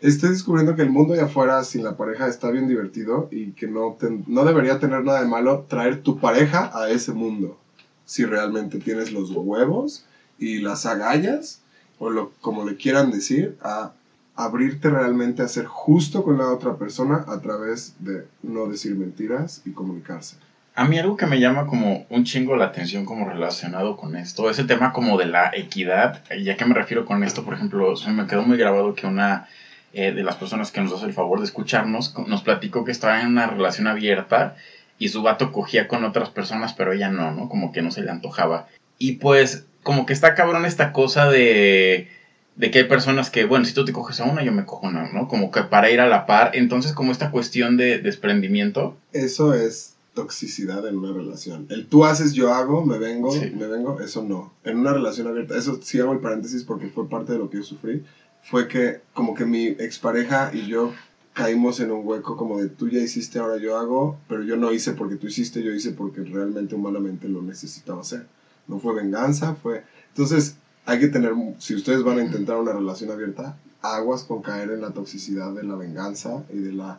Estoy 0.01 0.31
descubriendo 0.31 0.75
que 0.75 0.83
el 0.83 0.91
mundo 0.91 1.13
de 1.13 1.21
afuera 1.21 1.63
sin 1.63 1.85
la 1.85 1.97
pareja 1.97 2.27
está 2.27 2.51
bien 2.51 2.69
divertido 2.69 3.29
y 3.31 3.53
que 3.53 3.67
no, 3.67 3.99
no 4.27 4.45
debería 4.45 4.79
tener 4.79 5.05
nada 5.05 5.21
de 5.21 5.29
malo 5.29 5.67
traer 5.69 6.03
tu 6.03 6.19
pareja 6.19 6.71
a 6.73 6.89
ese 6.89 7.13
mundo. 7.13 7.59
Si 8.07 8.25
realmente 8.25 8.79
tienes 8.79 9.13
los 9.13 9.31
huevos 9.31 10.07
y 10.39 10.61
las 10.61 10.87
agallas, 10.87 11.61
o 11.99 12.09
lo, 12.09 12.31
como 12.41 12.65
le 12.65 12.77
quieran 12.77 13.11
decir, 13.11 13.59
a 13.61 13.93
abrirte 14.37 14.89
realmente 14.89 15.43
a 15.43 15.49
ser 15.49 15.67
justo 15.67 16.25
con 16.25 16.39
la 16.39 16.51
otra 16.51 16.77
persona 16.77 17.25
a 17.29 17.41
través 17.41 17.95
de 17.99 18.27
no 18.43 18.69
decir 18.69 18.97
mentiras 18.97 19.61
y 19.67 19.73
comunicarse. 19.73 20.37
A 20.81 20.87
mí 20.87 20.99
algo 20.99 21.19
que 21.19 21.27
me 21.27 21.39
llama 21.39 21.67
como 21.67 22.07
un 22.09 22.25
chingo 22.25 22.57
la 22.57 22.65
atención 22.65 23.05
como 23.05 23.29
relacionado 23.29 23.99
con 23.99 24.17
esto 24.17 24.49
es 24.49 24.59
el 24.59 24.67
tema 24.67 24.95
como 24.95 25.19
de 25.19 25.27
la 25.27 25.51
equidad. 25.55 26.23
¿Y 26.35 26.49
a 26.49 26.57
qué 26.57 26.65
me 26.65 26.73
refiero 26.73 27.05
con 27.05 27.23
esto? 27.23 27.45
Por 27.45 27.53
ejemplo, 27.53 27.93
me 28.09 28.27
quedó 28.27 28.45
muy 28.45 28.57
grabado 28.57 28.95
que 28.95 29.07
una 29.07 29.47
eh, 29.93 30.13
de 30.13 30.23
las 30.23 30.37
personas 30.37 30.73
que 30.73 30.81
nos 30.81 30.95
hace 30.95 31.05
el 31.05 31.13
favor 31.13 31.41
de 31.41 31.45
escucharnos 31.45 32.15
nos 32.27 32.41
platicó 32.41 32.87
que 32.87 32.93
estaba 32.93 33.21
en 33.21 33.27
una 33.27 33.47
relación 33.47 33.89
abierta 33.89 34.57
y 34.99 35.09
su 35.09 35.21
vato 35.21 35.53
cogía 35.53 35.87
con 35.87 36.03
otras 36.03 36.31
personas, 36.31 36.73
pero 36.73 36.95
ella 36.95 37.11
no, 37.11 37.31
¿no? 37.31 37.51
Como 37.51 37.73
que 37.73 37.83
no 37.83 37.91
se 37.91 38.01
le 38.01 38.11
antojaba. 38.11 38.67
Y 38.97 39.17
pues 39.17 39.67
como 39.83 40.07
que 40.07 40.15
está 40.15 40.35
cabrón 40.35 40.65
esta 40.65 40.93
cosa 40.93 41.29
de 41.29 42.09
de 42.57 42.71
que 42.71 42.79
hay 42.79 42.85
personas 42.85 43.29
que, 43.29 43.45
bueno, 43.45 43.67
si 43.67 43.75
tú 43.75 43.85
te 43.85 43.93
coges 43.93 44.19
a 44.21 44.25
una, 44.25 44.43
yo 44.43 44.53
me 44.53 44.65
cojo 44.65 44.87
una, 44.87 45.13
¿no? 45.13 45.29
Como 45.29 45.51
que 45.51 45.63
para 45.63 45.91
ir 45.91 46.01
a 46.01 46.09
la 46.09 46.25
par. 46.25 46.53
Entonces, 46.55 46.95
como 46.95 47.13
esta 47.13 47.31
cuestión 47.31 47.77
de 47.77 47.99
desprendimiento, 47.99 48.97
Eso 49.13 49.53
es 49.53 49.99
toxicidad 50.15 50.87
en 50.89 50.97
una 50.99 51.13
relación. 51.13 51.67
El 51.69 51.87
tú 51.87 52.05
haces, 52.05 52.33
yo 52.33 52.53
hago, 52.53 52.85
me 52.85 52.99
vengo, 52.99 53.33
Sí. 53.33 53.51
me 53.57 53.67
vengo, 53.67 54.01
eso 54.01 54.23
no. 54.23 54.53
En 54.65 54.79
una 54.79 54.93
relación 54.93 55.27
abierta, 55.29 55.57
eso 55.57 55.79
sí 55.83 56.01
hago 56.01 56.13
el 56.13 56.21
paréntesis 56.21 56.65
porque 56.65 56.89
fue 56.89 57.09
parte 57.09 57.33
de 57.33 57.39
lo 57.39 57.49
que 57.49 57.59
yo 57.59 57.63
sufrí, 57.63 58.03
fue 58.43 58.69
que 58.69 59.01
como 59.15 59.35
que 59.35 59.45
mi 59.45 59.67
expareja 59.67 60.51
y 60.53 60.67
yo 60.67 60.93
caímos 61.33 61.79
en 61.81 61.91
un 61.91 62.05
hueco 62.05 62.37
como 62.37 62.59
de 62.59 62.69
tú 62.69 62.89
ya 62.89 62.99
hiciste, 62.99 63.39
ahora 63.39 63.57
yo 63.57 63.77
hago, 63.77 64.19
pero 64.29 64.43
yo 64.43 64.57
no 64.57 64.73
hice 64.73 64.93
porque 64.93 65.17
tú 65.17 65.29
hiciste, 65.29 65.63
yo 65.63 65.73
hice 65.73 65.93
porque 65.93 66.23
realmente 66.23 66.75
humanamente 66.75 67.29
lo 67.29 67.41
necesitaba 67.41 68.01
hacer. 68.01 68.27
No 68.67 68.79
fue 68.79 68.95
venganza, 68.95 69.55
fue... 69.55 69.83
Entonces 70.09 70.57
hay 70.87 70.99
que 70.99 71.07
tener, 71.09 71.33
si 71.59 71.75
ustedes 71.75 72.03
van 72.03 72.19
a 72.19 72.23
intentar 72.23 72.57
una 72.57 72.73
relación 72.73 73.11
abierta, 73.11 73.57
aguas 73.81 74.25
con 74.25 74.43
caer 74.43 74.71
en 74.71 74.81
la 74.81 74.91
toxicidad 74.91 75.55
de 75.55 75.63
la 75.63 75.77
venganza 75.77 76.45
y 76.53 76.59
de 76.59 76.73
la... 76.73 76.99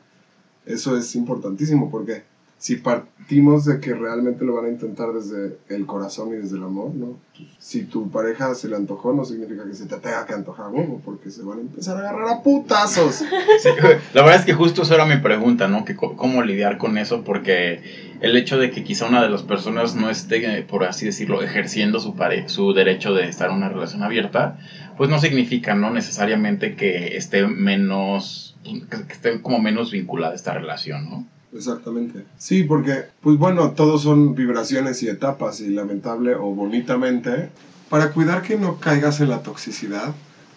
Eso 0.65 0.95
es 0.97 1.15
importantísimo 1.15 1.91
porque 1.91 2.23
si 2.61 2.75
partimos 2.75 3.65
de 3.65 3.79
que 3.79 3.95
realmente 3.95 4.45
lo 4.45 4.53
van 4.53 4.65
a 4.65 4.69
intentar 4.69 5.11
desde 5.13 5.57
el 5.69 5.87
corazón 5.87 6.29
y 6.29 6.37
desde 6.37 6.57
el 6.57 6.63
amor, 6.63 6.93
¿no? 6.93 7.17
Si 7.57 7.85
tu 7.85 8.11
pareja 8.11 8.53
se 8.53 8.67
le 8.67 8.75
antojó, 8.75 9.13
no 9.13 9.25
significa 9.25 9.65
que 9.65 9.73
se 9.73 9.87
te 9.87 9.97
tenga 9.97 10.27
que 10.27 10.35
antojar 10.35 10.67
huevo, 10.69 11.01
porque 11.03 11.31
se 11.31 11.41
van 11.41 11.57
a 11.57 11.61
empezar 11.61 11.97
a 11.97 12.01
agarrar 12.01 12.29
a 12.29 12.43
putazos. 12.43 13.23
La 14.13 14.21
verdad 14.21 14.35
es 14.35 14.45
que 14.45 14.53
justo 14.53 14.83
eso 14.83 14.93
era 14.93 15.07
mi 15.07 15.17
pregunta, 15.17 15.67
¿no? 15.67 15.85
Que 15.85 15.95
cómo 15.95 16.43
lidiar 16.43 16.77
con 16.77 16.99
eso, 16.99 17.23
porque 17.23 17.81
el 18.21 18.37
hecho 18.37 18.59
de 18.59 18.69
que 18.69 18.83
quizá 18.83 19.07
una 19.07 19.23
de 19.23 19.31
las 19.31 19.41
personas 19.41 19.95
no 19.95 20.11
esté, 20.11 20.61
por 20.61 20.83
así 20.83 21.07
decirlo, 21.07 21.41
ejerciendo 21.41 21.99
su, 21.99 22.15
pare 22.15 22.47
su 22.47 22.73
derecho 22.73 23.15
de 23.15 23.27
estar 23.27 23.49
en 23.49 23.55
una 23.55 23.69
relación 23.69 24.03
abierta, 24.03 24.59
pues 24.97 25.09
no 25.09 25.19
significa, 25.19 25.73
¿no? 25.73 25.89
Necesariamente 25.89 26.75
que 26.75 27.17
esté 27.17 27.47
menos, 27.47 28.55
que 28.63 29.13
esté 29.13 29.41
como 29.41 29.57
menos 29.57 29.91
vinculada 29.91 30.33
a 30.33 30.35
esta 30.35 30.53
relación, 30.53 31.09
¿no? 31.09 31.40
Exactamente. 31.53 32.23
Sí, 32.37 32.63
porque, 32.63 33.05
pues 33.21 33.37
bueno, 33.37 33.71
todos 33.71 34.03
son 34.03 34.35
vibraciones 34.35 35.03
y 35.03 35.09
etapas, 35.09 35.59
y 35.59 35.69
lamentable 35.69 36.33
o 36.35 36.53
bonitamente, 36.53 37.49
para 37.89 38.11
cuidar 38.11 38.41
que 38.41 38.57
no 38.57 38.79
caigas 38.79 39.19
en 39.19 39.29
la 39.29 39.43
toxicidad, 39.43 40.13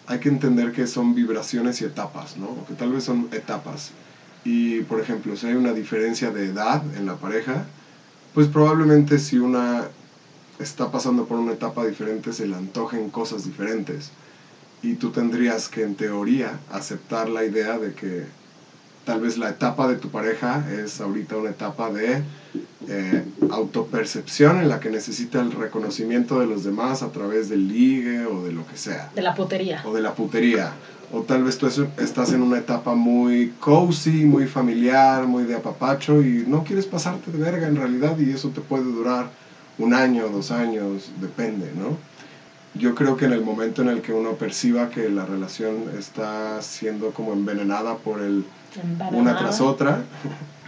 hay 0.07 0.19
que 0.19 0.29
entender 0.29 0.71
que 0.71 0.87
son 0.87 1.13
vibraciones 1.13 1.81
y 1.81 1.85
etapas, 1.85 2.37
¿no? 2.37 2.47
O 2.47 2.65
que 2.65 2.75
tal 2.75 2.91
vez 2.93 3.03
son 3.03 3.27
etapas. 3.31 3.91
Y, 4.45 4.81
por 4.81 4.99
ejemplo, 4.99 5.35
si 5.35 5.47
hay 5.47 5.55
una 5.55 5.73
diferencia 5.73 6.31
de 6.31 6.47
edad 6.47 6.81
en 6.95 7.05
la 7.05 7.15
pareja, 7.15 7.65
pues 8.33 8.47
probablemente 8.47 9.19
si 9.19 9.37
una 9.37 9.87
está 10.59 10.91
pasando 10.91 11.25
por 11.25 11.37
una 11.37 11.53
etapa 11.53 11.85
diferente, 11.85 12.31
se 12.31 12.45
le 12.45 12.55
antojen 12.55 13.09
cosas 13.09 13.43
diferentes. 13.43 14.11
Y 14.81 14.93
tú 14.93 15.09
tendrías 15.09 15.67
que, 15.67 15.81
en 15.81 15.95
teoría, 15.95 16.59
aceptar 16.71 17.27
la 17.27 17.43
idea 17.43 17.79
de 17.79 17.93
que 17.93 18.23
tal 19.05 19.21
vez 19.21 19.37
la 19.37 19.49
etapa 19.49 19.87
de 19.87 19.95
tu 19.95 20.09
pareja 20.09 20.65
es 20.83 20.99
ahorita 20.99 21.37
una 21.37 21.51
etapa 21.51 21.89
de 21.89 22.21
eh, 22.87 23.23
autopercepción 23.49 24.59
en 24.59 24.69
la 24.69 24.79
que 24.79 24.89
necesita 24.89 25.39
el 25.41 25.51
reconocimiento 25.51 26.39
de 26.39 26.47
los 26.47 26.63
demás 26.63 27.01
a 27.01 27.07
través 27.09 27.49
del 27.49 27.67
ligue 27.67 28.25
o 28.25 28.43
de 28.43 28.51
lo 28.51 28.65
que 28.67 28.77
sea, 28.77 29.09
De 29.15 29.21
la 29.21 29.33
putería. 29.33 29.81
o 29.85 29.93
de 29.93 30.01
la 30.01 30.11
putería. 30.11 30.73
O 31.11 31.21
tal 31.21 31.43
vez 31.43 31.57
tú 31.57 31.67
estás 31.67 32.33
en 32.33 32.41
una 32.41 32.57
etapa 32.57 32.95
muy 32.95 33.53
cozy, 33.59 34.25
muy 34.25 34.47
familiar, 34.47 35.27
muy 35.27 35.43
de 35.43 35.55
apapacho 35.55 36.21
y 36.21 36.43
no 36.47 36.63
quieres 36.63 36.87
pasarte 36.87 37.31
de 37.31 37.37
verga 37.37 37.67
en 37.67 37.75
realidad 37.75 38.17
y 38.17 38.31
eso 38.31 38.49
te 38.49 38.59
puede 38.59 38.83
durar 38.85 39.27
un 39.77 39.93
año, 39.93 40.29
dos 40.29 40.51
años, 40.51 41.11
depende, 41.21 41.71
¿no? 41.77 41.95
Yo 42.77 42.93
creo 42.93 43.15
que 43.15 43.25
en 43.25 43.33
el 43.33 43.41
momento 43.41 43.81
en 43.81 43.89
el 43.89 44.01
que 44.01 44.11
uno 44.11 44.33
perciba 44.33 44.89
que 44.89 45.09
la 45.09 45.25
relación 45.25 45.89
está 45.97 46.61
siendo 46.61 47.11
como 47.11 47.33
envenenada 47.33 47.95
por 47.95 48.21
el 48.21 48.43
una 49.11 49.37
tras 49.37 49.61
otra, 49.61 50.03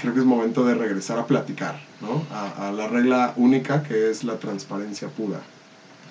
creo 0.01 0.13
que 0.13 0.19
es 0.19 0.25
momento 0.25 0.65
de 0.65 0.75
regresar 0.75 1.19
a 1.19 1.25
platicar, 1.25 1.79
¿no? 1.99 2.25
A, 2.31 2.69
a 2.69 2.71
la 2.71 2.87
regla 2.87 3.33
única 3.35 3.83
que 3.83 4.09
es 4.09 4.23
la 4.23 4.37
transparencia 4.37 5.09
pura. 5.09 5.41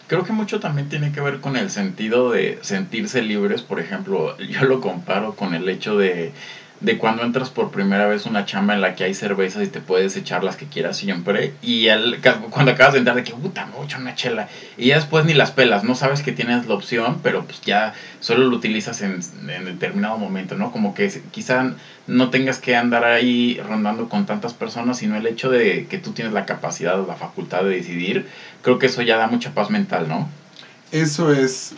Creo 0.07 0.23
que 0.23 0.33
mucho 0.33 0.61
también 0.61 0.89
tiene 0.89 1.11
que 1.11 1.21
ver 1.21 1.41
con 1.41 1.57
el 1.57 1.71
sentido 1.71 2.31
de 2.31 2.59
sentirse 2.61 3.23
libres. 3.23 3.63
Por 3.63 3.81
ejemplo, 3.81 4.37
yo 4.39 4.65
lo 4.65 4.81
comparo 4.81 5.33
con 5.33 5.55
el 5.55 5.69
hecho 5.69 5.97
de, 5.97 6.33
de 6.81 6.99
cuando 6.99 7.23
entras 7.23 7.49
por 7.49 7.71
primera 7.71 8.07
vez 8.07 8.27
a 8.27 8.29
una 8.31 8.45
chamba 8.45 8.75
en 8.75 8.83
la 8.83 8.95
que 8.95 9.05
hay 9.05 9.15
cervezas 9.15 9.65
y 9.65 9.69
te 9.69 9.81
puedes 9.81 10.15
echar 10.17 10.45
las 10.45 10.57
que 10.57 10.67
quieras 10.67 10.97
siempre. 10.99 11.55
Y 11.63 11.87
ca- 12.21 12.41
cuando 12.51 12.73
acabas 12.73 12.93
de 12.93 12.99
entrar, 12.99 13.17
de 13.17 13.25
que 13.25 13.33
puta, 13.33 13.65
me 13.67 13.73
voy 13.77 13.87
a 13.93 13.97
una 13.99 14.15
chela. 14.15 14.49
Y 14.77 14.89
ya 14.89 14.97
después 14.97 15.25
ni 15.25 15.33
las 15.33 15.53
pelas, 15.53 15.85
no 15.85 15.95
sabes 15.95 16.21
que 16.23 16.33
tienes 16.33 16.67
la 16.67 16.75
opción, 16.75 17.21
pero 17.23 17.45
pues 17.45 17.63
ya 17.63 17.95
solo 18.21 18.45
lo 18.49 18.57
utilizas 18.57 19.01
en, 19.01 19.21
en 19.49 19.65
determinado 19.65 20.19
momento, 20.19 20.55
¿no? 20.57 20.71
Como 20.71 20.95
que 20.95 21.11
quizá 21.31 21.73
no 22.07 22.29
tengas 22.31 22.59
que 22.59 22.77
andar 22.77 23.05
ahí 23.05 23.59
rondando 23.67 24.09
con 24.09 24.27
tantas 24.27 24.53
personas, 24.53 24.99
sino 24.99 25.17
el 25.17 25.27
hecho 25.27 25.51
de 25.51 25.87
que 25.89 25.97
tú 25.99 26.13
tienes 26.13 26.35
la 26.35 26.45
capacidad 26.45 27.01
o 27.01 27.07
la 27.07 27.15
facultad 27.17 27.65
de 27.65 27.71
decidir, 27.71 28.27
creo 28.63 28.79
que 28.79 28.87
eso 28.87 29.01
ya 29.03 29.17
da 29.17 29.29
mucha 29.29 29.53
paz 29.55 29.71
mental, 29.71 30.09
¿no? 30.09 30.29
Eso 30.93 31.33
es 31.33 31.73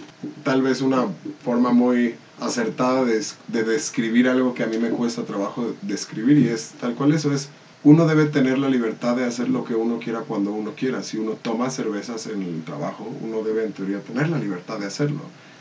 tal 0.44 0.60
vez 0.62 0.80
una 0.82 1.04
forma 1.44 1.70
muy 1.72 2.14
acertada 2.40 3.04
de, 3.04 3.22
de 3.48 3.62
describir 3.64 4.28
algo 4.28 4.54
que 4.54 4.62
a 4.62 4.66
mí 4.66 4.78
me 4.78 4.90
cuesta 4.90 5.22
trabajo 5.22 5.74
describir 5.82 6.38
y 6.38 6.48
es 6.48 6.72
tal 6.80 6.94
cual 6.94 7.12
eso 7.12 7.32
es 7.32 7.48
uno 7.84 8.06
debe 8.06 8.26
tener 8.26 8.58
la 8.58 8.68
libertad 8.68 9.14
de 9.14 9.24
hacer 9.24 9.48
lo 9.48 9.64
que 9.64 9.74
uno 9.74 9.98
quiera 10.00 10.20
cuando 10.22 10.50
uno 10.50 10.72
quiera. 10.76 11.02
Si 11.04 11.16
uno 11.16 11.36
toma 11.40 11.70
cervezas 11.70 12.26
en 12.26 12.42
el 12.42 12.62
trabajo, 12.64 13.08
uno 13.20 13.42
debe 13.42 13.62
en 13.62 13.72
teoría 13.72 14.00
tener 14.00 14.28
la 14.28 14.38
libertad 14.38 14.78
de 14.80 14.86
hacerlo. 14.86 15.20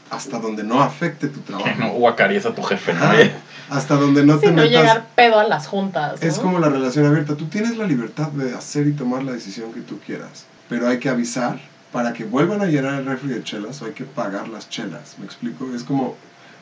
Hasta 0.09 0.39
donde 0.39 0.63
no 0.63 0.81
afecte 0.81 1.27
tu 1.27 1.41
trabajo. 1.41 1.65
Que 1.69 1.75
no 1.75 1.91
guacarías 1.91 2.45
a 2.47 2.55
tu 2.55 2.63
jefe. 2.63 2.91
Hasta 3.69 3.95
donde 3.97 4.23
no 4.23 4.35
Sí, 4.35 4.45
te 4.45 4.47
no 4.47 4.63
metas. 4.63 4.69
llegar 4.71 5.05
pedo 5.15 5.37
a 5.37 5.43
las 5.43 5.67
juntas. 5.67 6.19
¿no? 6.19 6.27
Es 6.27 6.39
como 6.39 6.59
la 6.59 6.69
relación 6.69 7.05
abierta. 7.05 7.35
Tú 7.35 7.45
tienes 7.45 7.77
la 7.77 7.85
libertad 7.85 8.29
de 8.29 8.53
hacer 8.55 8.87
y 8.87 8.93
tomar 8.93 9.21
la 9.23 9.33
decisión 9.33 9.71
que 9.71 9.81
tú 9.81 9.99
quieras. 9.99 10.45
Pero 10.69 10.87
hay 10.87 10.97
que 10.97 11.09
avisar 11.09 11.59
para 11.91 12.13
que 12.13 12.23
vuelvan 12.23 12.61
a 12.61 12.65
llenar 12.65 12.95
el 12.95 13.05
refri 13.05 13.29
de 13.29 13.43
chelas 13.43 13.81
o 13.81 13.85
hay 13.85 13.91
que 13.91 14.05
pagar 14.05 14.47
las 14.47 14.69
chelas. 14.69 15.15
¿Me 15.19 15.25
explico? 15.25 15.67
Es 15.75 15.83
como 15.83 16.15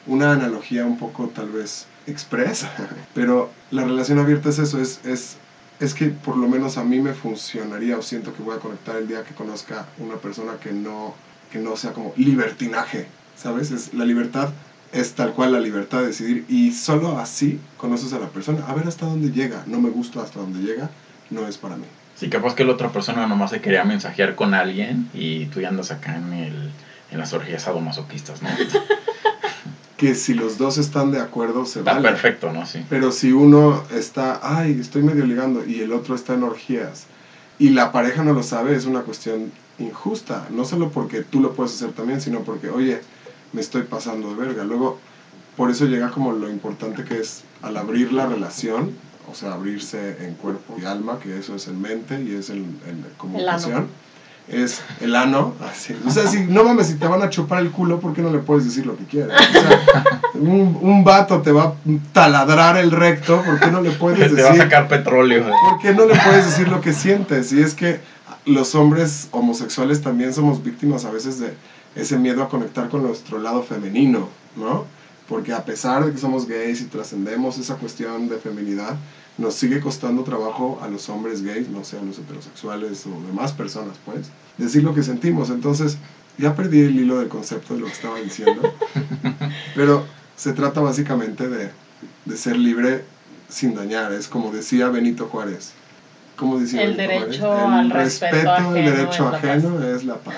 una 0.07 0.31
analogía 0.31 0.85
un 0.85 0.97
poco 0.97 1.27
tal 1.27 1.49
vez 1.49 1.87
expresa. 2.07 2.71
Pero 3.13 3.51
la 3.71 3.83
relación 3.83 4.19
abierta 4.19 4.49
es 4.49 4.59
eso. 4.59 4.79
Es, 4.81 4.99
es, 5.05 5.37
es 5.79 5.93
que 5.93 6.07
por 6.07 6.37
lo 6.37 6.47
menos 6.47 6.77
a 6.77 6.83
mí 6.83 6.99
me 6.99 7.13
funcionaría 7.13 7.97
o 7.97 8.01
siento 8.01 8.33
que 8.33 8.43
voy 8.43 8.55
a 8.55 8.59
conectar 8.59 8.95
el 8.95 9.07
día 9.07 9.23
que 9.23 9.33
conozca 9.33 9.85
una 9.97 10.15
persona 10.15 10.53
que 10.61 10.71
no, 10.71 11.15
que 11.51 11.59
no 11.59 11.75
sea 11.75 11.93
como 11.93 12.13
libertinaje. 12.15 13.07
¿Sabes? 13.35 13.71
Es, 13.71 13.93
la 13.93 14.05
libertad 14.05 14.49
es 14.93 15.13
tal 15.13 15.33
cual 15.33 15.51
la 15.51 15.59
libertad 15.59 15.99
de 15.99 16.07
decidir 16.07 16.45
y 16.47 16.71
solo 16.71 17.19
así 17.19 17.59
conoces 17.77 18.13
a 18.13 18.19
la 18.19 18.27
persona. 18.27 18.65
A 18.67 18.73
ver 18.73 18.87
hasta 18.87 19.05
dónde 19.05 19.31
llega. 19.31 19.63
No 19.65 19.81
me 19.81 19.89
gusta 19.89 20.21
hasta 20.21 20.39
dónde 20.39 20.59
llega. 20.59 20.89
No 21.29 21.47
es 21.47 21.57
para 21.57 21.75
mí. 21.75 21.85
Sí, 22.15 22.29
capaz 22.29 22.55
que 22.55 22.63
la 22.63 22.71
otra 22.71 22.89
persona 22.89 23.27
nomás 23.27 23.49
se 23.49 23.59
quería 23.59 23.83
mensajear 23.83 24.35
con 24.35 24.53
alguien 24.53 25.09
y 25.13 25.47
tú 25.47 25.59
ya 25.59 25.67
andas 25.67 25.91
acá 25.91 26.15
en, 26.15 26.31
el, 26.31 26.71
en 27.11 27.17
las 27.17 27.33
orgías 27.33 27.63
sadomasoquistas, 27.63 28.41
¿no? 28.41 28.49
Que 29.97 30.13
si 30.13 30.33
los 30.33 30.57
dos 30.57 30.77
están 30.77 31.11
de 31.11 31.19
acuerdo 31.21 31.65
se 31.65 31.79
Está 31.79 31.93
vale. 31.93 32.09
perfecto, 32.09 32.51
¿no? 32.51 32.65
Sí. 32.65 32.85
Pero 32.89 33.11
si 33.11 33.31
uno 33.31 33.81
está, 33.93 34.39
ay, 34.43 34.77
estoy 34.79 35.03
medio 35.03 35.25
ligando 35.25 35.65
y 35.65 35.79
el 35.81 35.93
otro 35.93 36.15
está 36.15 36.33
en 36.33 36.43
orgías 36.43 37.05
y 37.59 37.69
la 37.69 37.91
pareja 37.93 38.23
no 38.23 38.33
lo 38.33 38.43
sabe, 38.43 38.75
es 38.75 38.85
una 38.85 39.01
cuestión 39.01 39.51
injusta. 39.79 40.47
No 40.51 40.65
solo 40.65 40.89
porque 40.89 41.21
tú 41.21 41.39
lo 41.39 41.53
puedes 41.53 41.73
hacer 41.75 41.91
también, 41.91 42.19
sino 42.19 42.41
porque, 42.41 42.69
oye, 42.69 42.99
me 43.53 43.61
estoy 43.61 43.83
pasando 43.83 44.29
de 44.29 44.35
verga. 44.35 44.65
Luego, 44.65 44.99
por 45.55 45.71
eso 45.71 45.85
llega 45.85 46.11
como 46.11 46.33
lo 46.33 46.49
importante 46.49 47.05
que 47.05 47.19
es 47.19 47.43
al 47.61 47.77
abrir 47.77 48.11
la 48.11 48.25
relación, 48.25 48.91
o 49.31 49.33
sea, 49.33 49.53
abrirse 49.53 50.17
en 50.25 50.33
cuerpo 50.35 50.75
y 50.81 50.83
alma, 50.83 51.19
que 51.19 51.39
eso 51.39 51.55
es 51.55 51.67
en 51.67 51.81
mente 51.81 52.21
y 52.21 52.35
es 52.35 52.49
en, 52.49 52.79
en 52.85 53.05
comunicación. 53.17 53.87
Es 54.47 54.81
el 55.01 55.15
ano, 55.15 55.55
así. 55.67 55.95
O 56.05 56.11
sea, 56.11 56.27
si 56.27 56.41
no 56.41 56.63
mames, 56.63 56.87
si 56.87 56.95
te 56.95 57.07
van 57.07 57.21
a 57.23 57.29
chupar 57.31 57.61
el 57.63 57.71
culo, 57.71 57.99
¿por 57.99 58.13
qué 58.13 58.21
no 58.21 58.29
le 58.31 58.37
puedes 58.39 58.65
decir 58.65 58.85
lo 58.85 58.95
que 58.95 59.05
quieres? 59.05 59.33
O 59.35 59.51
sea, 59.53 60.21
un, 60.35 60.77
un 60.81 61.03
vato 61.03 61.41
te 61.41 61.51
va 61.51 61.63
a 61.63 61.73
taladrar 62.13 62.77
el 62.77 62.91
recto, 62.91 63.41
¿por 63.41 63.59
qué 63.59 63.71
no 63.71 63.81
le 63.81 63.89
puedes 63.91 64.19
Te 64.19 64.41
va 64.43 64.49
a 64.49 64.51
decir? 64.51 64.61
sacar 64.61 64.87
petróleo. 64.87 65.45
¿Por 65.69 65.79
qué 65.81 65.93
no 65.95 66.05
le 66.05 66.15
puedes 66.15 66.45
decir 66.45 66.67
lo 66.67 66.79
que 66.79 66.93
sientes? 66.93 67.51
Y 67.53 67.61
es 67.61 67.73
que 67.73 67.99
los 68.45 68.75
hombres 68.75 69.29
homosexuales 69.31 70.01
también 70.03 70.31
somos 70.31 70.63
víctimas 70.63 71.05
a 71.05 71.11
veces 71.11 71.39
de 71.39 71.53
ese 71.95 72.17
miedo 72.17 72.43
a 72.43 72.49
conectar 72.49 72.89
con 72.89 73.01
nuestro 73.01 73.39
lado 73.39 73.63
femenino, 73.63 74.29
¿no? 74.55 74.85
Porque 75.27 75.53
a 75.53 75.65
pesar 75.65 76.05
de 76.05 76.11
que 76.11 76.19
somos 76.19 76.47
gays 76.47 76.81
y 76.81 76.85
trascendemos 76.85 77.57
esa 77.57 77.75
cuestión 77.77 78.29
de 78.29 78.37
feminidad, 78.37 78.95
nos 79.37 79.55
sigue 79.55 79.81
costando 79.81 80.23
trabajo 80.23 80.79
a 80.81 80.87
los 80.87 81.09
hombres 81.09 81.41
gays, 81.43 81.69
no 81.69 81.83
sé, 81.83 81.97
a 81.97 82.01
los 82.01 82.17
heterosexuales 82.19 83.05
o 83.05 83.21
demás 83.27 83.51
personas, 83.51 83.97
pues, 84.05 84.27
decir 84.57 84.83
lo 84.83 84.93
que 84.93 85.03
sentimos. 85.03 85.49
Entonces, 85.49 85.97
ya 86.37 86.55
perdí 86.55 86.81
el 86.81 86.99
hilo 86.99 87.19
del 87.19 87.27
concepto 87.27 87.73
de 87.73 87.81
lo 87.81 87.85
que 87.87 87.93
estaba 87.93 88.19
diciendo, 88.19 88.73
pero 89.75 90.05
se 90.35 90.53
trata 90.53 90.81
básicamente 90.81 91.47
de, 91.47 91.69
de 92.25 92.37
ser 92.37 92.57
libre 92.57 93.03
sin 93.49 93.75
dañar. 93.75 94.11
Es 94.13 94.27
como 94.27 94.51
decía 94.51 94.89
Benito 94.89 95.27
Juárez. 95.27 95.73
¿Cómo 96.35 96.59
decía 96.59 96.83
El 96.83 96.95
Benito 96.95 97.13
derecho 97.13 97.47
Juárez? 97.47 97.65
al 97.65 97.85
el 97.85 97.91
respeto 97.91 98.35
respeto, 98.35 98.75
el 98.75 98.85
derecho 98.85 99.25
es 99.25 99.31
la 99.31 99.37
ajeno 99.37 99.95
es 99.95 100.03
la 100.03 100.15
paz. 100.15 100.35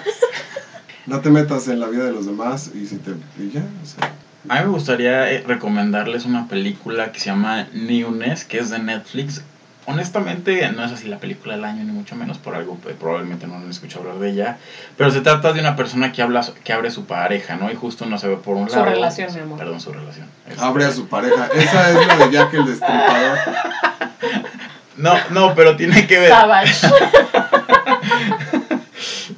No 1.07 1.21
te 1.21 1.29
metas 1.29 1.67
en 1.69 1.79
la 1.79 1.87
vida 1.87 2.03
de 2.03 2.11
los 2.11 2.25
demás 2.25 2.71
y 2.75 2.85
si 2.85 2.97
te... 2.97 3.11
Y 3.39 3.49
ya, 3.49 3.65
o 3.81 3.85
sea, 3.85 4.13
A 4.49 4.55
mí 4.55 4.61
me 4.65 4.71
gustaría 4.71 5.31
eh, 5.31 5.43
recomendarles 5.45 6.25
una 6.25 6.47
película 6.47 7.11
que 7.11 7.19
se 7.19 7.25
llama 7.27 7.67
Newness, 7.73 8.45
que 8.45 8.59
es 8.59 8.69
de 8.69 8.79
Netflix. 8.79 9.41
Honestamente, 9.85 10.69
no 10.71 10.83
es 10.83 10.91
así 10.91 11.07
la 11.07 11.17
película 11.17 11.55
del 11.55 11.63
año, 11.63 11.83
ni 11.83 11.91
mucho 11.91 12.15
menos 12.15 12.37
por 12.37 12.55
algo, 12.55 12.75
pues, 12.75 12.95
probablemente 12.95 13.47
no 13.47 13.55
han 13.55 13.69
escuchado 13.69 14.01
hablar 14.01 14.19
de 14.19 14.31
ella. 14.31 14.57
Pero 14.97 15.11
se 15.11 15.21
trata 15.21 15.53
de 15.53 15.61
una 15.61 15.75
persona 15.77 16.11
que 16.11 16.21
habla 16.21 16.45
que 16.63 16.73
abre 16.73 16.91
su 16.91 17.05
pareja, 17.05 17.55
¿no? 17.55 17.71
Y 17.71 17.75
justo 17.75 18.05
no 18.05 18.17
se 18.17 18.27
ve 18.27 18.35
por 18.37 18.57
un 18.57 18.69
Su 18.69 18.75
lado. 18.75 18.89
relación, 18.89 19.33
mi 19.33 19.39
amor. 19.39 19.57
Perdón, 19.57 19.79
su 19.79 19.93
relación. 19.93 20.27
Este, 20.49 20.63
abre 20.63 20.85
a 20.85 20.91
su 20.91 21.07
pareja. 21.07 21.49
Esa 21.55 21.89
es 21.89 22.07
la 22.07 22.17
de 22.17 22.31
Jack 22.31 22.53
el 22.53 22.65
Destripador. 22.65 23.37
No, 24.97 25.13
no, 25.29 25.53
pero 25.53 25.75
tiene 25.75 26.07
que 26.07 26.17
ver. 26.17 26.33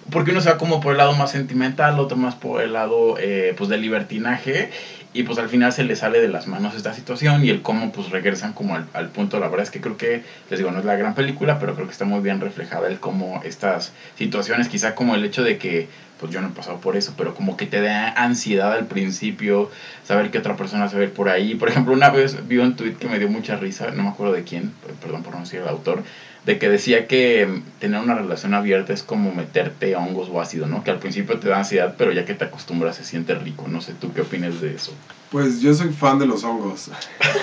Porque 0.10 0.32
uno 0.32 0.40
se 0.42 0.50
va 0.50 0.58
como 0.58 0.80
por 0.80 0.94
el 0.94 0.98
lado 0.98 1.14
más 1.14 1.32
sentimental, 1.32 2.00
otro 2.00 2.18
más 2.18 2.34
por 2.36 2.62
el 2.62 2.72
lado 2.74 3.18
eh, 3.20 3.54
pues 3.58 3.70
del 3.70 3.82
libertinaje 3.82 4.72
y 5.14 5.24
pues 5.24 5.40
al 5.40 5.50
final 5.50 5.72
se 5.72 5.84
le 5.84 5.96
sale 5.96 6.22
de 6.22 6.28
las 6.28 6.48
manos 6.48 6.76
esta 6.76 6.94
situación 6.94 7.44
y 7.44 7.50
el 7.50 7.62
cómo 7.62 7.92
pues 7.92 8.10
regresan 8.10 8.54
como 8.54 8.76
al, 8.76 8.86
al 8.94 9.10
punto, 9.10 9.40
la 9.40 9.48
verdad 9.48 9.64
es 9.64 9.72
que 9.72 9.82
creo 9.82 9.98
que, 9.98 10.24
les 10.50 10.60
digo, 10.60 10.72
no 10.72 10.80
es 10.80 10.86
la 10.86 10.96
gran 10.96 11.16
película, 11.16 11.60
pero 11.60 11.74
creo 11.74 11.88
que 11.88 11.94
está 11.94 12.06
muy 12.06 12.20
bien 12.20 12.40
reflejada 12.40 12.88
el 12.88 13.00
cómo 13.00 13.42
estas 13.44 13.92
situaciones, 14.18 14.68
quizá 14.68 14.94
como 14.94 15.16
el 15.16 15.24
hecho 15.26 15.44
de 15.44 15.58
que 15.58 15.88
pues 16.20 16.32
yo 16.32 16.42
no 16.42 16.48
he 16.48 16.52
pasado 16.52 16.78
por 16.78 16.96
eso, 16.96 17.14
pero 17.18 17.34
como 17.34 17.56
que 17.56 17.66
te 17.66 17.82
da 17.82 18.10
ansiedad 18.10 18.74
al 18.74 18.86
principio, 18.86 19.72
saber 20.04 20.30
que 20.30 20.38
otra 20.38 20.56
persona 20.58 20.90
se 20.90 20.98
va 20.98 21.02
a 21.02 21.06
ir 21.06 21.14
por 21.14 21.30
ahí. 21.30 21.56
Por 21.56 21.70
ejemplo, 21.70 21.94
una 21.94 22.10
vez 22.10 22.48
vi 22.48 22.58
un 22.58 22.76
tweet 22.76 22.94
que 22.94 23.08
me 23.08 23.20
dio 23.20 23.30
mucha 23.30 23.56
risa, 23.56 23.90
no 23.92 24.04
me 24.04 24.10
acuerdo 24.10 24.34
de 24.34 24.44
quién, 24.44 24.74
perdón 25.02 25.24
por 25.24 25.34
no 25.34 25.40
decir 25.40 25.62
el 25.62 25.68
autor, 25.68 26.04
de 26.50 26.58
que 26.58 26.68
decía 26.68 27.06
que 27.06 27.62
tener 27.78 28.02
una 28.02 28.16
relación 28.16 28.56
abierta 28.56 28.92
es 28.92 29.04
como 29.04 29.32
meterte 29.32 29.96
hongos 29.96 30.30
o 30.34 30.42
ácido, 30.42 30.66
¿no? 30.66 30.84
Que 30.84 30.90
al 30.90 30.98
principio 30.98 31.38
te 31.38 31.48
da 31.48 31.60
ansiedad, 31.60 31.94
pero 31.96 32.12
ya 32.12 32.26
que 32.26 32.34
te 32.34 32.44
acostumbras 32.44 32.96
se 32.96 33.04
siente 33.04 33.36
rico. 33.36 33.68
No 33.68 33.82
sé, 33.82 33.94
¿tú 33.94 34.12
qué 34.14 34.22
opinas 34.22 34.60
de 34.60 34.74
eso? 34.74 34.92
Pues 35.30 35.62
yo 35.62 35.76
soy 35.76 35.90
fan 35.90 36.18
de 36.18 36.26
los 36.26 36.44
hongos. 36.44 36.90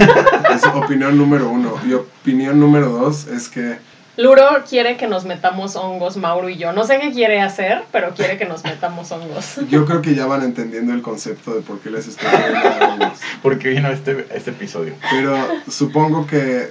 es 0.52 0.64
opinión 0.74 1.16
número 1.16 1.48
uno. 1.48 1.78
Y 1.86 1.92
opinión 1.92 2.58
número 2.58 2.88
dos 2.88 3.28
es 3.28 3.48
que 3.48 3.78
Luro 4.16 4.64
quiere 4.68 4.96
que 4.96 5.06
nos 5.06 5.26
metamos 5.26 5.76
hongos, 5.76 6.16
Mauro 6.16 6.48
y 6.48 6.56
yo. 6.56 6.72
No 6.72 6.84
sé 6.84 6.98
qué 6.98 7.12
quiere 7.12 7.40
hacer, 7.42 7.84
pero 7.92 8.14
quiere 8.14 8.38
que 8.38 8.46
nos 8.46 8.64
metamos 8.64 9.12
hongos. 9.12 9.60
yo 9.70 9.84
creo 9.84 10.00
que 10.00 10.14
ya 10.14 10.26
van 10.26 10.42
entendiendo 10.42 10.94
el 10.94 11.02
concepto 11.02 11.54
de 11.54 11.60
por 11.60 11.80
qué 11.80 11.90
les 11.90 12.08
estoy 12.08 12.26
hablando 12.26 12.70
de 12.70 12.84
hongos. 12.86 13.20
Porque 13.42 13.68
vino 13.68 13.88
este, 13.88 14.26
este 14.34 14.50
episodio. 14.50 14.94
Pero 15.10 15.36
supongo 15.70 16.26
que, 16.26 16.68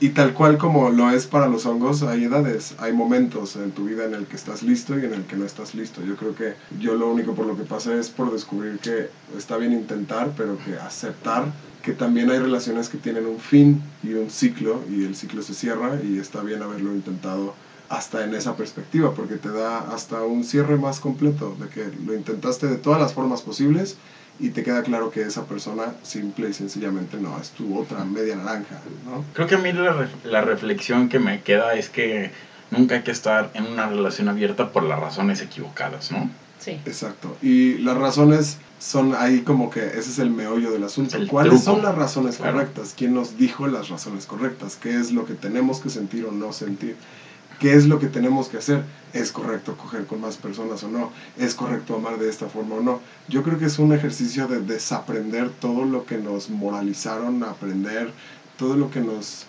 y 0.00 0.08
tal 0.10 0.32
cual 0.32 0.56
como 0.56 0.88
lo 0.88 1.10
es 1.10 1.26
para 1.26 1.46
los 1.46 1.66
hongos, 1.66 2.02
hay 2.02 2.24
edades, 2.24 2.74
hay 2.78 2.92
momentos 2.92 3.56
en 3.56 3.70
tu 3.70 3.84
vida 3.84 4.06
en 4.06 4.14
el 4.14 4.24
que 4.24 4.36
estás 4.36 4.62
listo 4.62 4.98
y 4.98 5.04
en 5.04 5.12
el 5.12 5.24
que 5.24 5.36
no 5.36 5.44
estás 5.44 5.74
listo. 5.74 6.02
Yo 6.02 6.16
creo 6.16 6.34
que 6.34 6.54
yo 6.80 6.94
lo 6.94 7.10
único 7.10 7.34
por 7.34 7.44
lo 7.44 7.54
que 7.54 7.64
pasé 7.64 7.98
es 7.98 8.08
por 8.08 8.32
descubrir 8.32 8.78
que 8.78 9.10
está 9.36 9.58
bien 9.58 9.74
intentar, 9.74 10.32
pero 10.34 10.56
que 10.64 10.74
aceptar 10.76 11.52
que 11.82 11.92
también 11.92 12.30
hay 12.30 12.38
relaciones 12.38 12.88
que 12.88 12.96
tienen 12.96 13.26
un 13.26 13.38
fin 13.38 13.82
y 14.02 14.14
un 14.14 14.30
ciclo 14.30 14.82
y 14.90 15.04
el 15.04 15.14
ciclo 15.14 15.42
se 15.42 15.52
cierra 15.52 15.98
y 16.02 16.18
está 16.18 16.40
bien 16.40 16.62
haberlo 16.62 16.94
intentado 16.94 17.52
hasta 17.90 18.24
en 18.24 18.34
esa 18.34 18.56
perspectiva 18.56 19.12
porque 19.12 19.36
te 19.36 19.50
da 19.50 19.92
hasta 19.92 20.22
un 20.22 20.44
cierre 20.44 20.76
más 20.76 21.00
completo 21.00 21.54
de 21.60 21.68
que 21.68 21.90
lo 22.06 22.14
intentaste 22.14 22.68
de 22.68 22.76
todas 22.76 23.00
las 23.00 23.12
formas 23.12 23.42
posibles 23.42 23.96
y 24.40 24.50
te 24.50 24.62
queda 24.62 24.82
claro 24.82 25.10
que 25.10 25.22
esa 25.22 25.44
persona 25.44 25.92
simple 26.02 26.48
y 26.48 26.52
sencillamente 26.52 27.18
no 27.18 27.38
es 27.40 27.50
tu 27.50 27.78
otra 27.78 28.04
media 28.04 28.36
naranja, 28.36 28.80
¿no? 29.04 29.24
Creo 29.34 29.46
que 29.46 29.54
a 29.56 29.58
mí 29.58 29.72
la, 29.72 29.92
ref- 29.92 30.24
la 30.24 30.40
reflexión 30.40 31.08
que 31.08 31.18
me 31.18 31.42
queda 31.42 31.74
es 31.74 31.88
que 31.90 32.30
nunca 32.70 32.94
hay 32.96 33.02
que 33.02 33.10
estar 33.10 33.50
en 33.54 33.66
una 33.66 33.86
relación 33.88 34.28
abierta 34.28 34.72
por 34.72 34.82
las 34.84 34.98
razones 34.98 35.40
equivocadas, 35.42 36.10
¿no? 36.10 36.30
Sí. 36.58 36.72
Exacto. 36.84 37.36
Y 37.42 37.78
las 37.78 37.96
razones 37.96 38.58
son 38.78 39.14
ahí 39.14 39.40
como 39.40 39.70
que 39.70 39.84
ese 39.86 39.98
es 40.10 40.18
el 40.18 40.30
meollo 40.30 40.70
del 40.72 40.84
asunto. 40.84 41.16
El 41.16 41.26
¿Cuáles 41.26 41.52
truco. 41.62 41.64
son 41.76 41.82
las 41.82 41.94
razones 41.94 42.36
Claro. 42.36 42.52
correctas? 42.52 42.94
¿Quién 42.96 43.14
nos 43.14 43.36
dijo 43.38 43.66
las 43.66 43.88
razones 43.88 44.26
correctas? 44.26 44.76
¿Qué 44.76 44.94
es 44.94 45.10
lo 45.12 45.24
que 45.26 45.34
tenemos 45.34 45.80
que 45.80 45.88
sentir 45.90 46.24
o 46.26 46.32
no 46.32 46.52
sentir? 46.52 46.96
¿Qué 47.60 47.74
es 47.74 47.86
lo 47.86 47.98
que 47.98 48.06
tenemos 48.06 48.48
que 48.48 48.56
hacer? 48.56 48.82
¿Es 49.12 49.30
correcto 49.30 49.76
coger 49.76 50.06
con 50.06 50.22
más 50.22 50.38
personas 50.38 50.82
o 50.82 50.88
no? 50.88 51.12
¿Es 51.36 51.54
correcto 51.54 51.94
amar 51.94 52.18
de 52.18 52.30
esta 52.30 52.48
forma 52.48 52.76
o 52.76 52.80
no? 52.80 53.00
Yo 53.28 53.42
creo 53.42 53.58
que 53.58 53.66
es 53.66 53.78
un 53.78 53.92
ejercicio 53.92 54.48
de 54.48 54.60
desaprender 54.62 55.50
todo 55.60 55.84
lo 55.84 56.06
que 56.06 56.16
nos 56.16 56.48
moralizaron 56.48 57.44
a 57.44 57.50
aprender, 57.50 58.10
todo 58.56 58.76
lo 58.76 58.90
que 58.90 59.00
nos 59.00 59.44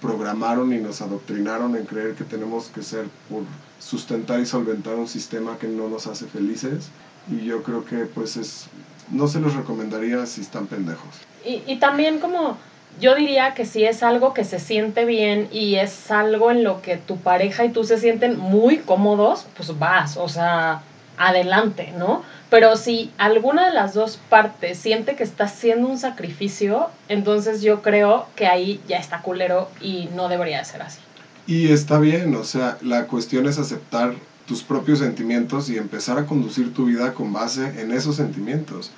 programaron 0.00 0.72
y 0.72 0.78
nos 0.78 1.02
adoctrinaron 1.02 1.76
en 1.76 1.86
creer 1.86 2.14
que 2.16 2.24
tenemos 2.24 2.66
que 2.66 2.82
ser 2.82 3.04
por 3.30 3.44
sustentar 3.78 4.40
y 4.40 4.46
solventar 4.46 4.96
un 4.96 5.06
sistema 5.06 5.56
que 5.56 5.68
no 5.68 5.88
nos 5.88 6.08
hace 6.08 6.26
felices. 6.26 6.88
Y 7.30 7.44
yo 7.44 7.62
creo 7.62 7.84
que 7.84 8.06
pues 8.06 8.36
es, 8.36 8.66
no 9.08 9.28
se 9.28 9.38
los 9.38 9.54
recomendaría 9.54 10.26
si 10.26 10.40
están 10.40 10.66
pendejos. 10.66 11.14
Y, 11.44 11.62
y 11.68 11.78
también 11.78 12.18
como 12.18 12.58
yo 13.00 13.14
diría 13.14 13.54
que 13.54 13.64
si 13.64 13.84
es 13.84 14.02
algo 14.02 14.34
que 14.34 14.44
se 14.44 14.58
siente 14.58 15.04
bien 15.04 15.48
y 15.50 15.76
es 15.76 16.10
algo 16.10 16.50
en 16.50 16.64
lo 16.64 16.82
que 16.82 16.96
tu 16.96 17.16
pareja 17.16 17.64
y 17.64 17.70
tú 17.70 17.84
se 17.84 17.98
sienten 17.98 18.38
muy 18.38 18.78
cómodos, 18.78 19.46
pues 19.56 19.78
vas, 19.78 20.16
o 20.16 20.28
sea, 20.28 20.82
adelante, 21.18 21.92
¿no? 21.96 22.22
Pero 22.50 22.76
si 22.76 23.10
alguna 23.18 23.66
de 23.66 23.72
las 23.72 23.94
dos 23.94 24.18
partes 24.28 24.78
siente 24.78 25.16
que 25.16 25.22
está 25.22 25.44
haciendo 25.44 25.88
un 25.88 25.98
sacrificio, 25.98 26.88
entonces 27.08 27.62
yo 27.62 27.82
creo 27.82 28.26
que 28.36 28.46
ahí 28.46 28.80
ya 28.86 28.98
está 28.98 29.22
culero 29.22 29.70
y 29.80 30.08
no 30.14 30.28
debería 30.28 30.58
de 30.58 30.64
ser 30.64 30.82
así. 30.82 31.00
Y 31.46 31.72
está 31.72 31.98
bien, 31.98 32.34
o 32.34 32.44
sea, 32.44 32.78
la 32.82 33.06
cuestión 33.06 33.46
es 33.46 33.58
aceptar 33.58 34.14
tus 34.46 34.62
propios 34.62 34.98
sentimientos 34.98 35.70
y 35.70 35.76
empezar 35.76 36.18
a 36.18 36.26
conducir 36.26 36.74
tu 36.74 36.86
vida 36.86 37.14
con 37.14 37.32
base 37.32 37.80
en 37.80 37.92
esos 37.92 38.16
sentimientos. 38.16 38.90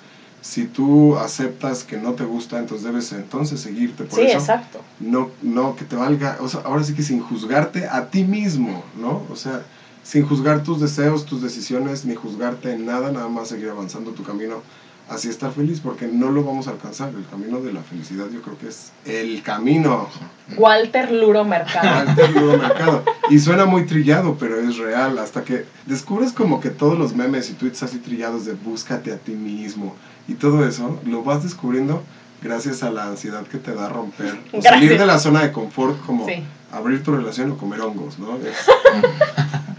Si 0.45 0.67
tú 0.67 1.17
aceptas 1.17 1.85
que 1.85 1.97
no 1.97 2.13
te 2.13 2.25
gusta, 2.25 2.59
entonces 2.59 2.85
debes 2.85 3.11
entonces 3.13 3.61
seguirte 3.61 4.05
por 4.05 4.19
sí, 4.19 4.27
eso. 4.27 4.39
exacto. 4.39 4.83
No, 5.01 5.31
no, 5.41 5.75
que 5.75 5.87
te 5.87 5.97
valga, 5.97 6.37
o 6.41 6.49
sea, 6.51 6.61
ahora 6.65 6.85
sí 6.85 6.93
que 6.93 7.03
sin 7.03 7.23
juzgarte 7.23 7.87
a 7.87 8.11
ti 8.11 8.25
mismo, 8.25 8.85
¿no? 9.01 9.23
O 9.31 9.37
sea, 9.37 9.63
sin 10.03 10.27
juzgar 10.27 10.63
tus 10.63 10.83
deseos, 10.83 11.25
tus 11.25 11.41
decisiones, 11.41 12.05
ni 12.05 12.15
juzgarte 12.15 12.75
en 12.75 12.85
nada, 12.85 13.11
nada 13.11 13.29
más 13.29 13.49
seguir 13.49 13.71
avanzando 13.71 14.11
tu 14.11 14.23
camino 14.23 14.61
así 15.09 15.29
estar 15.29 15.53
feliz, 15.53 15.81
porque 15.81 16.07
no 16.07 16.31
lo 16.31 16.45
vamos 16.45 16.67
a 16.67 16.71
alcanzar. 16.71 17.11
El 17.11 17.27
camino 17.27 17.61
de 17.61 17.73
la 17.73 17.83
felicidad 17.83 18.27
yo 18.33 18.43
creo 18.43 18.59
que 18.59 18.69
es 18.69 18.93
el 19.05 19.43
camino. 19.43 20.09
Walter 20.57 21.11
Luro 21.11 21.45
Mercado. 21.45 22.07
Walter 22.07 22.31
Luro 22.31 22.59
Mercado. 22.59 23.05
Y 23.31 23.39
suena 23.39 23.67
muy 23.67 23.87
trillado, 23.87 24.37
pero 24.39 24.61
es 24.61 24.77
real. 24.77 25.19
Hasta 25.19 25.45
que 25.45 25.65
descubres 25.87 26.33
como 26.33 26.61
que 26.61 26.71
todos 26.71 26.99
los 26.99 27.15
memes 27.15 27.51
y 27.51 27.55
tweets 27.55 27.83
así 27.83 27.99
trillados 27.99 28.45
de 28.45 28.55
búscate 28.55 29.13
a 29.13 29.17
ti 29.17 29.33
mismo 29.33 29.95
y 30.29 30.35
todo 30.35 30.67
eso, 30.67 31.01
lo 31.05 31.23
vas 31.23 31.43
descubriendo 31.43 32.03
gracias 32.43 32.83
a 32.83 32.91
la 32.91 33.05
ansiedad 33.07 33.43
que 33.47 33.59
te 33.59 33.75
da 33.75 33.89
romper. 33.89 34.35
o 34.53 34.61
salir 34.63 34.99
de 34.99 35.07
la 35.07 35.19
zona 35.19 35.43
de 35.43 35.53
confort, 35.53 36.01
como 36.05 36.27
Sí. 36.27 36.43
abrir 36.73 37.03
tu 37.03 37.15
relación 37.17 37.53
o 37.53 37.57
comer 37.57 37.81
hongos, 37.81 38.19
¿no? 38.19 38.37
Es- 38.37 38.67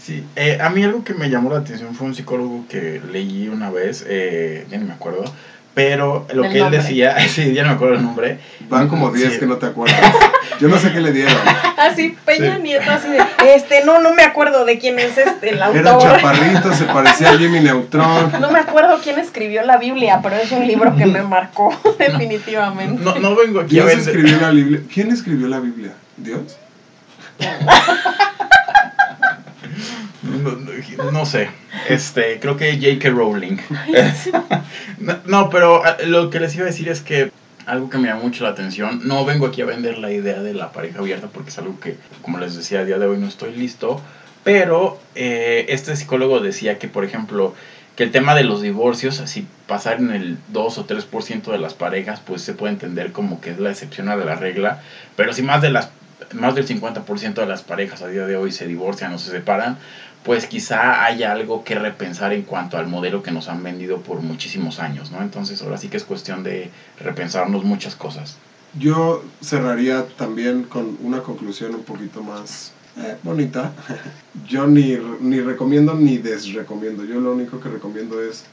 Sí, 0.00 0.24
eh, 0.36 0.58
a 0.62 0.70
mí 0.70 0.82
algo 0.82 1.04
que 1.04 1.12
me 1.12 1.28
llamó 1.28 1.50
la 1.50 1.58
atención 1.58 1.94
fue 1.94 2.06
un 2.06 2.14
psicólogo 2.14 2.64
que 2.66 2.98
leí 3.12 3.48
una 3.48 3.70
vez, 3.70 4.02
eh, 4.08 4.66
ya 4.70 4.78
me 4.78 4.92
acuerdo, 4.94 5.22
pero 5.78 6.26
lo 6.34 6.42
que 6.42 6.58
él 6.58 6.70
decía, 6.72 7.16
sí, 7.28 7.54
ya 7.54 7.62
no 7.62 7.68
me 7.68 7.74
acuerdo 7.76 7.94
el 7.94 8.02
nombre. 8.02 8.38
van 8.68 8.88
como 8.88 9.12
10 9.12 9.34
Sí. 9.34 9.38
que 9.38 9.46
no 9.46 9.56
te 9.58 9.66
acuerdas. 9.66 9.96
Yo 10.60 10.66
no 10.66 10.76
sé 10.76 10.90
qué 10.92 11.00
le 11.00 11.12
dieron. 11.12 11.36
Así, 11.76 12.16
Peña 12.24 12.56
Sí. 12.56 12.62
Nieto, 12.62 12.90
así 12.90 13.08
de, 13.08 13.20
este, 13.54 13.84
no, 13.84 14.00
no 14.00 14.12
me 14.12 14.24
acuerdo 14.24 14.64
de 14.64 14.80
quién 14.80 14.98
es 14.98 15.16
este, 15.16 15.50
el 15.50 15.56
Era 15.56 15.66
autor. 15.92 16.16
chaparrito, 16.16 16.74
se 16.74 16.84
parecía 16.86 17.30
a 17.30 17.38
Jimmy 17.38 17.60
Neutron. 17.60 18.32
No 18.40 18.50
me 18.50 18.58
acuerdo 18.58 18.98
quién 19.04 19.20
escribió 19.20 19.62
la 19.62 19.76
Biblia, 19.76 20.18
pero 20.20 20.34
es 20.34 20.50
un 20.50 20.66
libro 20.66 20.96
que 20.96 21.06
me 21.06 21.22
marcó 21.22 21.72
definitivamente. 22.00 23.04
No, 23.04 23.14
no 23.20 23.36
vengo 23.36 23.60
aquí 23.60 23.78
a 23.78 23.84
¿Quién 23.84 23.98
vender. 23.98 24.16
escribió 24.16 24.40
la 24.40 24.50
Biblia? 24.50 24.80
¿Quién 24.92 25.12
escribió 25.12 25.46
la 25.46 25.60
Biblia? 25.60 25.92
¿Dios? 26.16 26.58
No, 30.22 31.10
no- 31.12 31.26
sé, 31.26 31.48
este, 31.88 32.38
creo 32.40 32.56
que 32.56 32.72
J.K. 32.76 33.10
Rowling. 33.10 33.56
No, 34.98 35.16
no, 35.26 35.50
pero 35.50 35.84
ah, 35.84 35.96
lo 36.06 36.28
que 36.28 36.40
les 36.40 36.54
iba 36.56 36.64
a 36.64 36.66
decir 36.66 36.88
es 36.88 37.00
que 37.02 37.30
algo 37.66 37.88
que 37.88 37.98
me 37.98 38.08
llama 38.08 38.22
mucho 38.22 38.42
la 38.44 38.50
atención, 38.50 39.02
no 39.04 39.24
vengo 39.24 39.46
aquí 39.46 39.62
a 39.62 39.66
vender 39.66 39.98
la 39.98 40.10
idea 40.10 40.40
de 40.40 40.54
la 40.54 40.72
pareja 40.72 40.98
abierta 40.98 41.28
porque 41.32 41.50
es 41.50 41.58
algo 41.58 41.78
que, 41.78 41.96
como 42.22 42.38
les 42.38 42.56
decía, 42.56 42.80
a 42.80 42.84
día 42.84 42.98
de 42.98 43.06
hoy 43.06 43.18
no 43.18 43.28
estoy 43.28 43.54
listo, 43.54 44.00
pero 44.42 44.98
eh, 45.14 45.66
este 45.68 45.94
psicólogo 45.94 46.40
decía 46.40 46.78
que, 46.78 46.88
por 46.88 47.04
ejemplo, 47.04 47.54
que 47.94 48.04
el 48.04 48.10
tema 48.10 48.34
de 48.34 48.44
los 48.44 48.62
divorcios, 48.62 49.20
así 49.20 49.46
pasar 49.66 49.98
en 49.98 50.10
el 50.10 50.38
2 50.48 50.78
o 50.78 50.86
3% 50.86 51.50
de 51.52 51.58
las 51.58 51.74
parejas, 51.74 52.20
pues 52.24 52.42
se 52.42 52.54
puede 52.54 52.72
entender 52.72 53.12
como 53.12 53.40
que 53.40 53.50
es 53.50 53.58
la 53.58 53.70
excepción 53.70 54.08
a 54.08 54.16
la 54.16 54.34
regla, 54.36 54.82
pero 55.16 55.32
si 55.32 55.42
más 55.42 55.60
de 55.62 55.70
las 55.70 55.90
más 56.34 56.54
del 56.54 56.66
50% 56.66 57.34
de 57.34 57.46
las 57.46 57.62
parejas 57.62 58.02
a 58.02 58.08
día 58.08 58.26
de 58.26 58.36
hoy 58.36 58.52
se 58.52 58.66
divorcian 58.66 59.12
o 59.12 59.18
se 59.18 59.30
separan, 59.30 59.78
pues 60.24 60.46
quizá 60.46 61.04
haya 61.04 61.32
algo 61.32 61.64
que 61.64 61.74
repensar 61.74 62.32
en 62.32 62.42
cuanto 62.42 62.76
al 62.76 62.86
modelo 62.86 63.22
que 63.22 63.30
nos 63.30 63.48
han 63.48 63.62
vendido 63.62 63.98
por 63.98 64.20
muchísimos 64.20 64.80
años, 64.80 65.10
¿no? 65.10 65.22
Entonces 65.22 65.62
ahora 65.62 65.78
sí 65.78 65.88
que 65.88 65.96
es 65.96 66.04
cuestión 66.04 66.42
de 66.42 66.70
repensarnos 67.00 67.64
muchas 67.64 67.94
cosas. 67.94 68.36
Yo 68.78 69.24
cerraría 69.40 70.06
también 70.16 70.64
con 70.64 70.98
una 71.02 71.22
conclusión 71.22 71.74
un 71.74 71.84
poquito 71.84 72.22
más 72.22 72.72
eh, 72.98 73.16
bonita. 73.22 73.72
Yo 74.46 74.66
ni, 74.66 74.98
ni 75.20 75.40
recomiendo 75.40 75.94
ni 75.94 76.18
desrecomiendo. 76.18 77.04
Yo 77.04 77.20
lo 77.20 77.32
único 77.32 77.60
que 77.60 77.68
recomiendo 77.68 78.22
es 78.22 78.44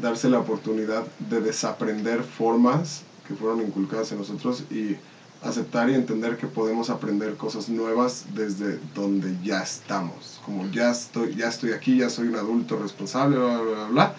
darse 0.00 0.28
la 0.30 0.38
oportunidad 0.38 1.04
de 1.18 1.40
desaprender 1.40 2.22
formas 2.22 3.02
que 3.26 3.34
fueron 3.34 3.60
inculcadas 3.60 4.12
en 4.12 4.18
nosotros 4.18 4.64
y 4.70 4.96
aceptar 5.42 5.88
y 5.88 5.94
entender 5.94 6.36
que 6.36 6.46
podemos 6.46 6.90
aprender 6.90 7.34
cosas 7.36 7.68
nuevas 7.68 8.26
desde 8.34 8.78
donde 8.94 9.34
ya 9.42 9.62
estamos. 9.62 10.40
Como 10.44 10.70
ya 10.70 10.90
estoy, 10.90 11.34
ya 11.34 11.48
estoy 11.48 11.72
aquí, 11.72 11.98
ya 11.98 12.10
soy 12.10 12.28
un 12.28 12.36
adulto 12.36 12.76
responsable, 12.76 13.38
bla, 13.38 13.58
bla, 13.58 13.72
bla, 13.72 13.86
bla. 13.86 14.14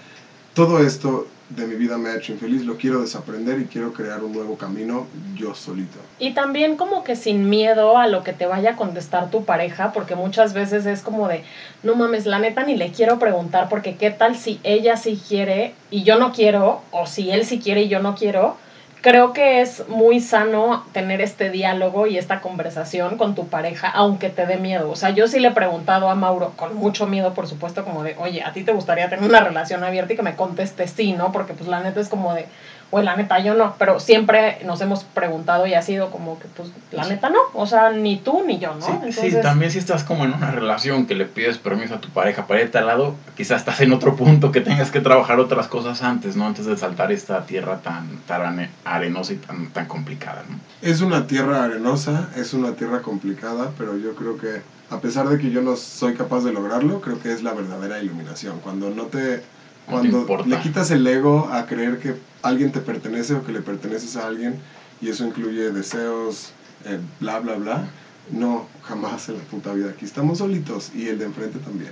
Todo 0.54 0.80
esto 0.80 1.28
de 1.56 1.66
mi 1.66 1.76
vida 1.76 1.98
me 1.98 2.10
ha 2.10 2.16
hecho 2.16 2.32
infeliz, 2.32 2.64
lo 2.64 2.78
quiero 2.78 3.02
desaprender 3.02 3.60
y 3.60 3.66
quiero 3.66 3.94
crear 3.94 4.24
un 4.24 4.32
nuevo 4.32 4.58
camino 4.58 5.06
yo 5.36 5.54
solito. 5.54 5.98
Y 6.20 6.34
también 6.34 6.78
como 6.78 7.04
que 7.04 7.16
sin 7.16 7.50
miedo 7.50 7.98
a 7.98 8.08
lo 8.08 8.24
que 8.24 8.34
te 8.34 8.46
vaya 8.46 8.72
a 8.72 8.76
contestar 8.76 9.30
tu 9.30 9.44
pareja, 9.44 9.92
porque 9.92 10.16
muchas 10.16 10.54
veces 10.54 10.86
es 10.86 11.02
como 11.02 11.28
de, 11.28 11.44
no 11.84 11.96
mames, 11.96 12.26
la 12.26 12.40
neta 12.40 12.64
ni 12.64 12.76
le 12.76 12.92
quiero 12.92 13.20
preguntar, 13.20 13.70
porque 13.70 13.96
qué 13.96 14.12
tal 14.12 14.38
si 14.38 14.60
ella 14.64 14.98
sí 14.98 15.22
quiere 15.28 15.74
y 15.90 16.04
yo 16.04 16.18
no 16.18 16.32
quiero, 16.32 16.82
o 16.92 17.06
si 17.06 17.32
él 17.32 17.46
sí 17.46 17.60
quiere 17.60 17.84
y 17.84 17.88
yo 17.90 18.02
no 18.02 18.16
quiero. 18.16 18.58
Creo 19.02 19.34
que 19.34 19.62
es 19.62 19.88
muy 19.88 20.20
sano 20.20 20.86
tener 20.91 21.22
este 21.22 21.49
diálogo 21.49 22.06
y 22.06 22.20
esta 22.20 22.39
conversación 22.39 23.18
con 23.18 23.34
tu 23.34 23.47
pareja, 23.47 23.89
aunque 23.89 24.30
te 24.30 24.45
dé 24.45 24.58
miedo. 24.58 24.91
O 24.91 24.95
sea, 24.95 25.10
yo 25.10 25.28
sí 25.28 25.39
le 25.39 25.47
he 25.47 25.52
preguntado 25.52 26.08
a 26.08 26.14
Mauro, 26.14 26.54
con 26.56 26.76
mucho 26.76 27.08
miedo, 27.08 27.34
por 27.34 27.47
supuesto, 27.47 27.84
como 27.84 28.04
de, 28.04 28.16
oye, 28.20 28.43
¿a 28.43 28.54
ti 28.54 28.64
te 28.64 28.74
gustaría 28.74 29.10
tener 29.10 29.26
una 29.28 29.39
relación 29.39 29.84
abierta? 29.84 30.14
Y 30.14 30.16
que 30.18 30.22
me 30.22 30.36
conteste 30.36 30.88
sí, 30.88 31.14
¿no? 31.14 31.32
Porque 31.32 31.54
pues 31.54 31.68
la 31.68 31.82
neta 31.82 31.99
es 31.99 32.10
como 32.10 32.36
de, 32.36 32.45
oye, 32.91 33.04
la 33.04 33.16
neta 33.16 33.39
yo 33.39 33.56
no. 33.56 33.74
Pero 33.80 33.99
siempre 33.99 34.60
nos 34.66 34.80
hemos 34.82 35.04
preguntado 35.04 35.66
y 35.66 35.74
ha 35.74 35.82
sido 35.82 36.12
como 36.12 36.38
que, 36.38 36.47
pues, 36.49 36.70
la 36.91 37.06
neta 37.08 37.30
no. 37.30 37.39
O 37.54 37.66
sea, 37.66 37.89
ni 37.89 38.18
tú 38.18 38.43
ni 38.45 38.60
yo, 38.60 38.76
¿no? 38.76 38.86
Sí, 38.86 38.91
Entonces, 38.91 39.34
sí, 39.34 39.41
también 39.41 39.72
si 39.72 39.80
estás 39.80 40.04
como 40.04 40.26
en 40.26 40.34
una 40.34 40.52
relación 40.52 41.08
que 41.08 41.16
le 41.16 41.26
pides 41.26 41.58
permiso 41.58 41.95
a 41.95 42.02
tu 42.02 42.10
pareja 42.10 42.45
para 42.45 42.62
irte 42.62 42.78
al 42.78 42.86
lado, 42.86 43.16
quizás 43.36 43.62
estás 43.62 43.82
en 43.82 43.93
otro 43.93 44.16
punto 44.16 44.52
que 44.52 44.62
tengas 44.62 44.91
que 44.91 44.99
trabajar 44.99 45.39
otras 45.39 45.68
cosas 45.68 46.04
antes, 46.04 46.36
¿no? 46.36 46.45
Antes 46.45 46.68
de 46.68 46.78
saltar 46.78 47.12
esta 47.12 47.45
tierra 47.45 47.78
tan, 47.78 48.20
tan 48.28 48.70
arenosa 48.96 49.34
y 49.34 49.38
tan, 49.38 49.68
tan 49.72 49.88
complicada, 49.88 50.44
¿no? 50.50 50.60
Es 50.82 51.02
una 51.02 51.28
tierra 51.28 51.64
arenosa, 51.64 52.30
es 52.36 52.54
una 52.54 52.74
tierra 52.74 53.02
complicada, 53.02 53.72
pero 53.78 53.98
yo 53.98 54.16
creo 54.16 54.38
que 54.38 54.62
a 54.89 55.00
pesar 55.00 55.28
de 55.30 55.38
que 55.38 55.50
yo 55.52 55.62
no 55.62 55.76
soy 55.76 56.14
capaz 56.14 56.44
de 56.44 56.52
lograrlo, 56.52 57.00
creo 57.02 57.20
que 57.20 57.32
es 57.32 57.44
la 57.44 57.54
verdadera 57.54 58.00
iluminación. 58.00 58.60
Cuando 58.60 58.89
no 58.89 59.06
te 59.06 59.42
No 59.88 60.02
te 60.02 60.12
cuando 60.12 60.44
le 60.46 60.60
quitas 60.60 60.92
el 60.92 61.06
ego 61.08 61.50
a 61.52 61.66
creer 61.66 61.98
que 62.00 62.16
alguien 62.42 62.72
te 62.72 62.82
pertenece 62.82 63.34
o 63.36 63.44
que 63.44 63.52
le 63.52 63.62
perteneces 63.62 64.16
a 64.16 64.28
alguien 64.28 64.60
y 65.02 65.10
eso 65.10 65.26
incluye 65.26 65.72
deseos, 65.72 66.52
eh, 66.86 67.00
bla 67.20 67.39
bla 67.39 67.56
bla, 67.56 67.89
no, 68.32 68.68
jamás 68.84 69.30
en 69.30 69.38
la 69.38 69.44
puta 69.44 69.74
vida. 69.74 69.89
Aquí 69.89 70.06
estamos 70.06 70.39
solitos 70.39 70.92
y 70.94 71.08
el 71.08 71.18
de 71.18 71.26
enfrente 71.26 71.60
también. 71.60 71.92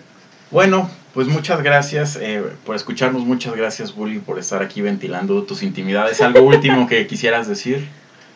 Bueno, 0.51 0.89
pues 1.13 1.27
muchas 1.27 1.61
gracias 1.63 2.15
eh, 2.21 2.43
por 2.65 2.75
escucharnos, 2.75 3.23
muchas 3.25 3.55
gracias 3.55 3.95
Bully 3.95 4.19
por 4.19 4.39
estar 4.39 4.61
aquí 4.61 4.81
ventilando 4.81 5.43
tus 5.43 5.63
intimidades. 5.63 6.21
¿Algo 6.21 6.41
último 6.41 6.87
que 6.87 7.05
quisieras 7.07 7.47
decir? 7.47 7.87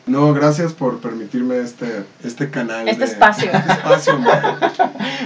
No, 0.05 0.33
gracias 0.33 0.73
por 0.73 0.99
permitirme 0.99 1.59
este, 1.59 2.03
este 2.25 2.49
canal. 2.49 2.89
Este 2.89 3.05
de- 3.05 3.11
espacio. 3.11 3.49
este 3.53 3.71
espacio. 3.71 4.19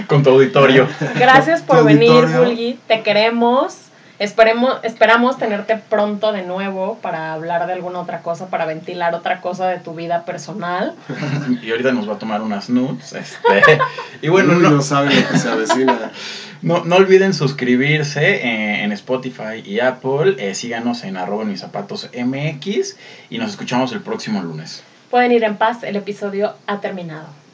Con 0.06 0.22
tu 0.22 0.30
auditorio. 0.30 0.86
Gracias 1.16 1.62
por 1.62 1.78
Tu 1.80 1.84
venir, 1.86 2.10
auditorio. 2.12 2.44
Bulgi. 2.44 2.78
Te 2.86 3.02
queremos. 3.02 3.74
Esperemos, 4.18 4.80
esperamos 4.82 5.38
tenerte 5.38 5.76
pronto 5.76 6.32
de 6.32 6.42
nuevo 6.42 6.98
para 7.00 7.32
hablar 7.32 7.66
de 7.68 7.74
alguna 7.74 8.00
otra 8.00 8.20
cosa, 8.22 8.48
para 8.48 8.64
ventilar 8.64 9.14
otra 9.14 9.40
cosa 9.40 9.68
de 9.68 9.78
tu 9.78 9.94
vida 9.94 10.24
personal. 10.24 10.94
Y 11.62 11.70
ahorita 11.70 11.92
nos 11.92 12.08
va 12.08 12.14
a 12.14 12.18
tomar 12.18 12.42
unas 12.42 12.68
nudes. 12.68 13.12
Este, 13.12 13.78
y 14.22 14.28
bueno, 14.28 14.54
Uy, 14.54 14.62
no, 14.62 14.70
no 14.70 14.82
sabe 14.82 15.14
lo 15.14 15.28
que 15.28 15.38
se 15.38 15.48
avecina. 15.48 16.10
No, 16.62 16.84
no 16.84 16.96
olviden 16.96 17.32
suscribirse 17.32 18.36
eh, 18.44 18.82
en 18.82 18.90
Spotify 18.92 19.62
y 19.64 19.78
Apple. 19.78 20.34
eh, 20.38 20.54
síganos 20.54 21.04
en 21.04 21.16
arroba 21.16 21.44
mis 21.44 21.60
zapatos 21.60 22.10
MX 22.12 22.96
y 23.30 23.38
nos 23.38 23.50
escuchamos 23.50 23.92
el 23.92 24.00
próximo 24.00 24.42
lunes. 24.42 24.82
Pueden 25.10 25.30
ir 25.32 25.44
en 25.44 25.56
paz, 25.56 25.84
el 25.84 25.94
episodio 25.94 26.54
ha 26.66 26.80
terminado. 26.80 27.38